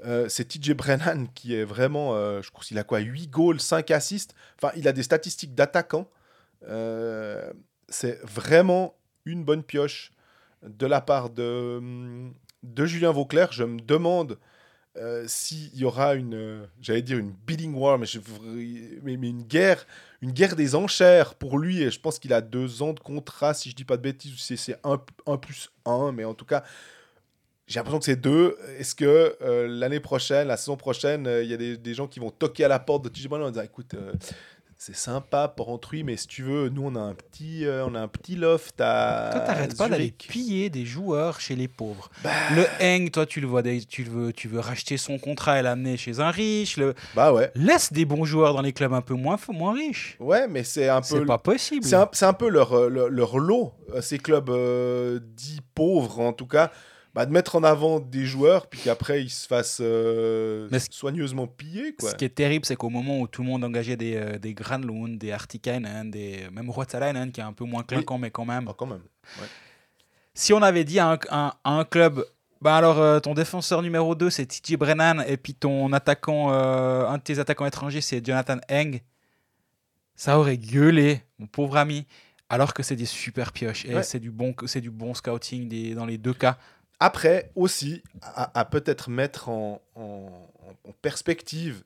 [0.07, 3.61] Euh, c'est TJ Brennan qui est vraiment, euh, je crois qu'il a quoi, 8 goals,
[3.61, 4.35] 5 assists.
[4.57, 6.09] Enfin, il a des statistiques d'attaquant.
[6.67, 7.53] Euh,
[7.89, 8.98] c'est vraiment
[9.33, 10.13] une bonne pioche
[10.63, 11.81] de la part de,
[12.63, 13.53] de Julien Vauclair.
[13.53, 14.39] Je me demande
[14.97, 18.19] euh, s'il y aura une, euh, j'allais dire une bidding war, mais, je-
[19.05, 19.87] une guerre,
[20.23, 21.83] une guerre des enchères pour lui.
[21.83, 24.35] Et je pense qu'il a deux ans de contrat, si je dis pas de bêtises,
[24.39, 26.65] c'est un, un plus un, mais en tout cas,
[27.69, 28.57] j'ai l'impression que c'est deux.
[28.79, 32.19] Est-ce que euh, l'année prochaine, la saison prochaine, euh, il y a des, gens qui
[32.19, 33.95] vont toquer à la porte de TJ en disant écoute,
[34.81, 37.97] c'est sympa pour autrui, mais si tu veux, nous on a un petit, euh, on
[37.97, 39.31] a un petit loft à.
[39.33, 42.09] Toi, t'arrêtes pas d'aller piller des joueurs chez les pauvres.
[42.23, 45.59] Bah, Le Heng, toi, tu le vois, tu le veux, tu veux racheter son contrat
[45.59, 46.77] et l'amener chez un riche.
[46.77, 46.95] Le...
[47.17, 47.51] bah ouais.
[47.57, 50.17] Laisse des bons joueurs dans les clubs un peu moins, moins riches.
[50.21, 51.19] Ouais, mais c'est un peu.
[51.19, 51.85] C'est pas possible.
[51.85, 56.21] C'est un, un peu leur, euh, leur, leur lot, euh, ces clubs euh, dits pauvres
[56.21, 56.71] en tout cas,
[57.19, 61.49] bah, de mettre en avant des joueurs, puis qu'après ils se fassent euh, Mais soigneusement
[61.49, 61.93] piller.
[61.97, 62.11] Quoi.
[62.11, 64.55] Ce qui est terrible, c'est qu'au moment où tout le monde engageait des, euh, des
[64.55, 68.67] Granlund, des Artikainen, des même Ruotsalainen, qui est un peu moins clinquant, mais quand même.
[68.69, 69.03] Ah, quand même.
[70.33, 72.25] Si on avait dit à un, à un- à un club,
[72.61, 77.05] bah alors euh, ton défenseur numéro 2 c'est TJ Brennan, et puis ton attaquant, euh,
[77.07, 79.01] un de tes attaquants étrangers c'est Jonathan Heng,
[80.15, 82.07] ça aurait gueulé, mon pauvre ami.
[82.51, 84.03] Alors que c'est des super pioches et Ouais.
[84.03, 86.57] c'est du bon, c'est du bon scouting des- dans les deux cas.
[87.01, 89.81] Après, aussi, à, peut-être mettre en,
[91.03, 91.85] perspective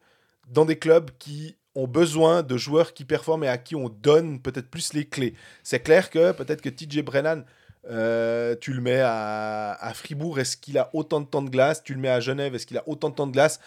[0.49, 4.41] dans des clubs qui ont besoin de joueurs qui performent et à qui on donne
[4.41, 5.35] peut-être plus les clés.
[5.63, 7.45] C'est clair que peut-être que TJ Brennan,
[7.91, 11.83] euh, tu le mets à, à Fribourg, est-ce qu'il a autant de temps de glace?
[11.83, 13.61] Tu le mets à Genève, est-ce qu'il a autant de temps de glace?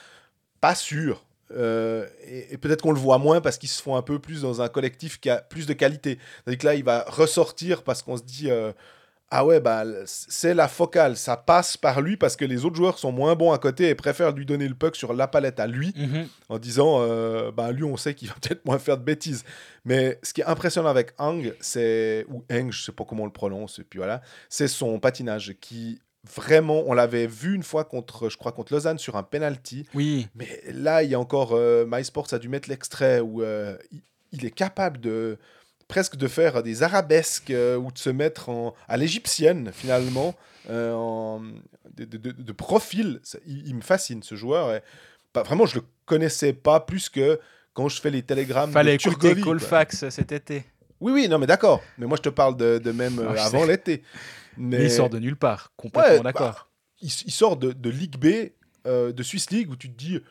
[0.62, 1.26] Pas sûr.
[1.52, 4.62] Euh, et peut-être qu'on le voit moins parce qu'ils se font un peu plus dans
[4.62, 6.18] un collectif qui a plus de qualité.
[6.44, 8.72] C'est-à-dire que là, il va ressortir parce qu'on se dit euh,
[9.32, 13.00] ah ouais, bah, c'est la focale, ça passe par lui parce que les autres joueurs
[13.00, 15.68] sont moins bons à côté et préfèrent lui donner le puck sur la palette à
[15.68, 15.94] lui
[16.50, 19.44] en disant euh, bah, lui, on sait qu'il va peut-être moins faire de bêtises.
[19.84, 23.28] Mais ce qui est impressionnant avec Hang, c'est ou Heng, je sais pas comment on
[23.28, 26.00] le prononce, et puis voilà, c'est son patinage qui
[26.34, 29.86] vraiment, on l'avait vu une fois contre, je crois, contre Lausanne sur un penalty.
[29.94, 33.78] Oui, Mais là, il y a encore euh, MySports a dû mettre l'extrait où euh,
[33.92, 34.02] il,
[34.32, 35.38] il est capable de
[35.88, 40.36] presque de faire des arabesques euh, ou de se mettre en, à l'égyptienne finalement
[40.70, 41.42] euh, en,
[41.96, 43.20] de, de- de- de profil.
[43.24, 44.74] Ça, il, il me fascine ce joueur.
[44.74, 44.82] et,
[45.34, 47.40] bah, vraiment, je le connaissais pas plus que
[47.74, 48.72] quand je fais les télégrammes.
[48.72, 49.40] fallait de écouter.
[49.42, 50.64] Colfax cet été.
[51.02, 51.84] Oui, oui, non, mais d'accord.
[51.98, 54.02] Mais moi, je te parle de, de même euh, Ah, je avant l'été.
[54.58, 56.50] Mais il sort de nulle part, complètement Ouais, d'accord.
[56.52, 56.68] bah,
[57.02, 58.52] il, il sort de, de Ligue B,
[58.88, 60.22] euh, de Swiss League, où tu te dis,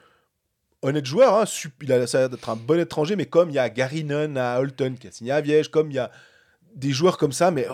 [0.84, 1.44] honnête joueur, hein,
[1.82, 4.96] il a ça d'être un bon étranger, mais comme il y a Garinen à Holton
[4.98, 6.10] qui a signé à Viège, comme il y a
[6.74, 7.66] des joueurs comme ça, mais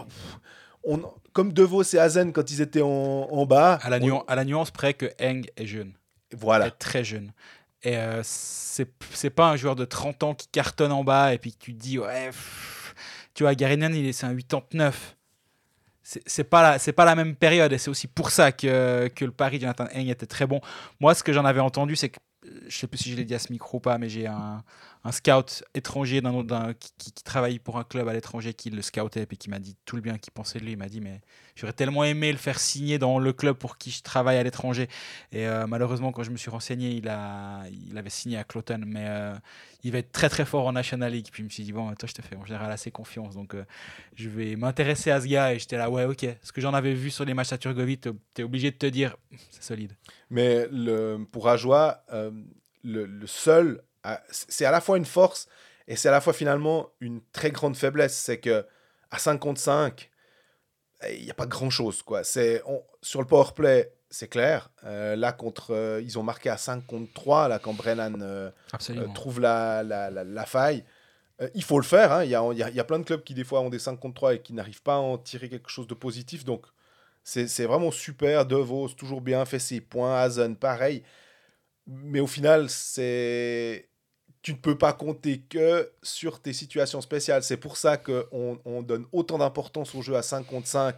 [0.85, 1.03] on,
[1.33, 3.79] comme De Vos et Hazen quand ils étaient en, en bas.
[3.83, 5.93] à, la on- nuan- à la nuance près que Eng est jeune,
[6.37, 6.67] Voilà.
[6.69, 7.33] est très jeune.
[7.83, 11.55] Et euh, c'est pas un joueur de 30 ans qui cartonne en bas et puis
[11.59, 12.95] tu te dis, ouais, pff,
[13.35, 15.17] tu vois, Garinen, il est- c'est un 89.
[16.27, 19.31] C'est pas, c'est pas la même période et c'est aussi pour ça que, que le
[19.31, 20.61] pari de Jonathan Eng était très bon.
[20.99, 22.19] Moi, ce que j'en avais entendu, c'est que,
[22.69, 24.63] je sais plus si je l'ai dit à ce micro ou pas, mais j'ai un,
[25.05, 29.37] un scout étranger d'un qui, travaille pour un club à l'étranger qui le scoutait et
[29.37, 30.73] qui m'a dit tout le bien qu'il pensait de lui.
[30.73, 31.21] Il m'a dit, mais
[31.57, 34.89] j'aurais tellement aimé le faire signer dans le club pour qui je travaille à l'étranger.
[35.33, 38.83] Et euh, malheureusement, quand je me suis renseigné, il, a, il avait signé à Cloton,
[38.87, 39.35] mais euh,
[39.85, 41.29] il va être très très fort en National League.
[41.33, 43.55] Puis je me suis dit, bon, toi, je te fais en général assez confiance, donc
[43.55, 43.65] euh,
[44.17, 45.55] je vais m'intéresser à ce gars.
[45.55, 46.27] Et j'étais là, ouais, ok.
[46.43, 49.17] Ce que j'en avais vu sur les matchs à Turgovie, t'es obligé de te dire,
[49.51, 49.93] c'est solide.
[50.29, 52.05] Mais le, pour Ajoie,
[52.83, 53.83] le, seul,
[54.31, 55.47] c'est à la fois une force
[55.89, 58.17] et c'est à la fois finalement une très grande faiblesse.
[58.17, 58.67] C'est que
[59.11, 60.11] à 5 contre 5,
[61.07, 62.03] eh, il n'y a pas grand chose.
[62.03, 62.25] Quoi.
[62.25, 62.63] C'est,
[63.03, 64.71] sur le power play, c'est clair.
[64.85, 68.51] Euh, là, contre, euh, ils ont marqué à 5 contre 3, là, quand Brennan euh,
[69.15, 70.85] trouve la, la, la- la faille.
[71.55, 72.13] Il faut le faire.
[72.13, 72.25] hein.
[72.25, 73.61] Il y, a, il y a- il y a plein de clubs qui, des fois,
[73.61, 75.95] ont des 5 contre 3 et qui n'arrivent pas à en tirer quelque chose de
[75.95, 76.45] positif.
[76.45, 76.67] Donc,
[77.25, 78.45] c'est c'est vraiment super.
[78.47, 80.21] De Vos, toujours bien, fait ses points.
[80.21, 81.03] Hazen, pareil.
[81.87, 83.89] Mais au final, c'est.
[84.43, 87.43] Tu ne peux pas compter que sur tes situations spéciales.
[87.43, 90.97] C'est pour ça qu'on on donne autant d'importance au jeu à 5 contre 5.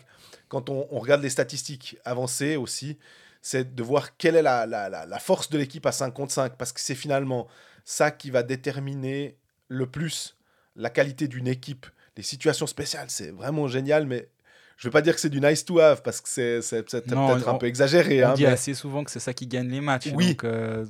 [0.48, 2.98] Quand on, on regarde les statistiques avancées aussi,
[3.40, 6.32] c'est de voir quelle est la, la- la- la force de l'équipe à 5 contre
[6.32, 6.56] 5.
[6.56, 7.48] Parce que c'est finalement
[7.84, 9.36] ça qui va déterminer
[9.68, 10.36] le plus
[10.76, 11.86] la qualité d'une équipe.
[12.16, 14.28] Les situations spéciales, c'est vraiment génial, mais
[14.76, 17.48] je ne vais pas dire que c'est du nice to have parce que c'est peut-être
[17.48, 18.24] un peu exagéré.
[18.24, 20.08] On hein, dit mais, assez souvent que c'est ça qui gagne les matchs.
[20.14, 20.30] Oui.
[20.30, 20.86] donc, euh,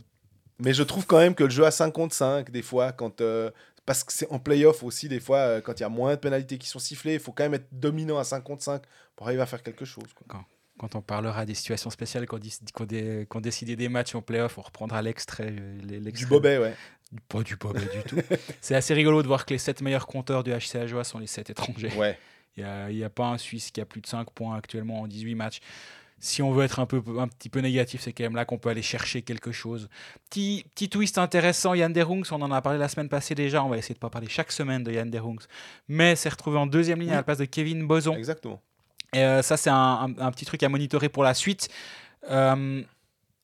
[0.63, 3.21] mais je trouve quand même que le jeu à 5 contre 5, des fois, quand.
[3.21, 3.51] euh,
[3.85, 6.21] parce que c'est en playoff aussi, des fois, euh, quand il y a moins de
[6.21, 8.83] pénalités qui sont sifflées, il faut quand même être dominant à 5 contre 5
[9.17, 10.13] pour arriver à faire quelque chose.
[10.15, 10.45] quoi.
[10.79, 12.39] quand on parlera des situations spéciales, qu'on
[12.73, 15.49] qu'on dé- décidait des matchs en playoff, on reprendra l'extrait.
[15.53, 16.75] euh, les- Du l'extrait- bobet, ouais.
[17.29, 18.17] Pas du bobet du tout.
[18.61, 21.27] C'est assez rigolo de voir que les 7 meilleurs compteurs du HC Ajoie sont les
[21.27, 21.93] 7 étrangers.
[21.97, 22.19] Ouais.
[22.57, 25.07] Il n'y a, a pas un Suisse qui a plus de 5 points actuellement en
[25.09, 25.61] 18 matchs.
[26.25, 28.57] Si on veut être un, peu, un petit peu négatif, c'est quand même là qu'on
[28.57, 29.89] peut aller chercher quelque chose.
[30.31, 33.69] Petit, petit twist intéressant, Yann Derungs, on en a parlé la semaine passée déjà, on
[33.69, 35.43] va essayer de pas parler chaque semaine de Yann Derungs,
[35.89, 37.15] mais s'est retrouvé en deuxième ligne Oui.
[37.15, 38.15] à la place de Kevin Boson.
[38.15, 38.61] Exactement.
[39.13, 41.69] Et euh, ça, c'est un, un- un petit truc à monitorer pour la suite.
[42.31, 42.83] Euh,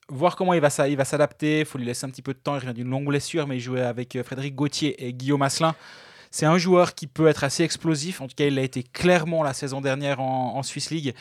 [0.08, 1.58] voir comment il va, il va s'adapter.
[1.60, 2.54] Il faut lui laisser un petit peu de temps.
[2.54, 5.74] Il revient d'une longue blessure, mais il jouait avec euh, Frédéric Gauthier et Guillaume Asselin.
[6.30, 8.20] C'est un joueur qui peut être assez explosif.
[8.20, 11.12] En tout cas, il l'a été clairement la saison dernière en, en Swiss League.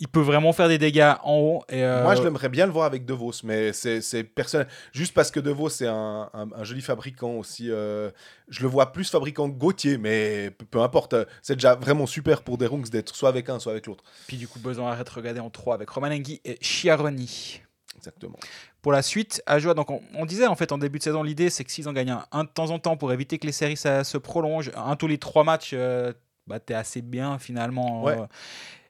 [0.00, 1.62] Il peut vraiment faire des dégâts en haut.
[1.68, 4.66] Et, euh, Moi, je l'aimerais bien le voir avec De Vos, mais c'est personnel.
[4.92, 7.70] Juste parce que De Vos, c'est un, un- un joli fabricant aussi.
[7.70, 8.10] euh,
[8.48, 11.14] je le vois plus fabricant que Gauthier, mais peu, peu importe.
[11.14, 14.02] euh, C'est déjà vraiment super pour des Rungs d'être soit avec un, soit avec l'autre.
[14.26, 17.60] Puis du coup, besoin arrête regarder en 3 avec Roman Engui et Chiaroni.
[17.96, 18.36] Exactement.
[18.82, 19.72] pour la suite à jouer.
[19.74, 21.92] Donc on, on disait en fait en début de saison, l'idée c'est que s'ils en
[21.94, 24.70] gagnent un, un de temps en temps pour éviter que les séries ça, se prolongent,
[24.76, 26.12] un tous les trois matchs, euh,
[26.46, 28.02] bah, t'es assez bien finalement.
[28.02, 28.18] Ouais.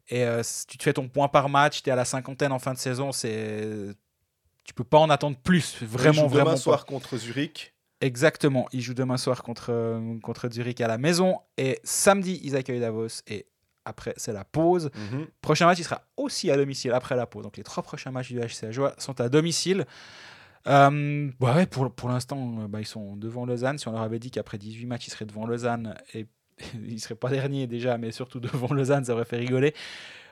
[0.08, 2.72] Et euh, tu te fais ton point par match, t'es à la cinquantaine en fin
[2.72, 3.94] de saison, c'est
[4.64, 6.50] tu peux pas en attendre plus, vraiment vraiment.
[6.50, 7.74] Demain soir contre Zurich.
[8.00, 11.38] Exactement, ils jouent demain soir contre, euh, contre Zurich à la maison.
[11.56, 13.22] Et samedi, ils accueillent Davos.
[13.28, 13.46] Et
[13.84, 14.90] après, c'est la pause.
[14.94, 15.26] Mhm.
[15.40, 17.44] Prochain match, il sera aussi à domicile après la pause.
[17.44, 19.86] Donc les trois prochains matchs du HC Ajoie sont à domicile.
[20.66, 23.78] Euh, bah ouais, pour, pour l'instant, euh, bah, ils sont devant Lausanne.
[23.78, 26.26] Si on leur avait dit qu'après 18 matchs, ils seraient devant Lausanne et
[26.86, 29.74] ils seraient pas derniers déjà, mais surtout devant Lausanne, ça aurait fait rigoler.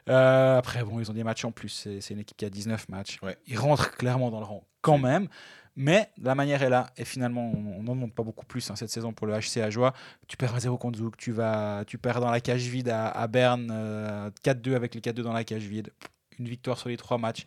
[0.08, 1.88] Euh, après, bon, ils ont des matchs en plus.
[2.00, 3.18] C'est une équipe qui a 19 matchs.
[3.22, 3.36] Ouais.
[3.46, 5.28] Ils rentrent clairement dans le rang quand même.
[5.74, 6.90] Mais la manière est là.
[6.98, 9.94] Et finalement, on n'en monte pas beaucoup plus hein, cette saison pour le HC Ajoie.
[10.28, 11.16] Tu perds 1-0 contre Zouk.
[11.16, 13.70] Tu, vas, tu perds dans la cage vide à, à Berne.
[13.72, 15.90] euh, 4-2 avec les 4-2 dans la cage vide.
[16.38, 17.46] Une victoire sur les trois matchs.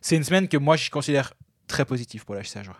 [0.00, 1.32] C'est une semaine que moi, je considère
[1.66, 2.76] très positive pour le HC Ajoie.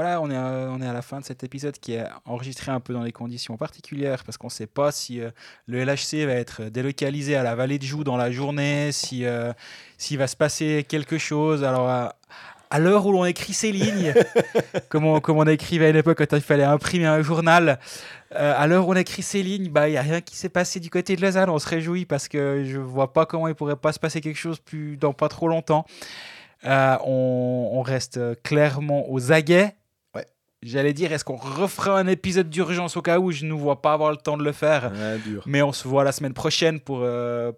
[0.00, 2.70] Voilà, on est, à, on est à la fin de cet épisode qui est enregistré
[2.70, 5.32] un peu dans des conditions particulières parce qu'on ne sait pas si euh,
[5.66, 9.52] le LHC va être délocalisé à la vallée de Joux dans la journée, si, euh,
[9.96, 11.64] s'il va se passer quelque chose.
[11.64, 12.14] Alors, à,
[12.70, 14.14] à l'heure où l'on écrit ces lignes,
[14.88, 17.80] comme, on, comme on écrivait à une époque quand il fallait imprimer un journal,
[18.36, 20.48] euh, à l'heure où on écrit ces lignes, bah, il n'y a rien qui s'est
[20.48, 21.50] passé du côté de Lausanne.
[21.50, 24.20] On se réjouit parce que je ne vois pas comment il pourrait pas se passer
[24.20, 25.86] quelque chose plus, dans pas trop longtemps.
[26.64, 29.74] Euh, on, on reste clairement aux aguets.
[30.62, 33.30] J'allais dire, est-ce qu'on refera un épisode d'urgence au cas où?
[33.30, 35.42] Je ne vois pas avoir le temps de le faire Ouais, dur.
[35.46, 37.52] Mais on se voit la semaine prochaine pour, euh,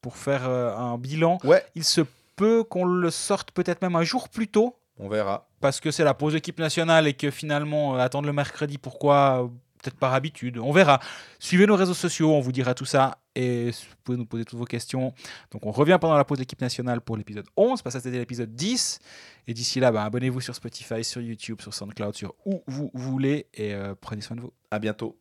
[0.00, 1.38] pour faire euh, un bilan.
[1.44, 2.00] Ouais, Il se
[2.36, 5.48] peut qu'on le sorte peut-être même un jour plus tôt on verra.
[5.60, 9.50] parce que c'est la pause équipe nationale et que finalement, euh, attendre le mercredi, pourquoi
[9.86, 10.58] Peut-être par habitude.
[10.58, 10.98] On verra.
[11.38, 13.18] Suivez nos réseaux sociaux, on vous dira tout ça.
[13.36, 15.12] Et vous pouvez nous poser toutes vos questions.
[15.52, 18.52] Donc on revient pendant la pause équipe nationale pour l'épisode 11, parce que c'était l'épisode
[18.56, 18.98] 10.
[19.46, 23.46] Et d'ici là, bah, abonnez-vous sur Spotify, sur YouTube, sur SoundCloud, sur où vous voulez.
[23.54, 24.52] Et euh, prenez soin de vous.
[24.72, 25.16] À bientôt.